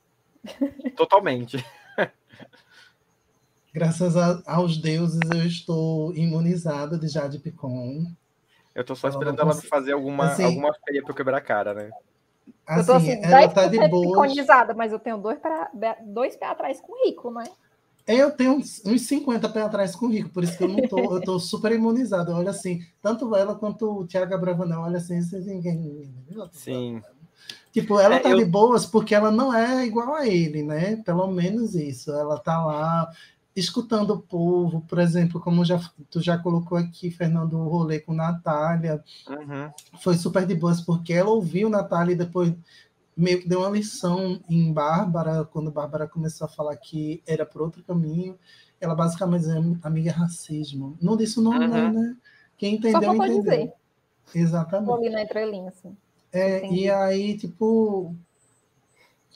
Totalmente. 0.98 1.66
Graças 3.74 4.16
a, 4.16 4.42
aos 4.46 4.78
deuses, 4.78 5.20
eu 5.34 5.46
estou 5.46 6.14
imunizada 6.14 6.98
de 6.98 7.08
Jade 7.08 7.40
Picon. 7.40 8.06
Eu 8.74 8.84
tô 8.84 8.94
só 8.96 9.08
esperando 9.08 9.40
ela, 9.40 9.52
ela 9.52 9.62
me 9.62 9.68
fazer 9.68 9.94
alguma, 9.94 10.26
assim, 10.26 10.44
alguma 10.44 10.74
feia 10.86 11.02
pra 11.02 11.12
eu 11.12 11.16
quebrar 11.16 11.38
a 11.38 11.42
cara, 11.42 11.74
né? 11.74 11.90
Assim, 12.68 12.80
eu 12.80 12.86
tô 12.86 12.94
assim, 12.94 13.24
ela 13.24 13.48
tá 13.48 13.68
de 13.68 13.88
boa. 13.88 14.08
piconizada, 14.08 14.74
mas 14.74 14.92
eu 14.92 15.00
tenho 15.00 15.18
dois, 15.18 15.40
pra, 15.40 15.72
dois 16.04 16.36
pés 16.36 16.52
atrás 16.52 16.82
com 16.82 16.92
o 16.92 17.06
Rico, 17.06 17.32
né? 17.32 17.46
Eu 18.06 18.32
tenho 18.32 18.54
uns, 18.54 18.84
uns 18.86 19.02
50 19.04 19.50
pés 19.50 19.66
atrás 19.66 19.96
com 19.96 20.06
o 20.08 20.10
Rico, 20.10 20.30
por 20.30 20.44
isso 20.44 20.58
que 20.58 20.64
eu 20.64 20.68
não 20.68 20.88
tô, 20.88 21.16
eu 21.16 21.22
tô 21.22 21.40
super 21.40 21.72
imunizado. 21.72 22.34
Olha 22.34 22.52
assim, 22.52 22.82
tanto 23.02 23.36
ela 23.36 23.56
quanto 23.56 24.02
o 24.02 24.08
Thiago 24.08 24.38
Bravanel, 24.38 24.82
olha 24.82 24.98
assim, 24.98 25.20
ninguém. 25.46 26.14
Sim. 26.52 27.02
Tipo, 27.72 28.00
ela 28.00 28.16
é, 28.16 28.20
tá 28.20 28.30
eu... 28.30 28.38
de 28.38 28.46
boas 28.46 28.86
porque 28.86 29.14
ela 29.14 29.30
não 29.30 29.54
é 29.54 29.86
igual 29.86 30.16
a 30.16 30.28
ele, 30.28 30.64
né? 30.64 30.96
Pelo 30.98 31.28
menos 31.28 31.76
isso. 31.76 32.12
Ela 32.12 32.40
tá 32.40 32.64
lá 32.66 33.12
escutando 33.56 34.12
o 34.12 34.22
povo, 34.22 34.82
por 34.82 35.00
exemplo, 35.00 35.40
como 35.40 35.64
já, 35.64 35.80
tu 36.10 36.22
já 36.22 36.38
colocou 36.38 36.78
aqui, 36.78 37.10
Fernando, 37.10 37.58
o 37.58 37.68
rolê 37.70 38.00
com 38.00 38.14
Natália. 38.14 39.02
Uhum. 39.30 39.72
Foi 40.02 40.16
super 40.16 40.46
de 40.46 40.54
boas 40.54 40.82
porque 40.82 41.14
ela 41.14 41.30
ouviu 41.30 41.70
Natália 41.70 42.14
e 42.14 42.18
depois 42.18 42.54
meio 43.16 43.42
que 43.42 43.48
deu 43.48 43.60
uma 43.62 43.70
lição 43.70 44.42
em 44.50 44.74
Bárbara, 44.74 45.46
quando 45.46 45.72
Bárbara 45.72 46.08
começou 46.08 46.46
a 46.46 46.50
falar 46.50 46.76
que 46.76 47.24
era 47.26 47.46
por 47.46 47.62
outro 47.62 47.82
caminho. 47.84 48.38
Ela 48.80 48.94
basicamente 48.94 49.42
dizia, 49.42 49.80
amiga, 49.82 50.10
é 50.10 50.14
racismo. 50.14 50.98
Não 51.02 51.16
disse 51.16 51.40
o 51.40 51.42
nome, 51.42 51.66
uhum. 51.66 51.94
né? 51.94 52.18
Quem 52.58 52.76
entendeu, 52.76 53.02
Só 53.02 53.16
entendeu. 53.16 53.42
Dizer. 53.42 53.74
Exatamente. 54.34 54.88
Vou 54.88 54.96
ali 54.98 55.10
na 55.10 55.22
entrelinha, 55.22 55.70
assim. 55.70 55.96
É, 56.36 56.70
e 56.70 56.90
aí, 56.90 57.38
tipo, 57.38 58.14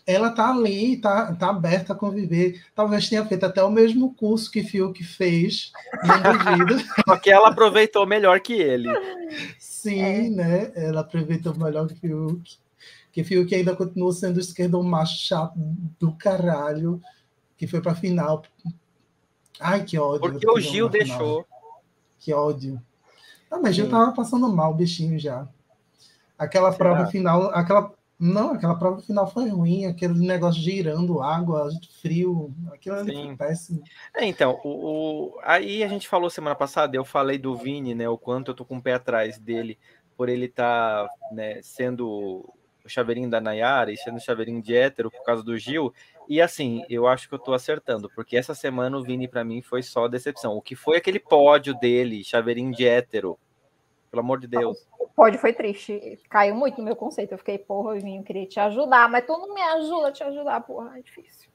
ela 0.05 0.31
tá 0.31 0.49
ali, 0.49 0.97
tá, 0.97 1.33
tá 1.33 1.49
aberta 1.49 1.93
a 1.93 1.95
conviver. 1.95 2.62
Talvez 2.75 3.07
tenha 3.07 3.25
feito 3.25 3.45
até 3.45 3.63
o 3.63 3.71
mesmo 3.71 4.13
curso 4.15 4.51
que 4.51 4.63
Fiuk 4.63 5.01
fez. 5.01 5.71
Só 7.07 7.15
que 7.15 7.31
ela 7.31 7.47
aproveitou 7.47 8.05
melhor 8.05 8.41
que 8.41 8.53
ele. 8.53 8.89
Sim, 9.57 10.01
é. 10.01 10.29
né? 10.29 10.71
Ela 10.75 11.01
aproveitou 11.01 11.55
melhor 11.55 11.88
que 11.88 11.95
Fiuk. 11.95 12.57
Que 13.13 13.23
Fiuk 13.23 13.55
ainda 13.55 13.73
continua 13.73 14.12
sendo 14.12 14.41
esquerdo 14.41 14.83
macho 14.83 15.25
chato 15.25 15.53
do 15.97 16.12
caralho, 16.12 16.99
que 17.55 17.65
foi 17.65 17.79
pra 17.79 17.95
final. 17.95 18.43
Ai, 19.57 19.85
que 19.85 19.97
ódio. 19.97 20.31
Porque 20.31 20.49
o 20.49 20.59
Gil 20.59 20.89
deixou. 20.89 21.45
Que 22.17 22.33
ódio. 22.33 22.81
Ah, 23.50 23.58
mas 23.58 23.73
Sim. 23.73 23.83
Gil 23.83 23.89
tava 23.89 24.12
passando 24.12 24.54
mal, 24.54 24.71
o 24.71 24.75
bichinho 24.75 25.17
já. 25.17 25.47
Aquela 26.40 26.71
Será? 26.71 26.96
prova 26.96 27.12
final, 27.12 27.52
aquela 27.54 27.94
não, 28.19 28.52
aquela 28.52 28.77
prova 28.77 29.02
final 29.02 29.25
foi 29.31 29.48
ruim, 29.48 29.85
aquele 29.85 30.19
negócio 30.27 30.62
girando 30.62 31.21
água, 31.21 31.69
frio, 32.02 32.54
aquilo 32.73 32.98
ali 32.98 33.15
Sim. 33.15 33.27
foi 33.27 33.35
péssimo. 33.37 33.83
É, 34.13 34.25
então, 34.25 34.60
o, 34.62 34.69
o, 34.69 35.40
aí 35.42 35.81
a 35.83 35.87
gente 35.87 36.06
falou 36.06 36.29
semana 36.29 36.54
passada, 36.54 36.98
eu 36.98 37.06
falei 37.06 37.37
do 37.37 37.56
Vini, 37.56 37.96
né, 37.96 38.10
o 38.10 38.17
quanto 38.17 38.52
eu 38.52 38.56
tô 38.56 38.65
com 38.65 38.75
o 38.75 38.81
pé 38.81 38.94
atrás 38.96 39.40
dele, 39.40 39.79
por 40.17 40.27
ele 40.27 40.48
estar 40.48 41.08
tá, 41.08 41.13
né, 41.31 41.62
sendo 41.62 42.10
o 42.10 42.90
chaveirinho 42.90 43.29
da 43.29 43.40
Nayara 43.40 43.90
e 43.90 43.96
sendo 43.96 44.17
o 44.17 44.21
chaveirinho 44.21 44.62
de 44.62 44.75
hétero 44.75 45.10
por 45.10 45.23
causa 45.23 45.42
do 45.42 45.58
Gil, 45.58 45.94
e 46.27 46.42
assim, 46.42 46.83
eu 46.90 47.08
acho 47.08 47.29
que 47.29 47.35
eu 47.35 47.40
tô 47.40 47.54
acertando, 47.54 48.10
porque 48.13 48.35
essa 48.35 48.54
semana 48.54 48.98
o 48.98 49.04
Vini 49.04 49.29
para 49.29 49.46
mim 49.46 49.62
foi 49.62 49.81
só 49.81 50.10
decepção. 50.10 50.58
O 50.58 50.62
que 50.62 50.75
foi 50.75 50.98
aquele 50.98 51.19
pódio 51.19 51.73
dele, 51.73 52.23
chaveirinho 52.25 52.73
de 52.73 52.85
hétero, 52.85 53.40
pelo 54.10 54.21
amor 54.21 54.39
de 54.39 54.47
Deus. 54.47 54.77
O 54.99 55.07
pódio 55.07 55.39
foi 55.39 55.53
triste. 55.53 56.19
Caiu 56.29 56.55
muito 56.55 56.77
no 56.77 56.83
meu 56.83 56.95
conceito. 56.95 57.33
Eu 57.33 57.37
fiquei, 57.37 57.57
porra, 57.57 57.97
eu 57.97 58.23
queria 58.23 58.45
te 58.45 58.60
ajudar, 58.60 59.10
mas 59.10 59.25
tu 59.25 59.33
não 59.33 59.53
me 59.53 59.62
ajuda 59.62 60.07
a 60.07 60.12
te 60.12 60.23
ajudar, 60.23 60.62
porra, 60.62 60.97
é 60.97 61.01
difícil. 61.01 61.49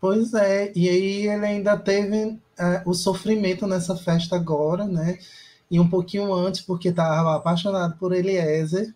Pois 0.00 0.32
é, 0.32 0.72
e 0.76 0.88
aí 0.88 1.26
ele 1.26 1.44
ainda 1.44 1.76
teve 1.76 2.38
é, 2.58 2.82
o 2.86 2.94
sofrimento 2.94 3.66
nessa 3.66 3.96
festa 3.96 4.36
agora, 4.36 4.84
né? 4.84 5.18
e 5.70 5.78
um 5.78 5.88
pouquinho 5.88 6.32
antes, 6.32 6.60
porque 6.62 6.88
estava 6.88 7.36
apaixonado 7.36 7.96
por 7.98 8.12
Eliezer. 8.12 8.94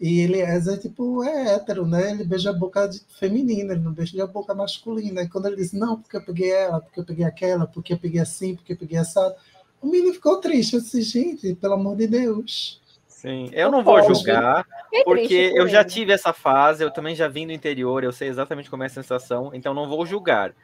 E 0.00 0.20
Eliezer, 0.20 0.78
tipo, 0.78 1.22
é 1.22 1.54
hétero, 1.54 1.86
né? 1.86 2.10
Ele 2.12 2.24
beija 2.24 2.50
a 2.50 2.54
boca 2.54 2.86
de, 2.88 3.00
feminina, 3.18 3.72
ele 3.72 3.82
não 3.82 3.92
beija 3.92 4.24
a 4.24 4.26
boca 4.26 4.54
masculina. 4.54 5.22
E 5.22 5.28
quando 5.28 5.46
ele 5.46 5.56
disse, 5.56 5.78
não, 5.78 6.00
porque 6.00 6.16
eu 6.16 6.24
peguei 6.24 6.50
ela, 6.52 6.80
porque 6.80 7.00
eu 7.00 7.04
peguei 7.04 7.24
aquela, 7.24 7.66
porque 7.66 7.92
eu 7.92 7.98
peguei 7.98 8.20
assim, 8.20 8.56
porque 8.56 8.72
eu 8.72 8.76
peguei 8.76 8.98
essa. 8.98 9.36
O 9.80 9.86
menino 9.86 10.12
ficou 10.12 10.38
triste. 10.38 10.74
Eu 10.74 10.80
disse, 10.80 11.02
gente, 11.02 11.54
pelo 11.54 11.74
amor 11.74 11.96
de 11.96 12.06
Deus. 12.06 12.80
Sim, 13.20 13.50
eu 13.52 13.70
não 13.70 13.84
vou 13.84 14.02
julgar, 14.02 14.66
porque 15.04 15.52
eu 15.54 15.68
já 15.68 15.84
tive 15.84 16.10
essa 16.10 16.32
fase, 16.32 16.82
eu 16.82 16.90
também 16.90 17.14
já 17.14 17.28
vim 17.28 17.46
do 17.46 17.52
interior, 17.52 18.02
eu 18.02 18.12
sei 18.12 18.28
exatamente 18.28 18.70
como 18.70 18.82
é 18.82 18.86
a 18.86 18.88
sensação, 18.88 19.50
então 19.52 19.74
não 19.74 19.86
vou 19.86 20.06
julgar. 20.06 20.54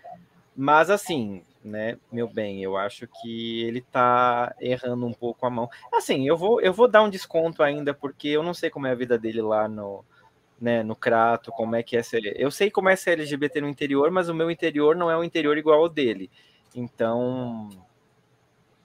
Mas 0.57 0.89
assim, 0.89 1.43
né, 1.63 1.99
meu 2.11 2.27
bem, 2.27 2.63
eu 2.63 2.75
acho 2.75 3.07
que 3.07 3.63
ele 3.63 3.83
tá 3.83 4.55
errando 4.59 5.05
um 5.05 5.13
pouco 5.13 5.45
a 5.45 5.51
mão. 5.51 5.69
Assim, 5.93 6.27
eu 6.27 6.35
vou, 6.35 6.59
eu 6.63 6.73
vou 6.73 6.89
dar 6.89 7.03
um 7.03 7.11
desconto 7.11 7.63
ainda, 7.63 7.93
porque 7.93 8.29
eu 8.29 8.43
não 8.43 8.55
sei 8.55 8.71
como 8.71 8.87
é 8.87 8.93
a 8.93 8.95
vida 8.95 9.19
dele 9.19 9.43
lá 9.43 9.69
no, 9.69 10.03
né, 10.59 10.83
no 10.83 10.97
Crato, 10.97 11.53
como 11.53 11.77
é 11.77 11.83
que 11.83 11.95
é 11.95 12.03
ser. 12.03 12.41
Eu 12.41 12.51
sei 12.51 12.71
como 12.71 12.89
é 12.89 12.97
ser 12.97 13.19
LGBT 13.19 13.61
no 13.61 13.69
interior, 13.69 14.11
mas 14.11 14.31
o 14.31 14.35
meu 14.35 14.51
interior 14.51 14.97
não 14.97 15.11
é 15.11 15.19
um 15.19 15.25
interior 15.25 15.59
igual 15.59 15.83
ao 15.83 15.91
dele. 15.91 16.31
Então. 16.75 17.69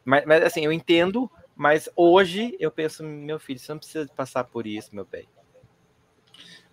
Mas, 0.03 0.25
mas 0.25 0.43
assim, 0.43 0.65
eu 0.65 0.71
entendo, 0.71 1.29
mas 1.55 1.89
hoje 1.95 2.55
eu 2.59 2.71
penso, 2.71 3.03
meu 3.03 3.39
filho, 3.39 3.59
você 3.59 3.71
não 3.71 3.79
precisa 3.79 4.09
passar 4.15 4.43
por 4.43 4.65
isso, 4.65 4.89
meu 4.93 5.05
bem. 5.05 5.27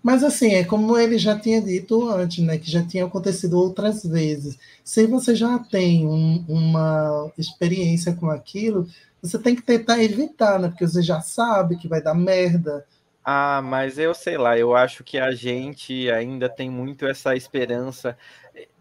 Mas 0.02 0.22
assim, 0.22 0.54
é 0.54 0.64
como 0.64 0.96
ele 0.96 1.18
já 1.18 1.38
tinha 1.38 1.60
dito 1.60 2.08
antes, 2.08 2.38
né? 2.44 2.56
Que 2.56 2.70
já 2.70 2.82
tinha 2.86 3.04
acontecido 3.04 3.58
outras 3.58 4.04
vezes. 4.04 4.56
Se 4.84 5.06
você 5.06 5.34
já 5.34 5.58
tem 5.58 6.06
um, 6.06 6.44
uma 6.48 7.30
experiência 7.36 8.14
com 8.14 8.30
aquilo, 8.30 8.88
você 9.20 9.38
tem 9.38 9.56
que 9.56 9.62
tentar 9.62 10.02
evitar, 10.02 10.58
né? 10.58 10.68
Porque 10.68 10.86
você 10.86 11.02
já 11.02 11.20
sabe 11.20 11.76
que 11.76 11.88
vai 11.88 12.00
dar 12.00 12.14
merda. 12.14 12.86
Ah, 13.30 13.60
mas 13.62 13.98
eu 13.98 14.14
sei 14.14 14.38
lá, 14.38 14.56
eu 14.58 14.74
acho 14.74 15.04
que 15.04 15.18
a 15.18 15.30
gente 15.32 16.10
ainda 16.10 16.48
tem 16.48 16.70
muito 16.70 17.06
essa 17.06 17.36
esperança, 17.36 18.16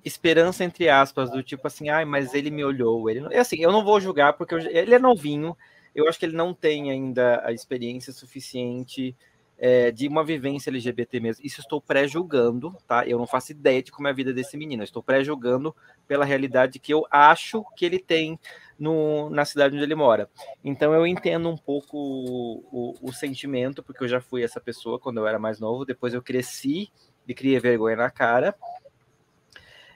esperança 0.05 0.63
entre 0.63 0.87
aspas, 0.87 1.29
do 1.29 1.43
tipo 1.43 1.67
assim, 1.67 1.89
ai, 1.89 2.05
mas 2.05 2.33
ele 2.33 2.49
me 2.49 2.63
olhou. 2.63 3.09
Ele 3.09 3.19
não... 3.19 3.29
assim, 3.37 3.57
eu 3.59 3.73
não 3.73 3.83
vou 3.83 3.99
julgar 3.99 4.33
porque 4.33 4.55
eu... 4.55 4.59
ele 4.59 4.95
é 4.95 4.99
novinho, 4.99 5.57
eu 5.93 6.07
acho 6.07 6.17
que 6.17 6.25
ele 6.25 6.37
não 6.37 6.53
tem 6.53 6.89
ainda 6.91 7.45
a 7.45 7.51
experiência 7.51 8.13
suficiente 8.13 9.13
é, 9.57 9.91
de 9.91 10.07
uma 10.07 10.23
vivência 10.23 10.69
LGBT 10.69 11.19
mesmo. 11.19 11.45
Isso 11.45 11.61
estou 11.61 11.81
pré-julgando, 11.81 12.75
tá? 12.87 13.07
Eu 13.07 13.17
não 13.17 13.25
faço 13.25 13.51
ideia 13.51 13.81
de 13.81 13.91
como 13.91 14.07
é 14.07 14.11
a 14.11 14.13
vida 14.13 14.33
desse 14.33 14.55
menino. 14.55 14.83
Eu 14.83 14.85
estou 14.85 15.01
pré-julgando 15.01 15.75
pela 16.07 16.25
realidade 16.25 16.79
que 16.79 16.93
eu 16.93 17.05
acho 17.09 17.65
que 17.75 17.85
ele 17.85 17.99
tem 17.99 18.39
no, 18.77 19.29
na 19.29 19.45
cidade 19.45 19.75
onde 19.75 19.83
ele 19.83 19.95
mora. 19.95 20.29
Então 20.63 20.93
eu 20.93 21.07
entendo 21.07 21.49
um 21.49 21.57
pouco 21.57 21.97
o, 21.97 22.63
o, 22.71 23.09
o, 23.09 23.13
sentimento, 23.13 23.81
porque 23.81 24.03
eu 24.03 24.07
já 24.07 24.21
fui 24.21 24.43
essa 24.43 24.61
pessoa 24.61 24.99
quando 24.99 25.17
eu 25.17 25.27
era 25.27 25.39
mais 25.39 25.59
novo. 25.59 25.85
Depois 25.85 26.13
eu 26.13 26.21
cresci 26.21 26.91
e 27.27 27.33
criei 27.33 27.59
vergonha 27.59 27.95
na 27.95 28.11
cara. 28.11 28.55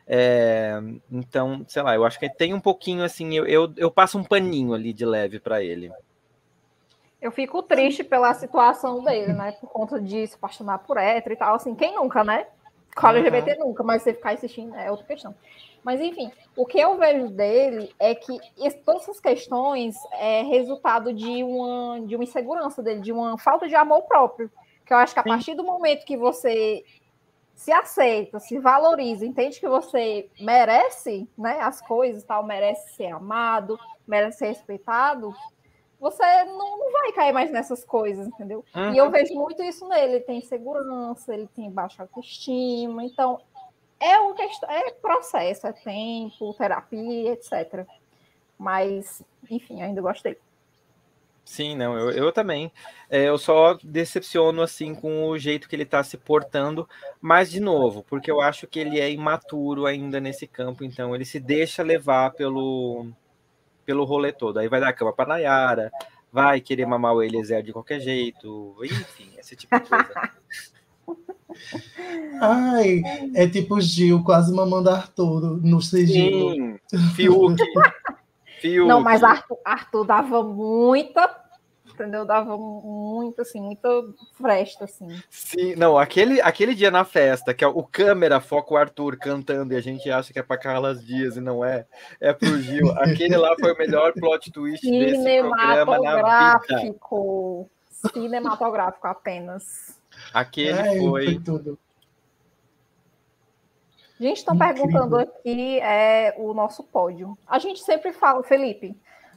É, 0.07 0.73
então, 1.11 1.63
sei 1.67 1.83
lá, 1.83 1.95
eu 1.95 2.03
acho 2.03 2.19
que 2.19 2.27
tem 2.27 2.53
um 2.53 2.59
pouquinho 2.59 3.03
assim, 3.03 3.33
eu, 3.33 3.45
eu, 3.45 3.71
eu 3.77 3.91
passo 3.91 4.17
um 4.17 4.23
paninho 4.23 4.73
ali 4.73 4.91
de 4.91 5.05
leve 5.05 5.39
para 5.39 5.63
ele. 5.63 5.91
Eu 7.21 7.31
fico 7.31 7.61
triste 7.61 8.03
pela 8.03 8.33
situação 8.33 9.03
dele, 9.03 9.33
né? 9.33 9.51
Por 9.53 9.69
conta 9.69 10.01
de 10.01 10.25
se 10.25 10.35
apaixonar 10.35 10.79
por 10.79 10.97
hétero 10.97 11.35
e 11.35 11.37
tal. 11.37 11.55
Assim, 11.55 11.75
quem 11.75 11.93
nunca, 11.93 12.23
né? 12.23 12.47
Com 12.95 13.07
LGBT 13.07 13.53
uhum. 13.53 13.67
nunca, 13.67 13.83
mas 13.83 14.01
você 14.01 14.13
ficar 14.13 14.33
insistindo 14.33 14.75
é 14.75 14.89
outra 14.89 15.05
questão. 15.05 15.35
Mas, 15.83 16.01
enfim, 16.01 16.31
o 16.55 16.65
que 16.65 16.79
eu 16.79 16.97
vejo 16.97 17.29
dele 17.29 17.93
é 17.99 18.13
que 18.13 18.39
todas 18.85 19.03
essas 19.03 19.19
questões 19.19 19.95
é 20.13 20.43
resultado 20.43 21.13
de 21.13 21.43
uma, 21.43 22.01
de 22.01 22.15
uma 22.15 22.23
insegurança 22.23 22.83
dele, 22.83 23.01
de 23.01 23.11
uma 23.11 23.37
falta 23.37 23.67
de 23.67 23.75
amor 23.75 24.03
próprio. 24.03 24.51
Que 24.85 24.93
eu 24.93 24.97
acho 24.97 25.13
que 25.13 25.19
a 25.19 25.23
partir 25.23 25.55
do 25.55 25.63
momento 25.63 26.05
que 26.05 26.17
você 26.17 26.83
se 27.55 27.71
aceita, 27.71 28.39
se 28.39 28.57
valoriza, 28.59 29.25
entende 29.25 29.59
que 29.59 29.69
você 29.69 30.29
merece 30.39 31.29
né, 31.37 31.59
as 31.61 31.79
coisas, 31.81 32.23
tal, 32.23 32.43
merece 32.43 32.95
ser 32.95 33.07
amado, 33.13 33.79
merece 34.07 34.39
ser 34.39 34.47
respeitado, 34.47 35.33
você 36.01 36.43
não, 36.45 36.91
vai 36.91 37.11
cair 37.11 37.31
mais 37.31 37.51
nessas 37.51 37.83
coisas, 37.83 38.27
entendeu? 38.27 38.65
Uhum. 38.75 38.93
E 38.93 38.97
eu 38.97 39.11
vejo 39.11 39.35
muito 39.35 39.61
isso 39.61 39.87
nele. 39.87 40.15
Ele 40.15 40.19
tem 40.21 40.41
segurança, 40.41 41.31
ele 41.31 41.47
tem 41.55 41.69
baixa 41.69 42.01
autoestima. 42.01 43.05
Então, 43.05 43.39
é, 43.99 44.19
um 44.19 44.33
é 44.67 44.91
processo, 44.99 45.67
é 45.67 45.71
tempo, 45.71 46.55
terapia, 46.55 47.33
etc. 47.33 47.85
Mas, 48.57 49.21
enfim, 49.47 49.83
ainda 49.83 50.01
gostei. 50.01 50.37
Sim, 51.45 51.75
não, 51.75 51.95
eu, 51.95 52.09
eu 52.09 52.31
também. 52.31 52.71
É, 53.07 53.25
eu 53.25 53.37
só 53.37 53.77
decepciono 53.83 54.63
assim 54.63 54.95
com 54.95 55.27
o 55.27 55.37
jeito 55.37 55.69
que 55.69 55.75
ele 55.75 55.83
está 55.83 56.03
se 56.03 56.17
portando, 56.17 56.89
mas 57.19 57.51
de 57.51 57.59
novo, 57.59 58.03
porque 58.03 58.31
eu 58.31 58.41
acho 58.41 58.65
que 58.65 58.79
ele 58.79 58.99
é 58.99 59.11
imaturo 59.11 59.85
ainda 59.85 60.19
nesse 60.19 60.47
campo, 60.47 60.83
então 60.83 61.13
ele 61.13 61.25
se 61.25 61.39
deixa 61.39 61.83
levar 61.83 62.31
pelo, 62.31 63.07
pelo 63.85 64.03
rolê 64.03 64.31
todo. 64.31 64.57
Aí 64.57 64.67
vai 64.67 64.79
dar 64.79 64.93
cama 64.93 65.13
para 65.13 65.29
Nayara, 65.29 65.91
vai 66.31 66.61
querer 66.61 66.85
mamar 66.85 67.13
o 67.13 67.23
Eliezer 67.23 67.63
de 67.63 67.73
qualquer 67.73 67.99
jeito, 67.99 68.75
enfim, 68.83 69.29
esse 69.37 69.55
tipo 69.55 69.79
de 69.79 69.87
coisa. 69.87 70.31
Ai, 72.41 73.01
é 73.35 73.47
tipo 73.47 73.79
Gil 73.81 74.23
quase 74.23 74.53
mamando 74.53 74.89
Arthur 74.89 75.59
no 75.61 75.81
sigilo. 75.81 76.53
Sim, 76.87 76.97
Fiuk. 77.15 77.57
Fiuk. 78.61 78.87
Não, 78.87 79.01
mas 79.01 79.23
Arthur, 79.23 79.57
Arthur 79.65 80.05
dava 80.05 80.43
muita 80.43 81.40
entendeu? 82.01 82.25
Dava 82.25 82.57
muito, 82.57 83.41
assim, 83.41 83.61
muita 83.61 83.89
fresta, 84.33 84.85
assim. 84.85 85.07
Sim, 85.29 85.75
não, 85.75 85.97
aquele, 85.97 86.41
aquele 86.41 86.73
dia 86.73 86.89
na 86.89 87.05
festa, 87.05 87.53
que 87.53 87.63
é 87.63 87.67
o 87.67 87.83
câmera 87.83 88.41
foca 88.41 88.73
o 88.73 88.77
Arthur 88.77 89.17
cantando 89.17 89.73
e 89.73 89.77
a 89.77 89.81
gente 89.81 90.09
acha 90.09 90.33
que 90.33 90.39
é 90.39 90.43
para 90.43 90.57
Carlas 90.57 91.05
Dias 91.05 91.37
e 91.37 91.41
não 91.41 91.63
é, 91.63 91.85
é 92.19 92.33
pro 92.33 92.59
Gil. 92.59 92.91
Aquele 92.97 93.37
lá 93.37 93.55
foi 93.59 93.73
o 93.73 93.77
melhor 93.77 94.13
plot 94.13 94.51
twist 94.51 94.89
desse 94.89 95.41
programa 95.41 95.99
na 95.99 96.57
vida. 96.59 97.69
Cinematográfico 98.13 99.07
apenas. 99.07 99.99
Aquele 100.33 100.79
Ai, 100.79 100.97
foi... 100.97 101.39
foi 101.45 101.77
gente 104.21 104.37
está 104.37 104.55
perguntando 104.55 105.17
aqui 105.17 105.79
é, 105.79 106.35
o 106.37 106.53
nosso 106.53 106.83
pódio. 106.83 107.37
A 107.47 107.57
gente 107.57 107.81
sempre 107.81 108.13
fala, 108.13 108.43
Felipe, 108.43 108.95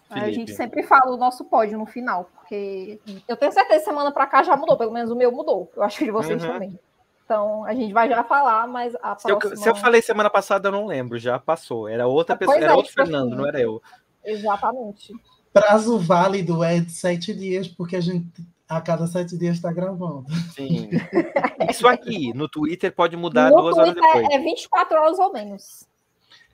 Felipe. 0.09 0.27
A 0.27 0.33
gente 0.33 0.55
sempre 0.55 0.83
fala 0.83 1.13
o 1.13 1.17
nosso 1.17 1.45
pódio 1.45 1.79
no 1.79 1.87
final, 1.87 2.31
porque 2.35 3.01
eu 3.27 3.37
tenho 3.37 3.53
certeza 3.53 3.81
que 3.81 3.85
semana 3.85 4.13
para 4.13 4.27
cá 4.27 4.43
já 4.43 4.57
mudou, 4.57 4.77
pelo 4.77 4.93
menos 4.93 5.11
o 5.11 5.17
meu 5.17 5.33
mudou. 5.33 5.71
Eu 5.75 5.83
acho 5.83 5.99
que 5.99 6.05
de 6.05 6.11
vocês 6.11 6.43
uhum. 6.43 6.53
também. 6.53 6.79
Então, 7.25 7.65
a 7.65 7.73
gente 7.73 7.93
vai 7.93 8.09
já 8.09 8.23
falar, 8.23 8.67
mas 8.69 8.95
a 8.97 9.17
próxima... 9.17 9.41
se, 9.41 9.47
eu, 9.47 9.57
se 9.57 9.69
eu 9.71 9.75
falei 9.75 10.03
semana 10.03 10.29
passada, 10.29 10.69
eu 10.69 10.73
não 10.73 10.87
lembro, 10.87 11.19
já 11.19 11.39
passou. 11.39 11.89
Era 11.89 12.07
outra 12.07 12.37
pessoa, 12.37 12.57
era 12.57 12.67
é, 12.67 12.75
outro 12.75 12.91
tipo 12.91 13.03
Fernando, 13.03 13.29
assim, 13.29 13.37
não 13.37 13.49
era 13.49 13.61
eu. 13.61 13.83
Exatamente. 14.23 15.15
Prazo 15.53 15.99
válido 15.99 16.63
é 16.63 16.81
de 16.81 16.91
sete 16.91 17.33
dias, 17.33 17.67
porque 17.67 17.97
a 17.97 18.01
gente 18.01 18.27
a 18.69 18.81
cada 18.81 19.07
sete 19.07 19.37
dias 19.39 19.57
está 19.57 19.73
gravando. 19.73 20.27
Sim. 20.55 20.91
Isso 21.71 21.87
aqui, 21.87 22.33
no 22.35 22.49
Twitter, 22.49 22.93
pode 22.95 23.17
mudar 23.17 23.51
no 23.51 23.57
duas 23.57 23.77
Twitter 23.77 24.03
horas 24.03 24.23
depois. 24.23 24.35
É 24.35 24.39
24 24.39 24.99
horas 24.99 25.19
ou 25.19 25.33
menos. 25.33 25.87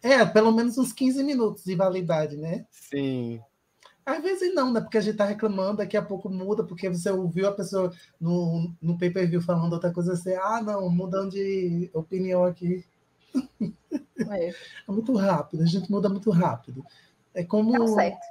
É, 0.02 0.24
pelo 0.24 0.52
menos 0.52 0.78
uns 0.78 0.92
15 0.92 1.22
minutos 1.22 1.64
de 1.64 1.74
validade, 1.74 2.36
né? 2.36 2.66
Sim. 2.70 3.40
Às 4.04 4.22
vezes 4.22 4.54
não, 4.54 4.72
né? 4.72 4.80
Porque 4.80 4.98
a 4.98 5.00
gente 5.00 5.16
tá 5.16 5.24
reclamando, 5.24 5.78
daqui 5.78 5.96
a 5.96 6.02
pouco 6.02 6.28
muda, 6.28 6.64
porque 6.64 6.88
você 6.88 7.10
ouviu 7.10 7.48
a 7.48 7.52
pessoa 7.52 7.92
no, 8.20 8.72
no 8.80 8.98
pay-per-view 8.98 9.40
falando 9.42 9.74
outra 9.74 9.92
coisa, 9.92 10.14
assim, 10.14 10.32
ah, 10.34 10.62
não, 10.62 10.88
mudando 10.90 11.30
de 11.32 11.90
opinião 11.92 12.44
aqui. 12.44 12.84
É. 14.28 14.48
é 14.88 14.92
muito 14.92 15.14
rápido, 15.14 15.62
a 15.62 15.66
gente 15.66 15.90
muda 15.90 16.08
muito 16.08 16.30
rápido. 16.30 16.84
É 17.34 17.44
como. 17.44 17.72
Tá 17.72 18.02
certo. 18.02 18.26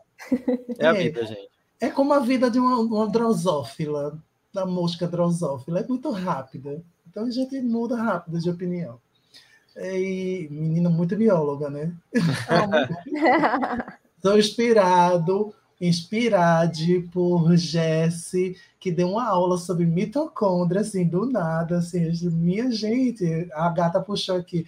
É, 0.80 0.86
é 0.86 0.88
a 0.88 0.93
vida, 0.93 1.26
gente. 1.26 1.49
É 1.80 1.89
como 1.89 2.13
a 2.13 2.20
vida 2.20 2.51
de 2.51 2.59
uma, 2.59 2.80
uma 2.80 3.07
drosófila, 3.07 4.22
da 4.53 4.65
mosca 4.65 5.07
drosófila, 5.07 5.80
é 5.80 5.88
muito 5.88 6.11
rápida. 6.11 6.84
Então 7.07 7.24
a 7.24 7.32
gente 7.32 7.59
muda 7.61 7.95
rápido 7.95 8.39
de 8.39 8.49
opinião. 8.49 8.99
E 9.80 10.47
menina 10.51 10.89
muito 10.89 11.15
bióloga, 11.15 11.69
né? 11.69 11.93
Estou 14.17 14.38
inspirado, 14.38 15.55
inspirado 15.80 17.09
por 17.13 17.55
Jesse, 17.55 18.57
que 18.77 18.91
deu 18.91 19.11
uma 19.11 19.25
aula 19.25 19.57
sobre 19.57 19.86
mitocôndria, 19.86 20.82
assim, 20.82 21.07
do 21.07 21.25
nada, 21.25 21.77
assim, 21.77 22.11
minha 22.30 22.69
gente, 22.69 23.47
a 23.53 23.69
gata 23.69 24.01
puxou 24.01 24.36
aqui, 24.36 24.65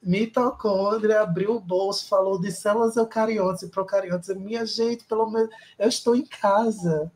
mitocôndria, 0.00 1.22
abriu 1.22 1.56
o 1.56 1.60
bolso, 1.60 2.08
falou 2.08 2.40
de 2.40 2.52
células 2.52 2.96
eucariotas 2.96 3.62
e 3.62 3.68
procariotas, 3.68 4.36
minha 4.36 4.64
gente, 4.64 5.04
pelo 5.04 5.28
menos, 5.28 5.50
eu 5.76 5.88
estou 5.88 6.14
em 6.14 6.24
casa. 6.24 7.10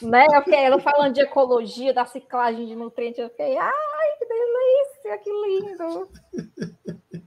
Né? 0.00 0.26
Eu 0.32 0.42
fiquei 0.42 0.64
ela 0.64 0.80
falando 0.80 1.14
de 1.14 1.20
ecologia, 1.20 1.92
da 1.92 2.06
ciclagem 2.06 2.66
de 2.66 2.76
nutrientes, 2.76 3.18
eu 3.18 3.28
fiquei, 3.30 3.56
ai, 3.56 3.72
que 4.18 4.26
delícia, 4.26 5.18
que 5.18 5.30
lindo! 5.30 6.08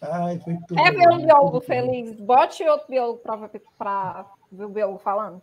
ai, 0.00 0.38
foi 0.40 0.56
tudo. 0.68 0.80
É 0.80 0.90
ver 0.90 1.08
um 1.08 1.24
biólogo 1.24 1.60
feliz. 1.60 2.12
Bote 2.20 2.62
outro 2.68 2.88
biólogo 2.88 3.20
para 3.76 4.26
ver 4.50 4.64
o 4.64 4.68
biólogo 4.68 4.98
falando. 4.98 5.42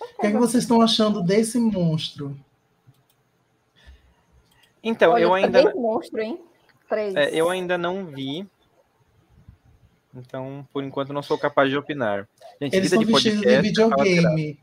O 0.00 0.20
que, 0.20 0.26
é 0.26 0.30
que 0.30 0.38
vocês 0.38 0.64
estão 0.64 0.82
achando 0.82 1.22
desse 1.22 1.58
monstro? 1.58 2.36
Então, 4.82 5.12
Olha, 5.12 5.22
eu 5.22 5.32
ainda. 5.32 5.74
monstro, 5.74 6.20
hein? 6.20 6.38
Três. 6.88 7.14
É, 7.14 7.30
eu 7.34 7.48
ainda 7.48 7.78
não 7.78 8.04
vi. 8.04 8.46
Então, 10.16 10.66
por 10.72 10.82
enquanto, 10.84 11.12
não 11.12 11.22
sou 11.22 11.36
capaz 11.38 11.70
de 11.70 11.76
opinar. 11.76 12.28
Gente, 12.60 12.76
Eles 12.76 12.92
estão 12.92 13.04
vestidos 13.04 13.40
de 13.40 13.44
sério. 13.48 13.62
videogame. 13.62 14.58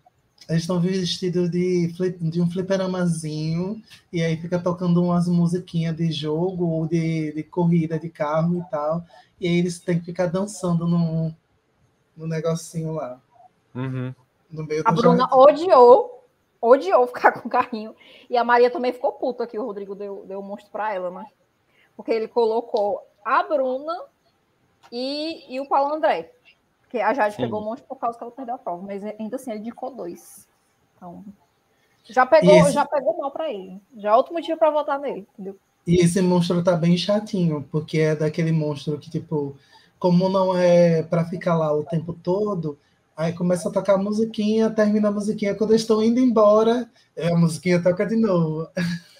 Eles 0.50 0.64
estão 0.64 0.80
vestidos 0.80 1.50
de, 1.52 1.88
de 2.20 2.42
um 2.42 2.50
fliperamazinho 2.50 3.82
e 4.12 4.22
aí 4.24 4.36
fica 4.38 4.58
tocando 4.60 5.04
umas 5.04 5.28
musiquinhas 5.28 5.96
de 5.96 6.12
jogo 6.12 6.66
ou 6.68 6.88
de, 6.88 7.32
de 7.34 7.44
corrida 7.44 8.00
de 8.00 8.10
carro 8.10 8.58
e 8.60 8.72
tal. 8.72 9.04
E 9.40 9.48
aí 9.48 9.58
eles 9.60 9.80
têm 9.80 10.00
que 10.00 10.06
ficar 10.06 10.28
dançando 10.28 10.88
no, 10.88 11.34
no 12.18 12.28
negocinho 12.28 12.94
lá, 12.94 13.20
Uhum. 13.74 14.14
no 14.52 14.64
meio 14.66 14.82
A 14.86 14.92
do 14.92 15.02
Bruna 15.02 15.20
jardim. 15.30 15.36
odiou, 15.38 16.26
odiou 16.62 17.08
ficar 17.08 17.32
com 17.40 17.48
o 17.48 17.52
carrinho. 17.52 17.96
E 18.30 18.36
a 18.36 18.44
Maria 18.44 18.70
também 18.72 18.92
ficou 18.94 19.14
puta 19.14 19.46
que 19.48 19.58
o 19.60 19.64
Rodrigo 19.66 19.96
deu, 19.96 20.26
deu 20.28 20.40
o 20.40 20.44
monstro 20.44 20.72
pra 20.72 20.94
ela, 20.94 21.10
né? 21.12 21.26
Porque 21.96 22.12
ele 22.12 22.28
colocou 22.28 23.02
a 23.24 23.44
Bruna 23.44 23.96
e, 24.92 25.54
e 25.54 25.60
o 25.60 25.66
Paulo 25.66 25.96
André. 25.96 26.32
Porque 26.82 27.00
a 27.00 27.14
Jade 27.14 27.36
Sim. 27.36 27.44
pegou 27.44 27.62
o 27.62 27.66
monstro 27.66 27.88
por 27.88 27.98
causa 27.98 28.18
que 28.18 28.24
ela 28.24 28.32
perdeu 28.34 28.56
a 28.56 28.58
prova. 28.58 28.84
Mas 28.86 29.04
ainda 29.04 29.36
assim, 29.38 29.52
ele 29.52 29.62
indicou 29.62 29.92
dois. 29.92 30.48
Então, 30.96 31.24
já 32.04 32.26
pegou, 32.26 32.54
esse- 32.56 32.74
já 32.74 32.86
pegou 32.86 33.18
mal 33.18 33.32
pra 33.32 33.50
ele. 33.52 33.80
Já 33.98 34.10
é 34.12 34.16
outro 34.16 34.34
motivo 34.34 34.58
pra 34.58 34.70
votar 34.72 35.00
nele, 35.00 35.28
entendeu? 35.34 35.58
E 35.88 35.96
esse 36.04 36.22
monstro 36.22 36.64
tá 36.64 36.76
bem 36.76 36.98
chatinho, 36.98 37.68
porque 37.72 37.98
é 38.00 38.16
daquele 38.16 38.52
monstro 38.52 39.00
que, 39.00 39.10
tipo, 39.10 39.56
como 39.98 40.30
não 40.30 40.56
é 40.56 41.02
pra 41.04 41.26
ficar 41.26 41.56
lá 41.58 41.74
o 41.74 41.84
tempo 41.84 42.14
todo, 42.14 42.78
aí 43.16 43.34
começa 43.34 43.70
a 43.70 43.72
tocar 43.72 43.96
a 43.96 43.98
musiquinha, 43.98 44.70
termina 44.70 45.08
a 45.08 45.12
musiquinha. 45.12 45.56
Quando 45.56 45.72
eles 45.72 45.82
estão 45.82 46.04
indo 46.04 46.20
embora, 46.20 46.90
é, 47.16 47.30
a 47.32 47.36
musiquinha 47.38 47.82
toca 47.82 48.06
de 48.06 48.16
novo. 48.16 48.68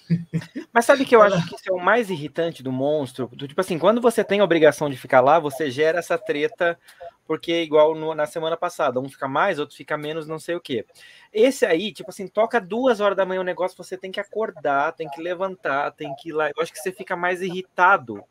Mas 0.72 0.84
sabe 0.84 1.04
que 1.04 1.14
eu 1.14 1.22
acho 1.22 1.46
que 1.48 1.54
isso 1.54 1.68
é 1.68 1.72
o 1.72 1.78
mais 1.82 2.10
irritante 2.10 2.62
do 2.62 2.72
monstro? 2.72 3.28
Do, 3.32 3.46
tipo 3.46 3.60
assim, 3.60 3.78
quando 3.78 4.00
você 4.00 4.24
tem 4.24 4.40
a 4.40 4.44
obrigação 4.44 4.90
de 4.90 4.96
ficar 4.96 5.20
lá, 5.20 5.38
você 5.38 5.70
gera 5.70 5.98
essa 5.98 6.18
treta, 6.18 6.78
porque 7.26 7.62
igual 7.62 7.94
no- 7.94 8.14
na 8.14 8.26
semana 8.26 8.56
passada, 8.56 9.00
um 9.00 9.08
fica 9.08 9.28
mais, 9.28 9.58
outro 9.58 9.76
fica 9.76 9.96
menos, 9.96 10.26
não 10.26 10.38
sei 10.38 10.54
o 10.54 10.60
quê. 10.60 10.84
Esse 11.32 11.64
aí, 11.64 11.92
tipo 11.92 12.10
assim, 12.10 12.26
toca 12.26 12.60
duas 12.60 13.00
horas 13.00 13.16
da 13.16 13.24
manhã 13.24 13.40
o 13.40 13.44
negócio, 13.44 13.76
você 13.76 13.96
tem 13.96 14.10
que 14.10 14.20
acordar, 14.20 14.92
tem 14.92 15.08
que 15.08 15.20
levantar, 15.20 15.90
tem 15.92 16.14
que 16.16 16.30
ir 16.30 16.32
lá. 16.32 16.48
Eu 16.48 16.62
acho 16.62 16.72
que 16.72 16.78
você 16.78 16.92
fica 16.92 17.16
mais 17.16 17.40
irritado, 17.42 18.24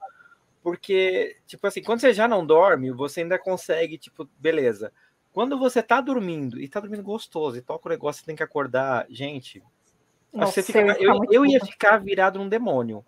porque, 0.63 1.37
tipo 1.47 1.65
assim, 1.65 1.81
quando 1.81 2.01
você 2.01 2.13
já 2.13 2.27
não 2.27 2.45
dorme, 2.45 2.91
você 2.91 3.21
ainda 3.21 3.39
consegue, 3.39 3.97
tipo, 3.97 4.27
beleza. 4.37 4.91
Quando 5.33 5.57
você 5.57 5.81
tá 5.81 6.01
dormindo, 6.01 6.59
e 6.61 6.67
tá 6.67 6.79
dormindo 6.79 7.03
gostoso, 7.03 7.57
e 7.57 7.61
toca 7.61 7.87
o 7.87 7.91
negócio, 7.91 8.19
você 8.21 8.25
tem 8.25 8.35
que 8.35 8.43
acordar, 8.43 9.05
gente. 9.09 9.63
Nossa, 10.33 10.53
você 10.53 10.63
fica- 10.63 10.79
eu 10.79 10.85
ia 10.87 10.95
ficar 10.95 11.13
eu, 11.13 11.25
eu 11.31 11.45
ia 11.45 11.59
ficar 11.65 11.97
virado 11.97 12.39
num 12.39 12.47
demônio. 12.49 13.03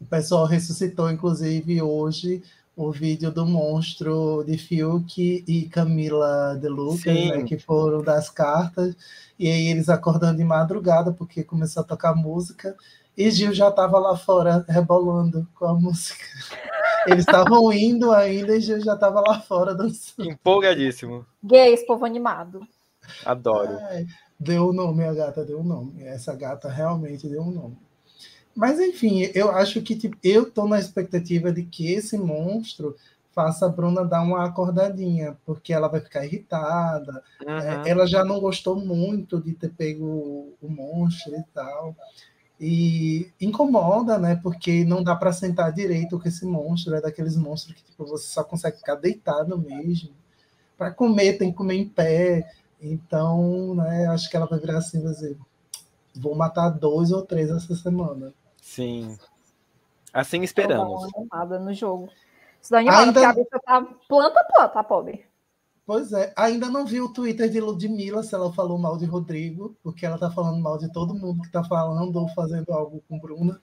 O 0.00 0.04
pessoal 0.04 0.44
ressuscitou, 0.44 1.10
inclusive, 1.10 1.80
hoje 1.80 2.42
o 2.76 2.90
vídeo 2.90 3.30
do 3.30 3.46
monstro 3.46 4.42
de 4.44 4.58
Fiuk 4.58 5.44
e 5.46 5.68
Camila 5.68 6.58
De 6.60 6.68
Lucas, 6.68 7.04
né, 7.04 7.42
que 7.44 7.56
foram 7.56 8.02
das 8.02 8.28
cartas, 8.28 8.96
e 9.38 9.48
aí 9.48 9.68
eles 9.68 9.88
acordando 9.88 10.38
de 10.38 10.44
madrugada, 10.44 11.12
porque 11.12 11.44
começou 11.44 11.82
a 11.82 11.86
tocar 11.86 12.14
música, 12.16 12.76
e 13.16 13.30
Gil 13.30 13.52
já 13.54 13.68
estava 13.68 13.96
lá 14.00 14.16
fora 14.16 14.64
rebolando 14.68 15.46
com 15.54 15.66
a 15.66 15.74
música. 15.74 16.24
Eles 17.06 17.20
estavam 17.26 17.70
indo 17.72 18.10
ainda 18.12 18.56
e 18.56 18.60
Gil 18.60 18.80
já 18.80 18.94
estava 18.94 19.20
lá 19.20 19.38
fora 19.40 19.74
dançando. 19.74 20.28
Empolgadíssimo. 20.28 21.24
Gays, 21.44 21.86
povo 21.86 22.04
animado. 22.04 22.66
Adoro. 23.24 23.78
Ai, 23.90 24.06
deu 24.44 24.68
o 24.68 24.72
nome, 24.72 25.04
a 25.04 25.14
gata 25.14 25.44
deu 25.44 25.60
o 25.60 25.64
nome. 25.64 26.02
Essa 26.04 26.34
gata 26.34 26.68
realmente 26.68 27.28
deu 27.28 27.42
um 27.42 27.50
nome. 27.50 27.76
Mas 28.54 28.78
enfim, 28.78 29.28
eu 29.34 29.50
acho 29.50 29.82
que 29.82 29.96
tipo, 29.96 30.16
eu 30.22 30.48
tô 30.48 30.68
na 30.68 30.78
expectativa 30.78 31.50
de 31.50 31.64
que 31.64 31.92
esse 31.92 32.16
monstro 32.16 32.94
faça 33.34 33.66
a 33.66 33.68
Bruna 33.68 34.04
dar 34.04 34.22
uma 34.22 34.44
acordadinha, 34.44 35.36
porque 35.44 35.72
ela 35.72 35.88
vai 35.88 36.00
ficar 36.00 36.24
irritada. 36.24 37.22
Uhum. 37.44 37.86
Ela 37.86 38.06
já 38.06 38.24
não 38.24 38.38
gostou 38.38 38.76
muito 38.76 39.40
de 39.40 39.52
ter 39.54 39.70
pego 39.70 40.04
o, 40.04 40.54
o 40.62 40.68
monstro 40.68 41.34
e 41.34 41.42
tal. 41.52 41.96
E 42.60 43.28
incomoda, 43.40 44.16
né? 44.18 44.38
Porque 44.40 44.84
não 44.84 45.02
dá 45.02 45.16
para 45.16 45.32
sentar 45.32 45.72
direito 45.72 46.18
com 46.18 46.28
esse 46.28 46.46
monstro. 46.46 46.94
É 46.94 47.00
daqueles 47.00 47.36
monstros 47.36 47.74
que 47.74 47.82
tipo, 47.82 48.06
você 48.06 48.28
só 48.28 48.44
consegue 48.44 48.78
ficar 48.78 48.94
deitado 48.94 49.58
mesmo. 49.58 50.10
Para 50.78 50.92
comer, 50.92 51.36
tem 51.36 51.50
que 51.50 51.56
comer 51.56 51.74
em 51.74 51.88
pé. 51.88 52.48
Então, 52.80 53.74
né, 53.74 54.06
acho 54.06 54.28
que 54.30 54.36
ela 54.36 54.46
vai 54.46 54.58
virar 54.58 54.78
assim, 54.78 55.02
vai 55.02 55.12
dizer, 55.12 55.38
vou 56.14 56.34
matar 56.34 56.70
dois 56.70 57.10
ou 57.10 57.22
três 57.22 57.50
essa 57.50 57.74
semana. 57.74 58.32
Sim. 58.60 59.16
Assim 60.12 60.42
esperamos. 60.42 61.04
animada 61.14 61.58
no 61.58 61.72
jogo. 61.72 62.08
Isso 62.60 62.70
dá 62.70 62.78
animada, 62.78 63.00
Ainda- 63.02 63.12
porque 63.12 63.26
a 63.26 63.32
bicha 63.32 63.60
tá 63.64 63.82
planta, 64.08 64.44
planta, 64.44 64.80
a 64.80 64.84
pobre. 64.84 65.26
Pois 65.86 66.12
é, 66.12 66.32
ainda 66.34 66.70
não 66.70 66.86
vi 66.86 67.00
o 67.00 67.12
Twitter 67.12 67.50
de 67.50 67.60
Ludmilla 67.60 68.22
se 68.22 68.34
ela 68.34 68.50
falou 68.52 68.78
mal 68.78 68.96
de 68.96 69.04
Rodrigo, 69.04 69.76
porque 69.82 70.06
ela 70.06 70.16
tá 70.16 70.30
falando 70.30 70.58
mal 70.58 70.78
de 70.78 70.90
todo 70.90 71.14
mundo 71.14 71.42
que 71.42 71.50
tá 71.52 71.62
falando 71.62 72.16
ou 72.16 72.28
fazendo 72.28 72.72
algo 72.72 73.02
com 73.06 73.18
Bruna. 73.18 73.60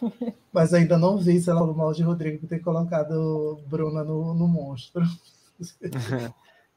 Mas 0.50 0.72
ainda 0.72 0.96
não 0.96 1.18
vi 1.18 1.38
se 1.38 1.50
ela 1.50 1.60
falou 1.60 1.74
mal 1.74 1.92
de 1.92 2.02
Rodrigo 2.02 2.38
por 2.40 2.48
ter 2.48 2.60
colocado 2.60 3.60
Bruna 3.66 4.02
no, 4.02 4.32
no 4.32 4.48
monstro. 4.48 5.02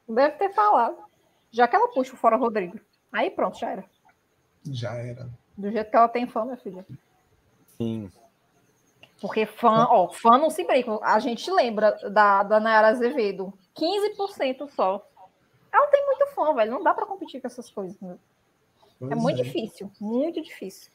Deve 0.06 0.36
ter 0.36 0.52
falado. 0.52 0.96
Já 1.50 1.66
que 1.66 1.76
ela 1.76 1.88
puxa 1.88 2.14
o 2.14 2.16
fora 2.16 2.36
Rodrigo. 2.36 2.78
Aí 3.12 3.30
pronto, 3.30 3.58
já 3.58 3.70
era. 3.70 3.84
Já 4.70 4.94
era. 4.94 5.28
Do 5.56 5.70
jeito 5.70 5.90
que 5.90 5.96
ela 5.96 6.08
tem 6.08 6.26
fã, 6.26 6.44
minha 6.44 6.56
filha. 6.56 6.86
Sim. 7.76 8.10
Porque 9.20 9.46
fã, 9.46 9.86
ó, 9.90 10.08
fã 10.08 10.38
não 10.38 10.50
se 10.50 10.64
brinca. 10.64 10.98
A 11.02 11.18
gente 11.18 11.50
lembra 11.50 11.92
da, 12.10 12.42
da 12.42 12.60
Nayara 12.60 12.88
Azevedo. 12.88 13.52
15% 13.74 14.68
só. 14.68 15.04
Ela 15.72 15.86
tem 15.88 16.06
muito 16.06 16.26
fã, 16.28 16.54
velho. 16.54 16.70
Não 16.72 16.82
dá 16.82 16.94
pra 16.94 17.06
competir 17.06 17.40
com 17.40 17.46
essas 17.46 17.70
coisas. 17.70 17.98
né? 18.00 18.16
É 19.00 19.06
Pois 19.06 19.22
muito 19.22 19.42
difícil. 19.42 19.90
Muito 20.00 20.40
difícil. 20.42 20.92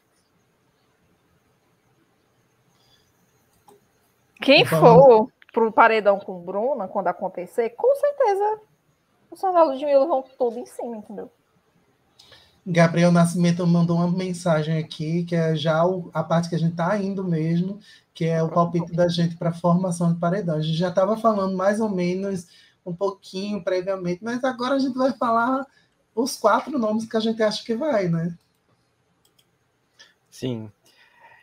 Quem 4.42 4.64
Vamos. 4.66 5.06
for 5.06 5.32
pro 5.52 5.72
paredão 5.72 6.20
com 6.20 6.40
Bruna, 6.40 6.88
quando 6.88 7.08
acontecer, 7.08 7.70
com 7.72 7.96
certeza 7.96 8.62
o 9.34 9.36
Sandra 9.36 9.64
Ludmilla 9.64 10.06
vão 10.06 10.24
todo 10.38 10.58
em 10.58 10.66
cima, 10.66 10.98
entendeu? 10.98 11.30
Gabriel 12.66 13.12
Nascimento 13.12 13.66
mandou 13.68 13.98
uma 13.98 14.10
mensagem 14.10 14.78
aqui, 14.78 15.26
que 15.26 15.36
é 15.36 15.54
já 15.56 15.86
o- 15.86 16.10
a 16.14 16.24
parte 16.24 16.48
que 16.48 16.56
a 16.56 16.58
gente 16.58 16.72
está 16.72 16.98
indo 16.98 17.24
mesmo, 17.24 17.80
que 18.14 18.26
é 18.26 18.42
o 18.42 18.50
palpite 18.50 18.94
da 18.94 19.10
gente 19.10 19.36
para 19.36 19.50
a 19.50 19.54
formação 19.54 20.14
de 20.14 20.20
paredão. 20.20 20.56
A 20.56 20.62
gente 20.62 20.78
já 20.78 20.88
estava 20.90 21.18
falando 21.18 21.58
mais 21.58 21.82
ou 21.82 21.90
menos 21.90 22.48
um 22.86 22.96
pouquinho 22.96 23.62
previamente, 23.64 24.24
mas 24.24 24.44
agora 24.44 24.76
a 24.76 24.80
gente 24.80 24.98
vai 24.98 25.12
falar 25.14 25.66
os 26.16 26.38
quatro 26.38 26.78
nomes 26.80 27.06
que 27.06 27.18
a 27.18 27.20
gente 27.20 27.42
acha 27.44 27.64
que 27.66 27.76
vai, 27.76 28.08
né? 28.08 28.34
Sim. 30.30 30.72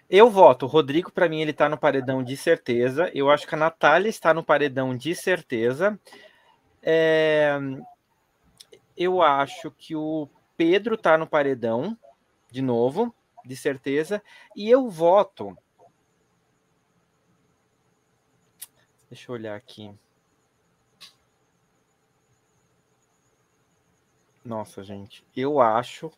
Eu 0.09 0.31
voto. 0.31 0.65
O 0.67 0.69
Rodrigo, 0.69 1.13
para 1.13 1.29
mim, 1.29 1.41
ele 1.41 1.53
tá 1.53 1.69
no 1.69 1.79
paredão 1.79 2.23
de 2.23 2.37
certeza. 2.37 3.11
Eu 3.15 3.31
acho 3.31 3.47
que 3.47 3.55
a 3.55 3.59
Natália 3.59 4.09
está 4.09 4.35
no 4.35 4.43
paredão 4.43 4.97
de 4.97 5.15
certeza. 5.15 5.99
É, 6.83 7.59
Eu 8.97 9.23
acho 9.23 9.71
que 9.71 9.95
o 9.95 10.29
Pedro 10.57 10.97
tá 10.97 11.17
no 11.17 11.27
paredão, 11.27 11.97
de 12.51 12.63
novo, 12.63 13.15
de 13.45 13.57
certeza. 13.57 14.23
E 14.55 14.69
eu 14.69 14.89
voto. 14.89 15.57
Deixa 19.09 19.31
eu 19.31 19.35
olhar 19.35 19.57
aqui. 19.57 19.93
Nossa, 24.45 24.83
gente. 24.83 25.25
Eu 25.37 25.61
acho 25.61 26.11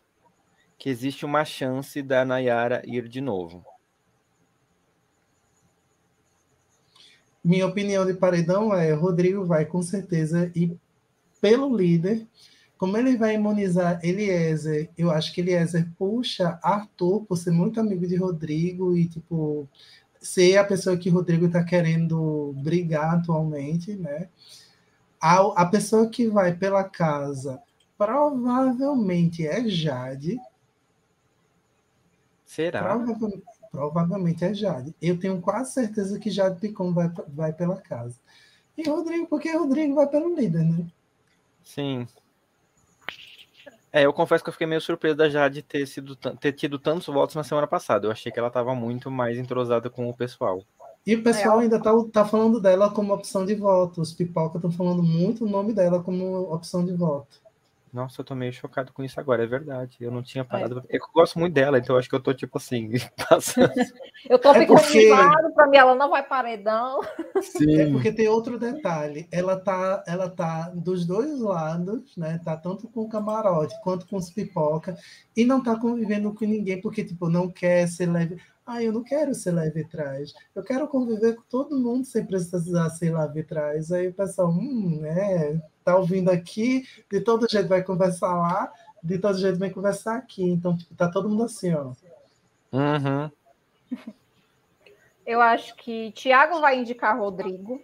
que 0.77 0.89
existe 0.89 1.25
uma 1.25 1.45
chance 1.45 2.01
da 2.01 2.25
Nayara 2.25 2.81
ir 2.85 3.07
de 3.07 3.21
novo. 3.21 3.65
Minha 7.43 7.67
opinião 7.67 8.05
de 8.05 8.13
paredão 8.13 8.73
é: 8.73 8.93
Rodrigo 8.93 9.45
vai 9.45 9.65
com 9.65 9.81
certeza 9.81 10.51
ir 10.55 10.77
pelo 11.41 11.75
líder. 11.75 12.25
Como 12.77 12.97
ele 12.97 13.17
vai 13.17 13.35
imunizar 13.35 13.99
Eliezer, 14.03 14.89
eu 14.97 15.09
acho 15.09 15.33
que 15.33 15.41
Eliezer 15.41 15.87
puxa 15.97 16.59
Arthur 16.61 17.23
por 17.25 17.37
ser 17.37 17.51
muito 17.51 17.79
amigo 17.79 18.05
de 18.05 18.15
Rodrigo 18.15 18.95
e, 18.95 19.07
tipo, 19.07 19.67
ser 20.19 20.57
a 20.57 20.63
pessoa 20.63 20.97
que 20.97 21.09
Rodrigo 21.09 21.45
está 21.45 21.63
querendo 21.63 22.53
brigar 22.57 23.15
atualmente, 23.15 23.95
né? 23.95 24.29
A, 25.21 25.61
a 25.61 25.65
pessoa 25.65 26.09
que 26.09 26.27
vai 26.27 26.55
pela 26.55 26.83
casa 26.83 27.61
provavelmente 27.97 29.47
é 29.47 29.67
Jade. 29.67 30.37
Será? 32.45 32.81
Provavelmente, 32.81 33.43
provavelmente 33.73 34.45
é 34.45 34.53
Jade. 34.53 34.95
Eu 35.01 35.19
tenho 35.19 35.41
quase 35.41 35.73
certeza 35.73 36.19
que 36.19 36.29
Jade 36.29 36.59
Picon 36.59 36.93
vai, 36.93 37.11
vai 37.27 37.51
pela 37.51 37.75
casa. 37.75 38.15
E 38.77 38.87
Rodrigo, 38.87 39.25
porque 39.25 39.51
Rodrigo 39.51 39.95
vai 39.95 40.07
pelo 40.07 40.35
líder, 40.35 40.63
né? 40.63 40.85
Sim. 41.63 42.07
É, 43.91 44.05
eu 44.05 44.13
confesso 44.13 44.43
que 44.43 44.49
eu 44.49 44.53
fiquei 44.53 44.67
meio 44.67 44.79
surpreso 44.79 45.15
da 45.15 45.27
Jade 45.27 45.63
ter, 45.63 45.87
sido, 45.87 46.15
ter 46.15 46.53
tido 46.53 46.77
tantos 46.77 47.07
votos 47.07 47.35
na 47.35 47.43
semana 47.43 47.65
passada. 47.65 48.05
Eu 48.05 48.11
achei 48.11 48.31
que 48.31 48.37
ela 48.37 48.47
estava 48.47 48.75
muito 48.75 49.09
mais 49.09 49.39
entrosada 49.39 49.89
com 49.89 50.07
o 50.07 50.15
pessoal. 50.15 50.63
E 51.05 51.15
o 51.15 51.23
pessoal 51.23 51.59
é. 51.59 51.63
ainda 51.63 51.79
tá, 51.79 51.91
tá 52.11 52.25
falando 52.25 52.61
dela 52.61 52.91
como 52.91 53.13
opção 53.13 53.43
de 53.43 53.55
voto. 53.55 54.01
Os 54.01 54.13
pipoca 54.13 54.57
estão 54.57 54.71
falando 54.71 55.01
muito 55.01 55.45
o 55.45 55.49
nome 55.49 55.73
dela 55.73 56.01
como 56.01 56.53
opção 56.53 56.85
de 56.85 56.93
voto. 56.93 57.41
Nossa, 57.93 58.21
eu 58.21 58.25
tô 58.25 58.33
meio 58.33 58.51
chocado 58.51 58.91
com 58.91 59.03
isso 59.03 59.19
agora, 59.19 59.43
é 59.43 59.45
verdade. 59.45 59.97
Eu 59.99 60.09
não 60.09 60.23
tinha 60.23 60.43
parado. 60.43 60.83
É. 60.89 60.97
Eu 60.97 61.01
gosto 61.13 61.37
muito 61.37 61.53
dela, 61.53 61.77
então 61.77 61.95
acho 61.95 62.09
que 62.09 62.15
eu 62.15 62.19
tô 62.19 62.33
tipo 62.33 62.57
assim, 62.57 62.89
passando. 63.29 63.71
eu 64.27 64.39
tô 64.39 64.51
ficando 64.51 64.79
é 64.79 64.81
porque... 64.81 65.53
pra 65.53 65.67
mim, 65.67 65.77
ela 65.77 65.93
não 65.93 66.09
vai 66.09 66.23
paredão. 66.23 67.01
Sim. 67.39 67.79
É 67.79 67.91
porque 67.91 68.11
tem 68.11 68.27
outro 68.27 68.57
detalhe. 68.57 69.27
Ela 69.31 69.59
tá, 69.59 70.03
ela 70.07 70.27
tá 70.27 70.71
dos 70.73 71.05
dois 71.05 71.39
lados, 71.39 72.17
né? 72.17 72.41
Tá 72.43 72.57
tanto 72.57 72.87
com 72.87 73.01
o 73.01 73.09
camarote 73.09 73.79
quanto 73.83 74.07
com 74.07 74.17
os 74.17 74.31
pipoca, 74.31 74.97
e 75.37 75.45
não 75.45 75.61
tá 75.61 75.79
convivendo 75.79 76.33
com 76.33 76.45
ninguém, 76.45 76.81
porque, 76.81 77.03
tipo, 77.03 77.29
não 77.29 77.47
quer 77.47 77.87
ser 77.87 78.07
leve. 78.07 78.41
Ah, 78.65 78.81
eu 78.81 78.93
não 78.93 79.03
quero 79.03 79.35
ser 79.35 79.51
leve 79.51 79.81
atrás. 79.81 80.33
Eu 80.55 80.63
quero 80.63 80.87
conviver 80.87 81.35
com 81.35 81.43
todo 81.49 81.79
mundo 81.79 82.05
sem 82.05 82.25
precisar 82.25 82.89
ser 82.91 83.13
leve 83.13 83.41
atrás. 83.41 83.91
Aí 83.91 84.07
o 84.07 84.13
pessoal, 84.13 84.49
hum, 84.49 85.01
é, 85.05 85.61
tá 85.83 85.97
ouvindo 85.97 86.31
aqui, 86.31 86.83
de 87.11 87.19
todo 87.19 87.49
jeito 87.49 87.67
vai 87.67 87.83
conversar 87.83 88.33
lá, 88.33 88.71
de 89.03 89.19
todo 89.19 89.37
jeito 89.37 89.59
vai 89.59 89.69
conversar 89.69 90.15
aqui. 90.15 90.43
Então, 90.43 90.77
tipo, 90.77 90.95
tá 90.95 91.11
todo 91.11 91.27
mundo 91.29 91.43
assim, 91.43 91.73
ó. 91.73 91.91
Uhum. 92.71 93.29
Eu 95.25 95.41
acho 95.41 95.75
que 95.75 96.11
Tiago 96.11 96.59
vai 96.61 96.79
indicar 96.79 97.17
Rodrigo. 97.17 97.81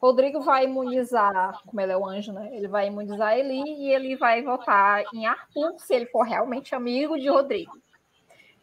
Rodrigo 0.00 0.40
vai 0.40 0.64
imunizar, 0.64 1.60
como 1.66 1.80
ele 1.80 1.92
é 1.92 1.96
o 1.96 2.06
anjo, 2.06 2.32
né? 2.32 2.50
Ele 2.52 2.68
vai 2.68 2.86
imunizar 2.86 3.36
Eli 3.36 3.62
e 3.62 3.92
ele 3.92 4.16
vai 4.16 4.42
votar 4.42 5.02
em 5.12 5.26
Arthur, 5.26 5.74
se 5.78 5.92
ele 5.92 6.06
for 6.06 6.22
realmente 6.22 6.74
amigo 6.74 7.18
de 7.18 7.28
Rodrigo. 7.28 7.76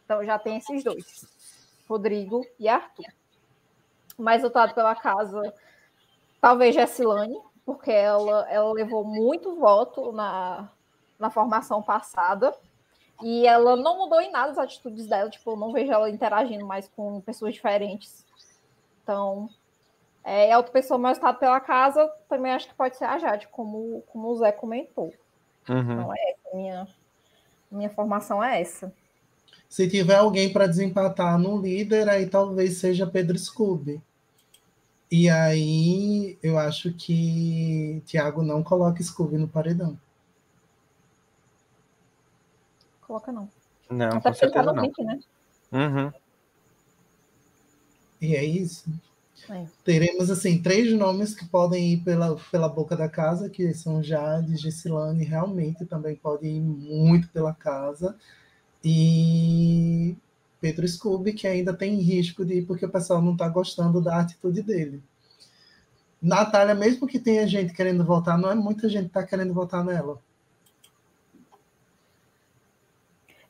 Então 0.06 0.24
já 0.24 0.38
tem 0.38 0.56
esses 0.56 0.84
dois, 0.84 1.26
Rodrigo 1.88 2.46
e 2.58 2.68
Arthur. 2.68 3.04
Mais 4.16 4.40
votado 4.40 4.72
pela 4.72 4.94
casa, 4.94 5.52
talvez 6.40 6.74
Jessilane, 6.74 7.38
porque 7.66 7.90
ela, 7.90 8.48
ela 8.48 8.72
levou 8.72 9.04
muito 9.04 9.56
voto 9.56 10.12
na, 10.12 10.70
na 11.18 11.28
formação 11.28 11.82
passada. 11.82 12.54
E 13.22 13.46
ela 13.46 13.76
não 13.76 13.98
mudou 13.98 14.20
em 14.20 14.30
nada 14.30 14.52
as 14.52 14.58
atitudes 14.58 15.06
dela. 15.06 15.28
Tipo, 15.28 15.52
eu 15.52 15.56
não 15.56 15.72
vejo 15.72 15.90
ela 15.90 16.08
interagindo 16.08 16.64
mais 16.64 16.86
com 16.88 17.20
pessoas 17.22 17.54
diferentes. 17.54 18.24
Então, 19.02 19.48
é, 20.22 20.52
a 20.52 20.58
outra 20.58 20.72
pessoa 20.72 20.98
mais 20.98 21.18
votada 21.18 21.38
pela 21.38 21.60
casa 21.60 22.06
também 22.28 22.52
acho 22.52 22.68
que 22.68 22.74
pode 22.74 22.96
ser 22.96 23.04
a 23.04 23.18
Jade, 23.18 23.48
como, 23.48 24.02
como 24.12 24.28
o 24.28 24.36
Zé 24.36 24.52
comentou. 24.52 25.12
Uhum. 25.68 25.92
Então, 25.92 26.14
é 26.14 26.30
essa. 26.30 26.56
Minha, 26.56 26.88
minha 27.70 27.90
formação 27.90 28.44
é 28.44 28.60
essa. 28.60 28.92
Se 29.68 29.88
tiver 29.88 30.16
alguém 30.16 30.52
para 30.52 30.66
desempatar 30.66 31.38
no 31.38 31.60
líder, 31.60 32.08
aí 32.08 32.26
talvez 32.26 32.78
seja 32.78 33.06
Pedro 33.06 33.38
Scooby. 33.38 34.00
E 35.10 35.28
aí 35.28 36.38
eu 36.42 36.58
acho 36.58 36.92
que 36.92 38.02
Thiago 38.06 38.42
não 38.42 38.62
coloca 38.62 39.02
Scooby 39.02 39.38
no 39.38 39.48
paredão. 39.48 39.98
Coloca 43.06 43.30
não. 43.30 43.48
Não, 43.88 44.16
Até 44.16 44.30
com 44.30 44.34
certeza 44.34 44.72
não. 44.72 44.82
Link, 44.82 45.04
né? 45.04 45.20
Uhum. 45.72 46.12
E 48.20 48.34
é 48.34 48.44
isso. 48.44 48.90
É. 49.48 49.64
Teremos 49.84 50.30
assim 50.30 50.60
três 50.60 50.92
nomes 50.92 51.34
que 51.34 51.44
podem 51.46 51.92
ir 51.92 51.98
pela, 51.98 52.36
pela 52.50 52.68
boca 52.68 52.96
da 52.96 53.08
casa, 53.08 53.48
que 53.48 53.72
são 53.74 54.02
Jade, 54.02 54.56
Gessilane, 54.56 55.24
realmente 55.24 55.84
também 55.84 56.16
podem 56.16 56.56
ir 56.56 56.60
muito 56.60 57.28
pela 57.28 57.54
casa. 57.54 58.16
E 58.88 60.16
Pedro 60.60 60.86
Scooby, 60.86 61.32
que 61.32 61.48
ainda 61.48 61.74
tem 61.74 61.96
risco 61.96 62.44
de 62.44 62.58
ir 62.58 62.66
porque 62.66 62.86
o 62.86 62.88
pessoal 62.88 63.20
não 63.20 63.32
está 63.32 63.48
gostando 63.48 64.00
da 64.00 64.20
atitude 64.20 64.62
dele. 64.62 65.02
Natália, 66.22 66.72
mesmo 66.72 67.04
que 67.04 67.18
tenha 67.18 67.48
gente 67.48 67.74
querendo 67.74 68.04
votar, 68.04 68.38
não 68.38 68.48
é 68.48 68.54
muita 68.54 68.88
gente 68.88 69.06
que 69.06 69.18
está 69.18 69.24
querendo 69.24 69.52
votar 69.52 69.84
nela. 69.84 70.20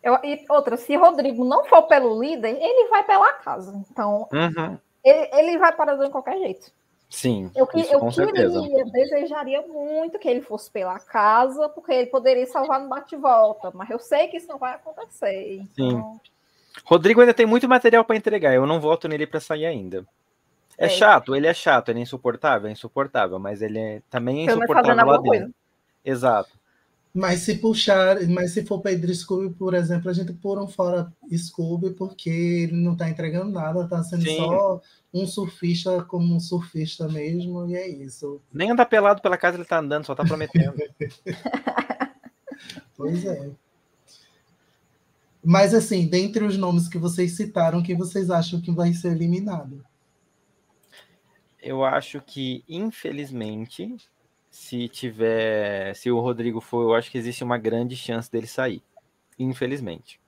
Eu, 0.03 0.15
e 0.25 0.43
outra, 0.49 0.79
se 0.79 0.97
Rodrigo 0.97 1.45
não 1.45 1.67
for 1.67 1.83
pelo 1.83 2.19
líder, 2.19 2.57
ele 2.59 2.89
vai 2.89 3.05
pela 3.05 3.35
casa. 3.35 3.85
Então, 3.91 4.27
uhum. 4.33 4.79
ele, 5.05 5.31
ele 5.35 5.59
vai 5.59 5.77
para 5.77 5.97
de 5.97 6.09
qualquer 6.09 6.39
jeito. 6.39 6.73
Sim. 7.09 7.51
Eu, 7.55 7.61
eu 7.61 7.67
queria, 7.67 8.85
desejaria 8.93 9.63
muito 9.63 10.19
que 10.19 10.29
ele 10.29 10.41
fosse 10.43 10.71
pela 10.71 10.99
casa, 10.99 11.69
porque 11.69 11.93
ele 11.93 12.07
poderia 12.07 12.47
salvar 12.47 12.81
no 12.81 12.89
bate-volta, 12.89 13.71
mas 13.73 13.89
eu 13.91 13.99
sei 13.99 14.27
que 14.27 14.37
isso 14.37 14.49
não 14.49 14.59
vai 14.59 14.75
acontecer. 14.75 15.55
Então... 15.55 16.21
Sim. 16.23 16.31
Rodrigo 16.85 17.21
ainda 17.21 17.33
tem 17.33 17.47
muito 17.47 17.69
material 17.69 18.05
para 18.05 18.17
entregar, 18.17 18.55
eu 18.55 18.67
não 18.67 18.81
voto 18.81 19.09
nele 19.09 19.27
para 19.27 19.41
sair 19.41 19.67
ainda. 19.67 20.07
É, 20.77 20.87
é, 20.87 20.89
chato, 20.89 21.35
ele 21.35 21.47
é 21.47 21.55
chato, 21.55 21.89
ele 21.89 22.01
é 22.01 22.03
insuportável, 22.03 22.69
é 22.69 22.73
insuportável, 22.73 23.39
mas 23.39 23.63
ele 23.63 23.79
é, 23.79 24.03
também 24.11 24.41
é 24.41 24.53
insuportável 24.53 24.95
lá 24.95 25.17
dentro. 25.17 25.23
Coisa. 25.23 25.51
Exato. 26.05 26.51
Mas 27.17 27.41
se 27.41 27.57
puxar, 27.57 28.21
mas 28.29 28.51
se 28.51 28.63
for 28.63 28.83
Pedro 28.83 29.13
Scooby, 29.15 29.55
por 29.55 29.73
exemplo, 29.73 30.11
a 30.11 30.13
gente 30.13 30.35
pôr 30.35 30.59
um 30.59 30.69
fora 30.69 31.11
Scooby 31.35 31.95
porque 31.95 32.29
ele 32.29 32.77
não 32.77 32.93
está 32.93 33.09
entregando 33.09 33.51
nada, 33.51 33.85
está 33.85 34.03
sendo 34.03 34.25
Sim. 34.25 34.37
só 34.37 34.83
um 35.15 35.27
surfista 35.27 36.05
como 36.05 36.35
um 36.35 36.39
surfista 36.39 37.09
mesmo, 37.09 37.67
e 37.71 37.75
é 37.75 37.89
isso. 37.89 38.39
Nem 38.53 38.71
andar 38.71 38.85
pelado 38.85 39.23
pela 39.23 39.39
casa 39.39 39.57
ele 39.57 39.63
está 39.63 39.79
andando, 39.79 40.05
só 40.05 40.13
está 40.13 40.27
prometendo. 40.27 40.75
pois 42.95 43.25
é. 43.25 43.51
Mas 45.43 45.73
assim, 45.73 46.07
dentre 46.07 46.45
os 46.45 46.59
nomes 46.59 46.87
que 46.87 46.99
vocês 46.99 47.33
citaram, 47.33 47.83
que 47.83 47.95
vocês 47.95 48.29
acham 48.29 48.61
que 48.61 48.71
vai 48.71 48.93
ser 48.93 49.13
eliminado? 49.13 49.83
Eu 51.63 51.83
acho 51.83 52.21
que, 52.21 52.63
infelizmente, 52.69 53.97
se 54.57 54.89
tiver, 54.89 55.95
se 55.95 56.11
o 56.11 56.19
Rodrigo 56.19 56.63
for, 56.63 56.83
eu 56.83 56.95
acho 56.95 57.11
que 57.11 57.19
existe 57.19 57.45
uma 57.45 57.59
grande 57.59 57.95
chance 57.95 58.33
dele 58.33 58.47
sair. 58.47 58.83
Infelizmente. 59.39 60.19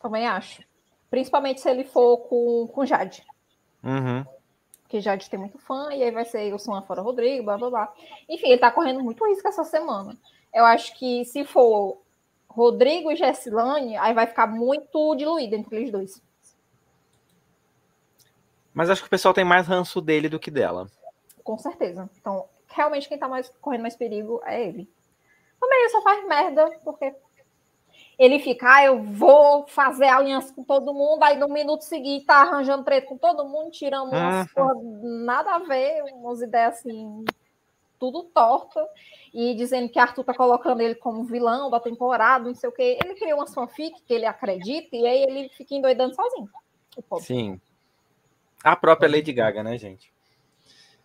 Também 0.00 0.26
acho. 0.26 0.64
Principalmente 1.10 1.60
se 1.60 1.68
ele 1.68 1.84
for 1.84 2.16
com, 2.16 2.66
com 2.66 2.86
Jade. 2.86 3.22
Uhum. 3.84 4.24
Porque 4.82 5.02
Jade 5.02 5.28
tem 5.28 5.38
muito 5.38 5.58
fã, 5.58 5.92
e 5.92 6.02
aí 6.02 6.10
vai 6.10 6.24
ser 6.24 6.52
o 6.54 6.58
Som 6.58 6.80
fora 6.82 7.02
Rodrigo, 7.02 7.44
blá 7.44 7.58
blá 7.58 7.70
blá. 7.70 7.94
Enfim, 8.26 8.48
ele 8.48 8.58
tá 8.58 8.70
correndo 8.70 9.00
muito 9.00 9.24
risco 9.28 9.46
essa 9.46 9.64
semana. 9.64 10.16
Eu 10.52 10.64
acho 10.64 10.98
que 10.98 11.26
se 11.26 11.44
for 11.44 12.00
Rodrigo 12.48 13.12
e 13.12 13.16
Jessilane, 13.16 13.98
aí 13.98 14.14
vai 14.14 14.26
ficar 14.26 14.46
muito 14.46 15.14
diluído 15.14 15.54
entre 15.54 15.76
eles 15.76 15.92
dois. 15.92 16.22
Mas 18.72 18.88
acho 18.88 19.02
que 19.02 19.08
o 19.08 19.10
pessoal 19.10 19.34
tem 19.34 19.44
mais 19.44 19.68
ranço 19.68 20.00
dele 20.00 20.28
do 20.28 20.40
que 20.40 20.50
dela. 20.50 20.88
Com 21.44 21.58
certeza. 21.58 22.10
Então, 22.18 22.48
realmente 22.74 23.08
quem 23.08 23.18
tá 23.18 23.28
mais, 23.28 23.48
correndo 23.60 23.82
mais 23.82 23.96
perigo 23.96 24.40
é 24.44 24.68
ele. 24.68 24.88
Também 25.60 25.80
ele 25.80 25.90
só 25.90 26.02
faz 26.02 26.26
merda, 26.26 26.70
porque 26.84 27.14
ele 28.18 28.38
fica, 28.38 28.76
ah, 28.76 28.84
eu 28.84 29.02
vou 29.02 29.66
fazer 29.66 30.06
aliança 30.06 30.52
com 30.52 30.62
todo 30.62 30.94
mundo, 30.94 31.22
aí 31.22 31.36
no 31.36 31.48
minuto 31.48 31.82
seguinte 31.82 32.26
tá 32.26 32.42
arranjando 32.42 32.84
preto 32.84 33.06
com 33.08 33.16
todo 33.16 33.48
mundo, 33.48 33.70
tirando 33.70 34.10
umas 34.10 34.48
uhum. 34.56 35.24
nada 35.24 35.54
a 35.54 35.58
ver, 35.58 36.02
umas 36.12 36.40
ideias 36.40 36.74
assim, 36.74 37.24
tudo 37.98 38.24
torta, 38.24 38.86
e 39.32 39.54
dizendo 39.54 39.88
que 39.88 39.98
Arthur 39.98 40.24
tá 40.24 40.34
colocando 40.34 40.80
ele 40.80 40.94
como 40.94 41.24
vilão 41.24 41.70
da 41.70 41.80
temporada, 41.80 42.44
não 42.44 42.54
sei 42.54 42.68
o 42.68 42.72
quê. 42.72 42.98
Ele 43.02 43.14
criou 43.14 43.38
uma 43.38 43.48
fanfic 43.48 44.00
que 44.02 44.14
ele 44.14 44.26
acredita, 44.26 44.94
e 44.94 45.06
aí 45.06 45.22
ele 45.22 45.48
fica 45.50 45.74
endoidando 45.74 46.14
sozinho. 46.14 46.48
Sim. 47.20 47.60
A 48.62 48.76
própria 48.76 49.10
Lady 49.10 49.32
Gaga, 49.32 49.62
né, 49.64 49.76
gente? 49.76 50.13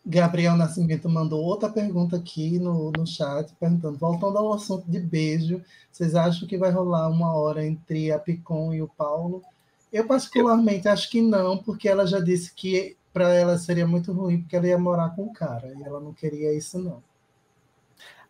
Gabriel 0.06 0.56
Nascimento 0.56 1.10
mandou 1.10 1.44
outra 1.44 1.70
pergunta 1.70 2.16
aqui 2.16 2.58
no, 2.58 2.92
no 2.92 3.06
chat, 3.06 3.54
perguntando, 3.60 3.98
voltando 3.98 4.38
ao 4.38 4.54
assunto 4.54 4.90
de 4.90 5.00
beijo, 5.00 5.62
vocês 5.92 6.16
acham 6.16 6.48
que 6.48 6.58
vai 6.58 6.72
rolar 6.72 7.10
uma 7.10 7.34
hora 7.34 7.66
entre 7.66 8.12
a 8.12 8.18
Picon 8.18 8.74
e 8.74 8.82
o 8.82 8.88
Paulo? 8.88 9.44
Eu 9.92 10.08
particularmente 10.08 10.88
eu... 10.88 10.94
acho 10.94 11.10
que 11.10 11.22
não, 11.22 11.58
porque 11.58 11.90
ela 11.90 12.08
já 12.08 12.20
disse 12.20 12.54
que 12.54 12.96
para 13.14 13.34
ela 13.34 13.58
seria 13.58 13.88
muito 13.88 14.14
ruim, 14.14 14.42
porque 14.42 14.56
ela 14.56 14.68
ia 14.68 14.78
morar 14.78 15.16
com 15.16 15.26
o 15.26 15.34
cara, 15.34 15.74
e 15.78 15.84
ela 15.84 16.00
não 16.00 16.14
queria 16.14 16.54
isso, 16.54 16.80
não. 16.80 17.04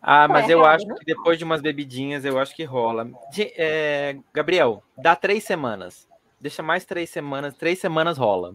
Ah, 0.02 0.26
mas 0.26 0.48
é 0.48 0.54
eu 0.54 0.64
acho 0.64 0.86
né? 0.86 0.94
que 0.98 1.04
depois 1.04 1.38
de 1.38 1.44
umas 1.44 1.60
bebidinhas, 1.60 2.24
eu 2.24 2.38
acho 2.38 2.56
que 2.56 2.64
rola. 2.64 3.10
De, 3.30 3.52
é, 3.56 4.16
Gabriel, 4.32 4.82
dá 4.96 5.14
três 5.14 5.44
semanas. 5.44 6.08
Deixa 6.40 6.62
mais 6.62 6.86
três 6.86 7.10
semanas, 7.10 7.54
três 7.54 7.78
semanas 7.78 8.16
rola. 8.16 8.54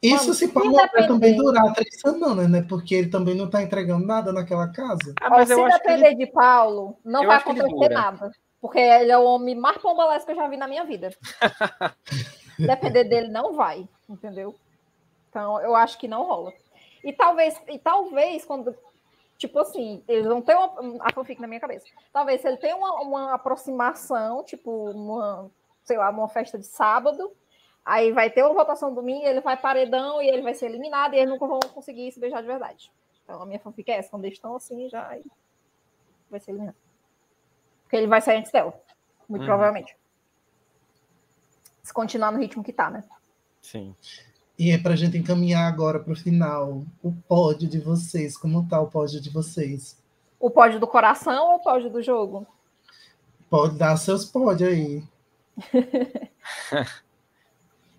Isso 0.00 0.24
Mano, 0.24 0.34
se 0.34 0.48
Paulo 0.48 0.72
vai 0.72 1.06
também 1.08 1.36
durar 1.36 1.72
três 1.74 2.00
semanas, 2.00 2.48
né? 2.48 2.64
Porque 2.68 2.94
ele 2.94 3.10
também 3.10 3.34
não 3.34 3.46
está 3.46 3.62
entregando 3.62 4.06
nada 4.06 4.32
naquela 4.32 4.68
casa. 4.68 5.12
Ah, 5.20 5.28
mas 5.28 5.48
se 5.48 5.54
depender 5.56 6.06
ele... 6.08 6.14
de 6.14 6.26
Paulo, 6.26 6.96
não 7.04 7.22
eu 7.22 7.28
vai 7.28 7.36
acontecer 7.38 7.88
nada. 7.88 8.30
Porque 8.60 8.78
ele 8.78 9.10
é 9.10 9.18
o 9.18 9.24
homem 9.24 9.56
mais 9.56 9.78
pombalés 9.78 10.24
que 10.24 10.30
eu 10.30 10.36
já 10.36 10.46
vi 10.46 10.56
na 10.56 10.68
minha 10.68 10.84
vida. 10.84 11.10
depender 12.58 13.04
dele, 13.04 13.28
não 13.28 13.54
vai, 13.54 13.88
entendeu? 14.08 14.54
Então, 15.28 15.60
eu 15.60 15.74
acho 15.74 15.98
que 15.98 16.06
não 16.06 16.24
rola. 16.24 16.52
E 17.04 17.12
talvez, 17.12 17.60
e 17.68 17.78
talvez 17.78 18.44
quando 18.44 18.74
Tipo 19.38 19.60
assim, 19.60 20.02
eles 20.08 20.26
vão 20.26 20.42
ter 20.42 20.56
uma. 20.56 20.98
A 21.00 21.12
fanfic 21.12 21.40
na 21.40 21.46
minha 21.46 21.60
cabeça. 21.60 21.86
Talvez 22.12 22.40
se 22.40 22.48
ele 22.48 22.56
tem 22.56 22.74
uma, 22.74 23.00
uma 23.00 23.34
aproximação, 23.34 24.42
tipo, 24.42 24.90
uma, 24.90 25.48
sei 25.84 25.96
lá, 25.96 26.10
uma 26.10 26.28
festa 26.28 26.58
de 26.58 26.66
sábado, 26.66 27.30
aí 27.88 28.12
vai 28.12 28.28
ter 28.28 28.44
uma 28.44 28.52
votação 28.52 28.94
domingo, 28.94 29.26
ele 29.26 29.40
vai 29.40 29.56
paredão 29.56 30.20
e 30.20 30.28
ele 30.28 30.42
vai 30.42 30.52
ser 30.52 30.66
eliminado 30.66 31.14
e 31.14 31.16
eles 31.16 31.30
nunca 31.30 31.46
vão 31.46 31.58
conseguir 31.58 32.12
se 32.12 32.20
beijar 32.20 32.42
de 32.42 32.46
verdade. 32.46 32.92
Então 33.24 33.40
a 33.40 33.46
minha 33.46 33.58
fanfic 33.58 33.90
é 33.90 33.96
essa, 33.96 34.10
quando 34.10 34.26
eles 34.26 34.36
estão 34.36 34.54
assim, 34.54 34.90
já 34.90 35.18
vai 36.30 36.38
ser 36.38 36.50
eliminado. 36.50 36.76
Porque 37.82 37.96
ele 37.96 38.06
vai 38.06 38.20
sair 38.20 38.36
antes 38.36 38.52
dela, 38.52 38.78
muito 39.26 39.42
hum. 39.42 39.46
provavelmente. 39.46 39.96
Se 41.82 41.94
continuar 41.94 42.30
no 42.30 42.38
ritmo 42.38 42.62
que 42.62 42.74
tá, 42.74 42.90
né? 42.90 43.02
Sim. 43.62 43.96
E 44.58 44.70
é 44.70 44.76
para 44.76 44.92
a 44.92 44.96
gente 44.96 45.16
encaminhar 45.16 45.66
agora 45.66 45.98
para 45.98 46.12
o 46.12 46.16
final 46.16 46.84
o 47.02 47.12
pódio 47.26 47.66
de 47.66 47.80
vocês. 47.80 48.36
Como 48.36 48.60
está 48.60 48.78
o 48.78 48.90
pódio 48.90 49.18
de 49.18 49.30
vocês? 49.30 49.96
O 50.38 50.50
pódio 50.50 50.78
do 50.78 50.86
coração 50.86 51.52
ou 51.52 51.56
o 51.56 51.60
pódio 51.60 51.88
do 51.88 52.02
jogo? 52.02 52.46
Pode 53.48 53.78
dar 53.78 53.96
seus 53.96 54.26
pódios 54.26 54.68
aí. 54.68 55.04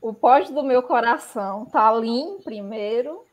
o 0.01 0.13
pódio 0.13 0.53
do 0.53 0.63
meu 0.63 0.81
coração 0.81 1.65
tá 1.65 1.91
Lin 1.91 2.39
primeiro. 2.43 3.25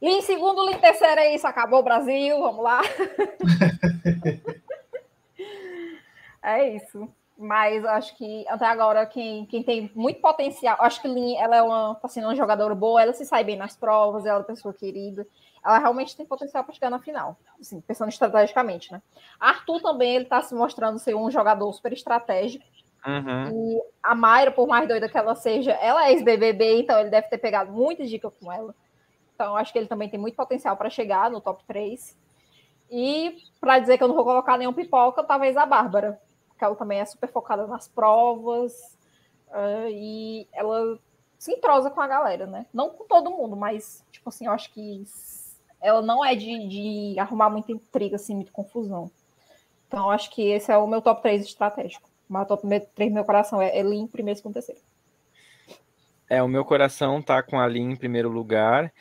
Lin 0.00 0.18
em 0.18 0.22
segundo, 0.22 0.66
Lin 0.66 0.78
terceiro 0.78 1.20
é 1.20 1.34
isso. 1.34 1.46
Acabou 1.46 1.80
o 1.80 1.84
Brasil, 1.84 2.38
vamos 2.38 2.62
lá. 2.62 2.80
é 6.42 6.76
isso. 6.76 7.08
Mas 7.38 7.84
acho 7.84 8.16
que 8.16 8.46
até 8.48 8.64
agora 8.64 9.04
quem, 9.04 9.44
quem 9.46 9.62
tem 9.62 9.90
muito 9.94 10.20
potencial, 10.20 10.76
acho 10.80 11.02
que 11.02 11.08
Lin, 11.08 11.36
ela 11.36 11.56
é 11.56 11.62
uma, 11.62 11.94
tá 11.96 12.08
sendo 12.08 12.28
uma 12.28 12.34
jogadora 12.34 12.74
boa, 12.74 13.02
ela 13.02 13.12
se 13.12 13.26
sai 13.26 13.44
bem 13.44 13.56
nas 13.56 13.76
provas, 13.76 14.24
ela 14.24 14.36
é 14.36 14.38
uma 14.38 14.44
pessoa 14.44 14.72
querida. 14.72 15.26
Ela 15.62 15.78
realmente 15.78 16.16
tem 16.16 16.24
potencial 16.24 16.64
para 16.64 16.72
chegar 16.72 16.90
na 16.90 17.00
final, 17.00 17.36
assim, 17.60 17.80
pensando 17.80 18.08
estrategicamente, 18.08 18.92
né? 18.92 19.02
Arthur 19.38 19.82
também, 19.82 20.16
ele 20.16 20.24
tá 20.24 20.40
se 20.40 20.54
mostrando 20.54 20.98
ser 20.98 21.14
um 21.14 21.30
jogador 21.30 21.70
super 21.72 21.92
estratégico. 21.92 22.64
Uhum. 23.06 23.76
E 23.76 23.82
a 24.02 24.14
Mayra, 24.14 24.50
por 24.50 24.66
mais 24.66 24.88
doida 24.88 25.08
que 25.08 25.16
ela 25.16 25.34
seja, 25.34 25.72
ela 25.72 26.06
é 26.06 26.12
ex-BBB, 26.12 26.80
então 26.80 26.98
ele 26.98 27.10
deve 27.10 27.28
ter 27.28 27.38
pegado 27.38 27.72
muita 27.72 28.04
dica 28.04 28.30
com 28.30 28.52
ela. 28.52 28.74
Então 29.34 29.56
acho 29.56 29.72
que 29.72 29.78
ele 29.78 29.86
também 29.86 30.08
tem 30.08 30.18
muito 30.18 30.34
potencial 30.34 30.76
para 30.76 30.90
chegar 30.90 31.30
no 31.30 31.40
top 31.40 31.62
3. 31.66 32.16
E 32.90 33.36
para 33.60 33.78
dizer 33.78 33.98
que 33.98 34.04
eu 34.04 34.08
não 34.08 34.14
vou 34.14 34.24
colocar 34.24 34.56
nenhum 34.58 34.72
pipoca, 34.72 35.22
talvez 35.22 35.56
a 35.56 35.66
Bárbara 35.66 36.20
que 36.56 36.64
ela 36.64 36.74
também 36.74 37.00
é 37.00 37.04
super 37.04 37.28
focada 37.30 37.66
nas 37.66 37.86
provas 37.86 38.96
uh, 39.48 39.88
e 39.90 40.48
ela 40.52 40.98
se 41.38 41.52
entrosa 41.52 41.90
com 41.90 42.00
a 42.00 42.06
galera, 42.06 42.46
né? 42.46 42.66
Não 42.72 42.90
com 42.90 43.04
todo 43.04 43.30
mundo, 43.30 43.54
mas, 43.54 44.04
tipo 44.10 44.28
assim, 44.28 44.46
eu 44.46 44.52
acho 44.52 44.72
que 44.72 45.04
ela 45.80 46.00
não 46.00 46.24
é 46.24 46.34
de, 46.34 46.68
de 46.68 47.20
arrumar 47.20 47.50
muita 47.50 47.72
intriga, 47.72 48.16
assim, 48.16 48.34
muita 48.34 48.50
confusão. 48.50 49.10
Então, 49.86 50.10
acho 50.10 50.30
que 50.30 50.42
esse 50.42 50.72
é 50.72 50.76
o 50.76 50.86
meu 50.86 51.02
top 51.02 51.22
3 51.22 51.44
estratégico. 51.44 52.05
O 52.28 52.32
meu 52.32 52.44
top 52.44 52.62
3 52.94 53.10
do 53.10 53.14
meu 53.14 53.24
coração 53.24 53.60
é 53.62 53.78
Elin 53.78 54.02
em 54.02 54.06
primeiro, 54.06 54.36
segundo, 54.38 54.54
terceiro. 54.54 54.80
É, 56.28 56.42
o 56.42 56.48
meu 56.48 56.64
coração 56.64 57.22
tá 57.22 57.42
com 57.42 57.58
a 57.58 57.66
Lin 57.66 57.92
em 57.92 57.96
primeiro 57.96 58.28
lugar. 58.28 58.92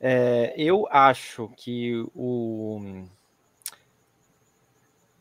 É, 0.00 0.54
eu 0.56 0.86
acho 0.90 1.50
que 1.56 2.06
o 2.14 3.04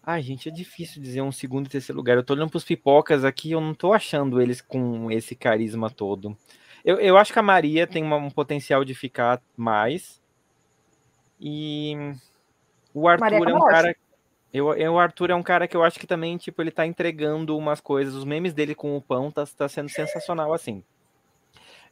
Ai, 0.10 0.22
gente, 0.22 0.48
é 0.48 0.52
difícil 0.52 1.02
dizer 1.02 1.22
um 1.22 1.34
segundo 1.34 1.66
e 1.66 1.70
terceiro 1.70 1.98
lugar. 1.98 2.16
Eu 2.16 2.24
tô 2.24 2.34
olhando 2.34 2.50
pros 2.50 2.64
pipocas 2.64 3.26
aqui, 3.26 3.52
eu 3.52 3.60
não 3.60 3.74
tô 3.74 3.92
achando 3.92 4.42
eles 4.42 4.62
com 4.62 5.12
esse 5.12 5.36
carisma 5.36 5.90
todo. 5.90 6.38
Eu, 6.86 6.98
eu 6.98 7.18
acho 7.18 7.34
que 7.34 7.40
a 7.40 7.44
Maria 7.44 7.86
tem 7.86 8.04
uma, 8.04 8.16
um 8.16 8.30
potencial 8.30 8.86
de 8.86 8.94
ficar 8.94 9.42
mais. 9.58 10.22
E 11.38 11.94
o 12.94 13.06
Arthur 13.10 13.50
é 13.50 13.54
um 13.54 13.66
cara. 13.66 13.96
Eu, 14.58 14.74
eu, 14.74 14.94
o 14.94 15.00
Arthur 15.00 15.30
é 15.30 15.36
um 15.36 15.44
cara 15.44 15.68
que 15.68 15.78
eu 15.78 15.84
acho 15.84 16.00
que 16.00 16.08
também, 16.08 16.38
tipo, 16.38 16.62
ele 16.62 16.72
tá 16.72 16.86
entregando 16.86 17.58
umas 17.58 17.80
coisas. 17.80 18.16
Os 18.16 18.26
memes 18.26 18.54
dele 18.54 18.74
com 18.74 18.98
o 18.98 19.02
pão 19.02 19.30
tá, 19.30 19.46
tá 19.46 19.70
sendo 19.70 19.90
sensacional, 19.90 20.54
assim. 20.54 20.84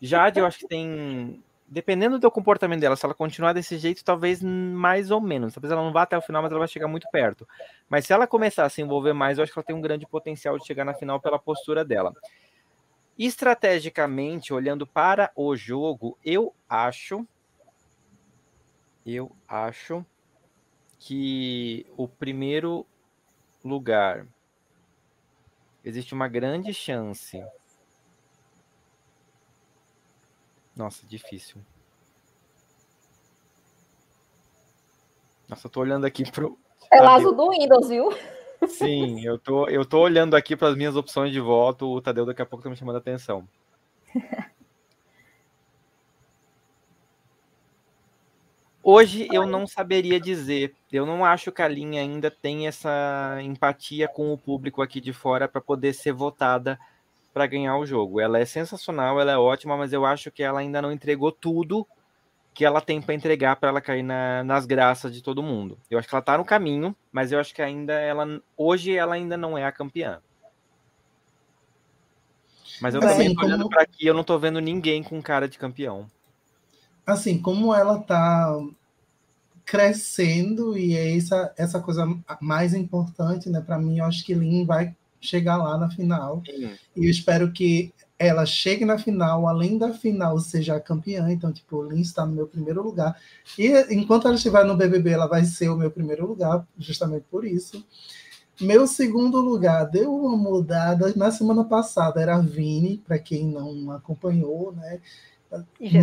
Jade, 0.01 0.39
eu 0.39 0.45
acho 0.45 0.59
que 0.59 0.67
tem 0.67 1.41
dependendo 1.67 2.19
do 2.19 2.29
comportamento 2.29 2.79
dela, 2.79 2.95
se 2.95 3.05
ela 3.05 3.13
continuar 3.13 3.53
desse 3.53 3.77
jeito, 3.77 4.03
talvez 4.03 4.41
mais 4.41 5.09
ou 5.09 5.19
menos. 5.19 5.53
Talvez 5.53 5.71
ela 5.71 5.83
não 5.83 5.91
vá 5.91 6.03
até 6.03 6.17
o 6.17 6.21
final, 6.21 6.41
mas 6.41 6.51
ela 6.51 6.59
vai 6.59 6.67
chegar 6.67 6.87
muito 6.87 7.07
perto. 7.11 7.47
Mas 7.89 8.05
se 8.05 8.13
ela 8.13 8.27
começar 8.27 8.65
a 8.65 8.69
se 8.69 8.81
envolver 8.81 9.13
mais, 9.13 9.37
eu 9.37 9.43
acho 9.43 9.51
que 9.51 9.57
ela 9.57 9.65
tem 9.65 9.75
um 9.75 9.81
grande 9.81 10.05
potencial 10.05 10.57
de 10.57 10.65
chegar 10.65 10.85
na 10.85 10.93
final 10.93 11.19
pela 11.19 11.39
postura 11.39 11.83
dela. 11.83 12.13
Estrategicamente, 13.17 14.53
olhando 14.53 14.85
para 14.85 15.31
o 15.35 15.55
jogo, 15.55 16.17
eu 16.23 16.53
acho. 16.69 17.25
Eu 19.05 19.31
acho 19.47 20.05
que 21.05 21.85
o 21.95 22.07
primeiro 22.07 22.83
lugar 23.63 24.25
existe 25.83 26.15
uma 26.15 26.27
grande 26.27 26.73
chance 26.73 27.43
Nossa, 30.75 31.05
difícil. 31.07 31.61
Nossa, 35.47 35.67
eu 35.67 35.71
tô 35.71 35.79
olhando 35.79 36.05
aqui 36.05 36.29
pro. 36.29 36.57
É 36.91 37.01
o 37.01 37.07
azul 37.07 37.33
do 37.33 37.49
Windows, 37.51 37.87
viu? 37.87 38.09
Sim, 38.67 39.23
eu 39.25 39.39
tô, 39.39 39.69
eu 39.69 39.85
tô 39.85 39.99
olhando 39.99 40.35
aqui 40.35 40.55
para 40.55 40.69
as 40.69 40.75
minhas 40.75 40.95
opções 40.95 41.31
de 41.31 41.39
voto. 41.39 41.87
O 41.87 42.01
Tadeu 42.01 42.25
daqui 42.25 42.41
a 42.41 42.45
pouco 42.45 42.63
tá 42.63 42.69
me 42.69 42.75
chamando 42.75 42.95
a 42.95 42.99
atenção. 42.99 43.47
Hoje 48.87 49.27
eu 49.33 49.47
não 49.47 49.65
saberia 49.65 50.19
dizer. 50.19 50.75
Eu 50.91 51.07
não 51.07 51.25
acho 51.25 51.51
que 51.51 51.63
a 51.63 51.67
linha 51.67 52.01
ainda 52.01 52.29
tem 52.29 52.67
essa 52.67 53.39
empatia 53.41 54.07
com 54.07 54.31
o 54.31 54.37
público 54.37 54.79
aqui 54.79 55.01
de 55.01 55.11
fora 55.11 55.47
para 55.47 55.59
poder 55.59 55.91
ser 55.91 56.13
votada 56.13 56.77
para 57.33 57.47
ganhar 57.47 57.79
o 57.79 57.85
jogo. 57.87 58.21
Ela 58.21 58.37
é 58.37 58.45
sensacional, 58.45 59.19
ela 59.19 59.31
é 59.31 59.37
ótima, 59.39 59.75
mas 59.75 59.91
eu 59.91 60.05
acho 60.05 60.29
que 60.29 60.43
ela 60.43 60.59
ainda 60.59 60.83
não 60.83 60.91
entregou 60.91 61.31
tudo 61.31 61.87
que 62.53 62.63
ela 62.63 62.79
tem 62.79 63.01
para 63.01 63.15
entregar 63.15 63.55
para 63.55 63.69
ela 63.69 63.81
cair 63.81 64.03
na, 64.03 64.43
nas 64.43 64.67
graças 64.67 65.11
de 65.11 65.23
todo 65.23 65.41
mundo. 65.41 65.79
Eu 65.89 65.97
acho 65.97 66.07
que 66.07 66.13
ela 66.13 66.19
está 66.19 66.37
no 66.37 66.45
caminho, 66.45 66.95
mas 67.11 67.31
eu 67.31 67.39
acho 67.39 67.55
que 67.55 67.63
ainda 67.63 67.93
ela 67.93 68.39
hoje 68.55 68.95
ela 68.95 69.15
ainda 69.15 69.35
não 69.35 69.57
é 69.57 69.65
a 69.65 69.71
campeã. 69.71 70.21
Mas 72.79 72.93
eu 72.93 73.01
assim, 73.01 73.09
também 73.09 73.29
tô 73.29 73.41
como... 73.41 73.47
olhando 73.47 73.67
para 73.67 73.81
aqui, 73.81 74.05
eu 74.05 74.13
não 74.13 74.21
estou 74.21 74.37
vendo 74.37 74.61
ninguém 74.61 75.01
com 75.01 75.19
cara 75.23 75.49
de 75.49 75.57
campeão. 75.57 76.07
Assim, 77.05 77.37
como 77.37 77.73
ela 77.73 77.99
está 77.99 78.57
crescendo 79.65 80.77
e 80.77 80.95
é 80.95 81.17
essa 81.17 81.53
essa 81.57 81.79
coisa 81.79 82.05
mais 82.39 82.73
importante, 82.73 83.49
né, 83.49 83.59
para 83.61 83.79
mim, 83.79 83.97
eu 83.97 84.05
acho 84.05 84.23
que 84.23 84.33
Lin 84.33 84.65
vai 84.65 84.95
chegar 85.19 85.57
lá 85.57 85.77
na 85.77 85.89
final. 85.89 86.41
Sim. 86.45 86.71
E 86.95 87.05
eu 87.05 87.09
espero 87.09 87.51
que 87.51 87.93
ela 88.17 88.45
chegue 88.45 88.85
na 88.85 88.97
final, 88.97 89.47
além 89.47 89.77
da 89.77 89.91
final, 89.91 90.39
seja 90.39 90.75
a 90.75 90.79
campeã. 90.79 91.29
Então, 91.29 91.51
tipo, 91.51 91.83
Lin 91.83 91.99
está 91.99 92.25
no 92.25 92.33
meu 92.33 92.47
primeiro 92.47 92.81
lugar. 92.81 93.19
E 93.57 93.69
enquanto 93.93 94.27
ela 94.27 94.35
estiver 94.35 94.63
no 94.63 94.77
BBB, 94.77 95.11
ela 95.11 95.27
vai 95.27 95.43
ser 95.43 95.69
o 95.69 95.75
meu 95.75 95.91
primeiro 95.91 96.25
lugar, 96.25 96.65
justamente 96.77 97.25
por 97.29 97.45
isso. 97.45 97.85
Meu 98.61 98.87
segundo 98.87 99.41
lugar 99.41 99.83
deu 99.85 100.15
uma 100.15 100.37
mudada. 100.37 101.11
Na 101.17 101.29
semana 101.29 101.65
passada 101.65 102.21
era 102.21 102.35
a 102.35 102.39
Vini, 102.39 103.03
para 103.05 103.19
quem 103.19 103.47
não 103.47 103.91
acompanhou, 103.91 104.71
né? 104.71 105.01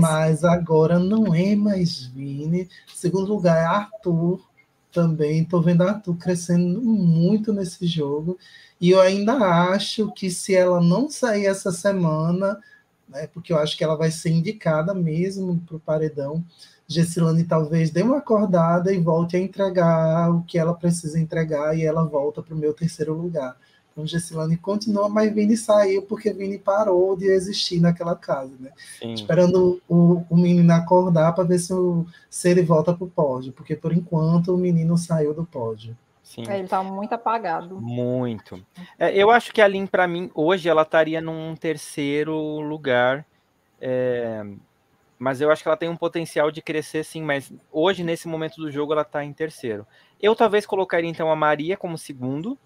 Mas 0.00 0.44
agora 0.44 0.98
não 0.98 1.34
é 1.34 1.54
mais 1.54 2.06
Vini. 2.06 2.68
Segundo 2.94 3.32
lugar 3.32 3.56
é 3.56 3.64
Arthur 3.64 4.40
também. 4.92 5.42
Estou 5.42 5.62
vendo 5.62 5.82
Arthur 5.82 6.16
crescendo 6.16 6.80
muito 6.80 7.52
nesse 7.52 7.86
jogo. 7.86 8.38
E 8.80 8.90
eu 8.90 9.00
ainda 9.00 9.34
acho 9.34 10.10
que 10.12 10.30
se 10.30 10.54
ela 10.54 10.80
não 10.80 11.08
sair 11.08 11.46
essa 11.46 11.70
semana, 11.72 12.58
né, 13.08 13.26
porque 13.28 13.52
eu 13.52 13.58
acho 13.58 13.76
que 13.76 13.84
ela 13.84 13.96
vai 13.96 14.10
ser 14.10 14.30
indicada 14.30 14.92
mesmo 14.92 15.60
para 15.66 15.76
o 15.76 15.80
paredão, 15.80 16.44
Gessilane 16.86 17.44
talvez 17.44 17.90
dê 17.90 18.02
uma 18.02 18.18
acordada 18.18 18.92
e 18.92 19.00
volte 19.00 19.36
a 19.36 19.40
entregar 19.40 20.30
o 20.30 20.42
que 20.42 20.58
ela 20.58 20.74
precisa 20.74 21.18
entregar 21.18 21.76
e 21.76 21.84
ela 21.84 22.04
volta 22.04 22.42
para 22.42 22.54
o 22.54 22.58
meu 22.58 22.74
terceiro 22.74 23.14
lugar. 23.14 23.56
Então, 23.92 24.06
Gessilane 24.06 24.56
continua, 24.56 25.08
mas 25.08 25.32
Vini 25.32 25.56
saiu 25.56 26.02
porque 26.02 26.32
Vini 26.32 26.58
parou 26.58 27.14
de 27.14 27.26
existir 27.26 27.78
naquela 27.78 28.16
casa, 28.16 28.52
né? 28.58 28.70
Esperando 29.02 29.80
o, 29.86 30.24
o 30.30 30.36
menino 30.36 30.72
acordar 30.72 31.34
para 31.34 31.44
ver 31.44 31.58
se, 31.58 31.74
o, 31.74 32.06
se 32.30 32.48
ele 32.48 32.62
volta 32.62 32.94
para 32.94 33.04
o 33.04 33.10
pódio, 33.10 33.52
porque 33.52 33.76
por 33.76 33.92
enquanto 33.92 34.54
o 34.54 34.58
menino 34.58 34.96
saiu 34.96 35.34
do 35.34 35.44
pódio. 35.44 35.96
Sim. 36.22 36.44
É, 36.48 36.58
ele 36.58 36.68
tá 36.68 36.82
muito 36.82 37.12
apagado. 37.12 37.78
Muito. 37.78 38.64
É, 38.98 39.14
eu 39.14 39.30
acho 39.30 39.52
que 39.52 39.60
a 39.60 39.68
Lin, 39.68 39.86
para 39.86 40.08
mim, 40.08 40.30
hoje 40.34 40.66
ela 40.66 40.82
estaria 40.82 41.20
num 41.20 41.54
terceiro 41.54 42.34
lugar. 42.60 43.26
É, 43.78 44.42
mas 45.18 45.42
eu 45.42 45.50
acho 45.50 45.62
que 45.62 45.68
ela 45.68 45.76
tem 45.76 45.90
um 45.90 45.96
potencial 45.96 46.50
de 46.50 46.62
crescer 46.62 47.04
sim, 47.04 47.22
mas 47.22 47.52
hoje, 47.70 48.02
nesse 48.02 48.26
momento 48.26 48.56
do 48.56 48.70
jogo, 48.70 48.94
ela 48.94 49.04
tá 49.04 49.22
em 49.22 49.32
terceiro. 49.32 49.86
Eu 50.20 50.34
talvez 50.34 50.64
colocaria 50.64 51.10
então 51.10 51.30
a 51.30 51.36
Maria 51.36 51.76
como 51.76 51.98
segundo, 51.98 52.58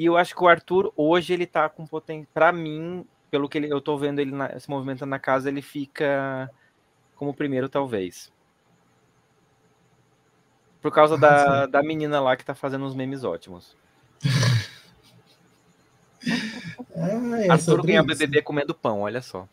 e 0.00 0.06
eu 0.06 0.16
acho 0.16 0.34
que 0.34 0.42
o 0.42 0.48
Arthur 0.48 0.90
hoje 0.96 1.34
ele 1.34 1.44
tá 1.44 1.68
com 1.68 1.86
potencial. 1.86 2.26
Para 2.32 2.50
mim, 2.50 3.04
pelo 3.30 3.50
que 3.50 3.58
ele, 3.58 3.70
eu 3.70 3.82
tô 3.82 3.98
vendo 3.98 4.18
ele 4.18 4.30
na, 4.30 4.58
se 4.58 4.70
movimentando 4.70 5.10
na 5.10 5.18
casa, 5.18 5.50
ele 5.50 5.60
fica 5.60 6.50
como 7.16 7.34
primeiro, 7.34 7.68
talvez. 7.68 8.32
Por 10.80 10.90
causa 10.90 11.18
da, 11.18 11.66
da 11.68 11.82
menina 11.82 12.18
lá 12.18 12.34
que 12.34 12.46
tá 12.46 12.54
fazendo 12.54 12.86
uns 12.86 12.94
memes 12.94 13.24
ótimos. 13.24 13.76
Ah, 16.94 17.40
é 17.40 17.50
Arthur 17.50 17.82
ganha. 17.82 18.02
BBB 18.02 18.42
comendo 18.42 18.74
pão, 18.74 19.00
olha 19.00 19.22
só. 19.22 19.48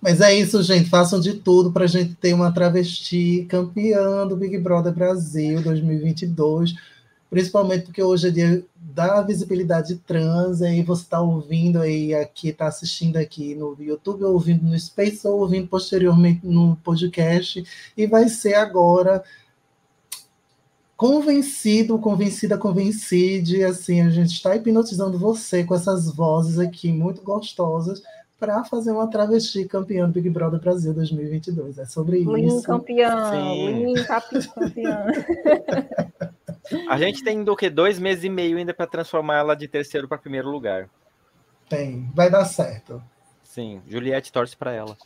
Mas 0.00 0.22
é 0.22 0.32
isso, 0.32 0.62
gente. 0.62 0.88
Façam 0.88 1.20
de 1.20 1.34
tudo 1.34 1.70
para 1.70 1.84
a 1.84 1.86
gente 1.86 2.14
ter 2.14 2.32
uma 2.32 2.50
travesti 2.50 3.46
campeã 3.50 4.26
do 4.26 4.34
Big 4.34 4.56
Brother 4.56 4.94
Brasil 4.94 5.60
2022. 5.60 6.74
Principalmente 7.30 7.84
porque 7.84 8.02
hoje 8.02 8.28
é 8.28 8.30
dia 8.30 8.64
da 8.74 9.20
visibilidade 9.20 9.96
trans. 9.96 10.62
Aí 10.62 10.82
você 10.82 11.02
está 11.02 11.20
ouvindo 11.20 11.80
aí 11.80 12.14
aqui, 12.14 12.48
está 12.48 12.66
assistindo 12.66 13.16
aqui 13.16 13.54
no 13.54 13.76
YouTube, 13.78 14.24
ou 14.24 14.32
ouvindo 14.32 14.64
no 14.64 14.78
Space, 14.78 15.26
ou 15.26 15.40
ouvindo 15.40 15.68
posteriormente 15.68 16.46
no 16.46 16.76
podcast. 16.76 17.62
E 17.96 18.06
vai 18.06 18.28
ser 18.28 18.54
agora 18.54 19.22
convencido, 20.96 21.98
convencida, 21.98 22.56
convencide. 22.56 23.62
Assim, 23.62 24.00
a 24.00 24.08
gente 24.08 24.32
está 24.32 24.56
hipnotizando 24.56 25.18
você 25.18 25.64
com 25.64 25.74
essas 25.74 26.10
vozes 26.10 26.58
aqui 26.58 26.90
muito 26.90 27.22
gostosas 27.22 28.02
para 28.38 28.64
fazer 28.64 28.92
uma 28.92 29.08
travesti 29.08 29.64
campeã 29.64 30.06
do 30.06 30.12
Big 30.12 30.30
Brother 30.30 30.60
Brasil 30.60 30.94
2022. 30.94 31.78
É 31.78 31.84
sobre 31.84 32.20
Lin 32.20 32.46
isso. 32.46 32.62
campeão, 32.62 33.32
Sim. 33.32 33.84
A 36.88 36.98
gente 36.98 37.22
tem 37.22 37.42
do 37.42 37.56
que 37.56 37.70
dois 37.70 37.98
meses 37.98 38.24
e 38.24 38.28
meio 38.28 38.58
ainda 38.58 38.74
para 38.74 38.86
transformar 38.86 39.38
ela 39.38 39.54
de 39.54 39.66
terceiro 39.68 40.08
para 40.08 40.18
primeiro 40.18 40.50
lugar. 40.50 40.88
Tem, 41.68 42.10
vai 42.14 42.30
dar 42.30 42.44
certo. 42.44 43.02
Sim, 43.42 43.82
Juliette 43.86 44.32
torce 44.32 44.56
para 44.56 44.72
ela. 44.72 44.96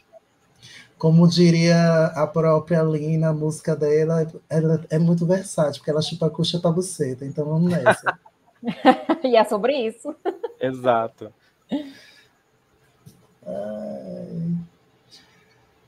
Como 0.96 1.26
diria 1.26 2.06
a 2.14 2.26
própria 2.26 2.82
Lin 2.82 3.18
na 3.18 3.32
música 3.32 3.74
dela, 3.74 4.26
ela 4.48 4.84
é 4.88 4.98
muito 4.98 5.26
versátil, 5.26 5.80
porque 5.80 5.90
ela 5.90 6.02
chupa 6.02 6.30
cu, 6.30 6.44
chupa 6.44 6.70
buceta. 6.70 7.24
Então 7.24 7.44
vamos 7.44 7.72
nessa. 7.72 8.18
e 9.24 9.36
é 9.36 9.44
sobre 9.44 9.74
isso. 9.74 10.14
Exato. 10.60 11.32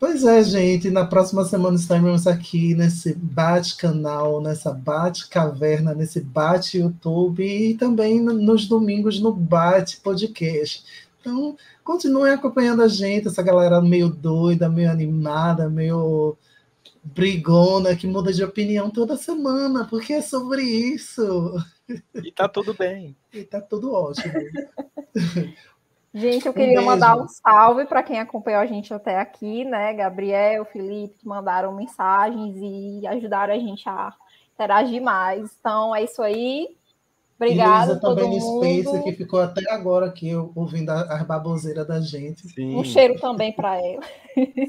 Pois 0.06 0.22
é, 0.22 0.44
gente. 0.44 0.90
Na 0.90 1.06
próxima 1.06 1.46
semana 1.46 1.76
estaremos 1.78 2.26
aqui 2.26 2.74
nesse 2.74 3.14
bate-canal, 3.14 4.38
nessa 4.42 4.70
bate-caverna, 4.70 5.94
nesse 5.94 6.20
bate-YouTube 6.20 7.42
e 7.42 7.74
também 7.74 8.20
no- 8.20 8.34
nos 8.34 8.68
domingos 8.68 9.18
no 9.18 9.32
bate-podcast. 9.32 10.84
Então, 11.18 11.56
continuem 11.82 12.34
acompanhando 12.34 12.82
a 12.82 12.86
gente, 12.86 13.28
essa 13.28 13.42
galera 13.42 13.80
meio 13.80 14.10
doida, 14.10 14.68
meio 14.68 14.90
animada, 14.90 15.70
meio 15.70 16.36
brigona, 17.02 17.96
que 17.96 18.06
muda 18.06 18.30
de 18.30 18.44
opinião 18.44 18.90
toda 18.90 19.16
semana, 19.16 19.86
porque 19.86 20.12
é 20.12 20.20
sobre 20.20 20.60
isso. 20.60 21.54
E 22.14 22.30
tá 22.30 22.46
tudo 22.46 22.74
bem. 22.74 23.16
E 23.32 23.42
tá 23.42 23.58
tudo 23.58 23.90
ótimo. 23.94 24.34
Gente, 26.14 26.46
eu 26.46 26.52
Um 26.52 26.54
queria 26.54 26.74
beijo. 26.76 26.86
mandar 26.86 27.16
um 27.16 27.26
salve 27.26 27.86
para 27.86 28.02
quem 28.02 28.20
acompanhou 28.20 28.60
a 28.60 28.66
gente 28.66 28.94
até 28.94 29.18
aqui, 29.18 29.64
né? 29.64 29.92
Gabriel, 29.94 30.64
Felipe, 30.64 31.18
que 31.18 31.26
mandaram 31.26 31.74
mensagens 31.74 32.54
e 32.56 33.04
ajudaram 33.06 33.52
a 33.52 33.58
gente 33.58 33.88
a 33.88 34.14
interagir 34.54 35.02
mais. 35.02 35.56
Então 35.58 35.94
é 35.94 36.04
isso 36.04 36.22
aí. 36.22 36.76
Obrigada 37.36 37.86
Luísa 37.86 37.92
a 37.94 38.00
todo 38.00 38.20
também 38.20 38.38
no 38.38 38.58
Space, 38.58 39.02
que 39.02 39.12
ficou 39.12 39.40
até 39.40 39.60
agora 39.72 40.06
aqui 40.06 40.32
ouvindo 40.54 40.90
a- 40.90 41.16
as 41.16 41.22
baboseiras 41.26 41.84
da 41.84 42.00
gente. 42.00 42.46
Sim, 42.48 42.76
Um 42.76 42.84
cheiro 42.84 43.18
também 43.18 43.52
para 43.52 43.76
ela. 43.76 44.02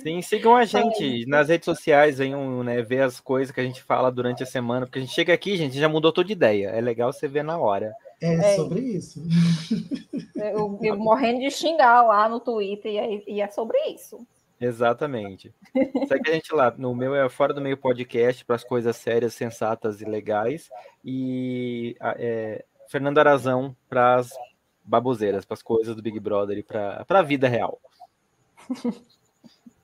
sim, 0.01 0.19
sigam 0.23 0.55
a 0.55 0.65
gente 0.65 1.27
nas 1.27 1.47
redes 1.49 1.65
sociais, 1.65 2.17
venham 2.17 2.63
né, 2.63 2.81
ver 2.81 3.01
as 3.03 3.19
coisas 3.19 3.53
que 3.53 3.61
a 3.61 3.63
gente 3.63 3.83
fala 3.83 4.11
durante 4.11 4.41
a 4.41 4.47
semana, 4.47 4.87
porque 4.87 4.97
a 4.97 5.01
gente 5.03 5.13
chega 5.13 5.31
aqui, 5.31 5.55
gente, 5.55 5.77
já 5.79 5.87
mudou 5.87 6.11
toda 6.11 6.31
ideia. 6.31 6.69
É 6.69 6.81
legal 6.81 7.13
você 7.13 7.27
ver 7.27 7.43
na 7.43 7.55
hora. 7.55 7.93
É, 8.25 8.53
É. 8.53 8.55
sobre 8.55 8.79
isso. 8.81 9.23
Eu, 10.35 10.79
eu 10.81 10.97
morrendo 10.97 11.39
de 11.39 11.49
xingar 11.51 12.03
lá 12.03 12.27
no 12.27 12.39
Twitter 12.39 12.91
e 12.91 12.97
é, 12.97 13.23
e 13.31 13.41
é 13.41 13.47
sobre 13.47 13.77
isso. 13.87 14.25
Exatamente. 14.59 15.53
Segue 16.07 16.29
a 16.29 16.33
gente 16.33 16.53
lá. 16.53 16.73
No 16.77 16.95
meu 16.95 17.13
é 17.15 17.27
Fora 17.29 17.53
do 17.53 17.61
Meio 17.61 17.77
Podcast 17.77 18.43
para 18.45 18.55
as 18.55 18.63
coisas 18.63 18.95
sérias, 18.95 19.33
sensatas 19.33 20.01
e 20.01 20.05
legais. 20.05 20.69
E 21.03 21.95
é, 22.01 22.63
Fernando 22.89 23.17
Arazão 23.17 23.75
para 23.89 24.15
as 24.15 24.29
baboseiras, 24.83 25.45
para 25.45 25.55
as 25.55 25.61
coisas 25.63 25.95
do 25.95 26.01
Big 26.01 26.19
Brother 26.19 26.57
e 26.57 26.63
para 26.63 27.05
a 27.07 27.21
vida 27.21 27.47
real. 27.47 27.79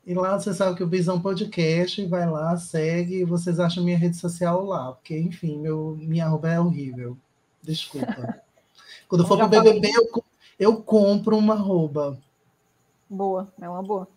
E 0.05 0.13
lá 0.13 0.39
você 0.39 0.53
sabe 0.53 0.75
que 0.77 0.83
o 0.83 0.87
Bisão 0.87 1.21
Podcast, 1.21 2.03
vai 2.07 2.27
lá, 2.29 2.57
segue, 2.57 3.17
e 3.17 3.25
vocês 3.25 3.59
acham 3.59 3.83
minha 3.83 3.97
rede 3.97 4.17
social 4.17 4.65
lá, 4.65 4.93
porque, 4.93 5.17
enfim, 5.17 5.59
meu, 5.59 5.95
minha 5.99 6.25
arroba 6.25 6.49
é 6.49 6.59
horrível. 6.59 7.15
Desculpa. 7.63 8.41
Quando 9.07 9.27
for 9.27 9.37
Já 9.37 9.47
pro. 9.47 9.61
BBB, 9.61 9.91
eu, 9.93 10.23
eu 10.59 10.81
compro 10.81 11.37
uma 11.37 11.53
arroba. 11.53 12.17
Boa, 13.09 13.51
é 13.61 13.67
uma 13.67 13.83
boa. 13.83 14.07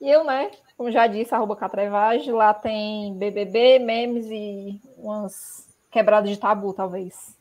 E 0.00 0.08
eu, 0.08 0.24
né, 0.24 0.50
como 0.76 0.90
já 0.90 1.06
disse, 1.06 1.34
arroba 1.34 1.54
Catrevage, 1.54 2.30
lá 2.32 2.52
tem 2.52 3.14
BBB, 3.14 3.78
memes 3.78 4.26
e 4.26 4.80
umas 4.96 5.66
quebradas 5.90 6.30
de 6.30 6.36
tabu, 6.36 6.72
talvez. 6.72 7.36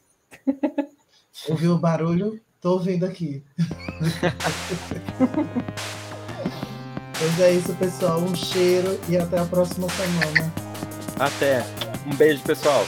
Ouviu 1.49 1.73
o 1.73 1.79
barulho? 1.79 2.39
Tô 2.59 2.73
ouvindo 2.73 3.05
aqui. 3.05 3.43
pois 7.17 7.39
é 7.39 7.51
isso, 7.53 7.75
pessoal. 7.75 8.19
Um 8.19 8.35
cheiro 8.35 8.99
e 9.09 9.17
até 9.17 9.39
a 9.39 9.45
próxima 9.45 9.87
semana. 9.89 10.53
Até. 11.19 11.63
Um 12.05 12.15
beijo, 12.15 12.43
pessoal. 12.43 12.85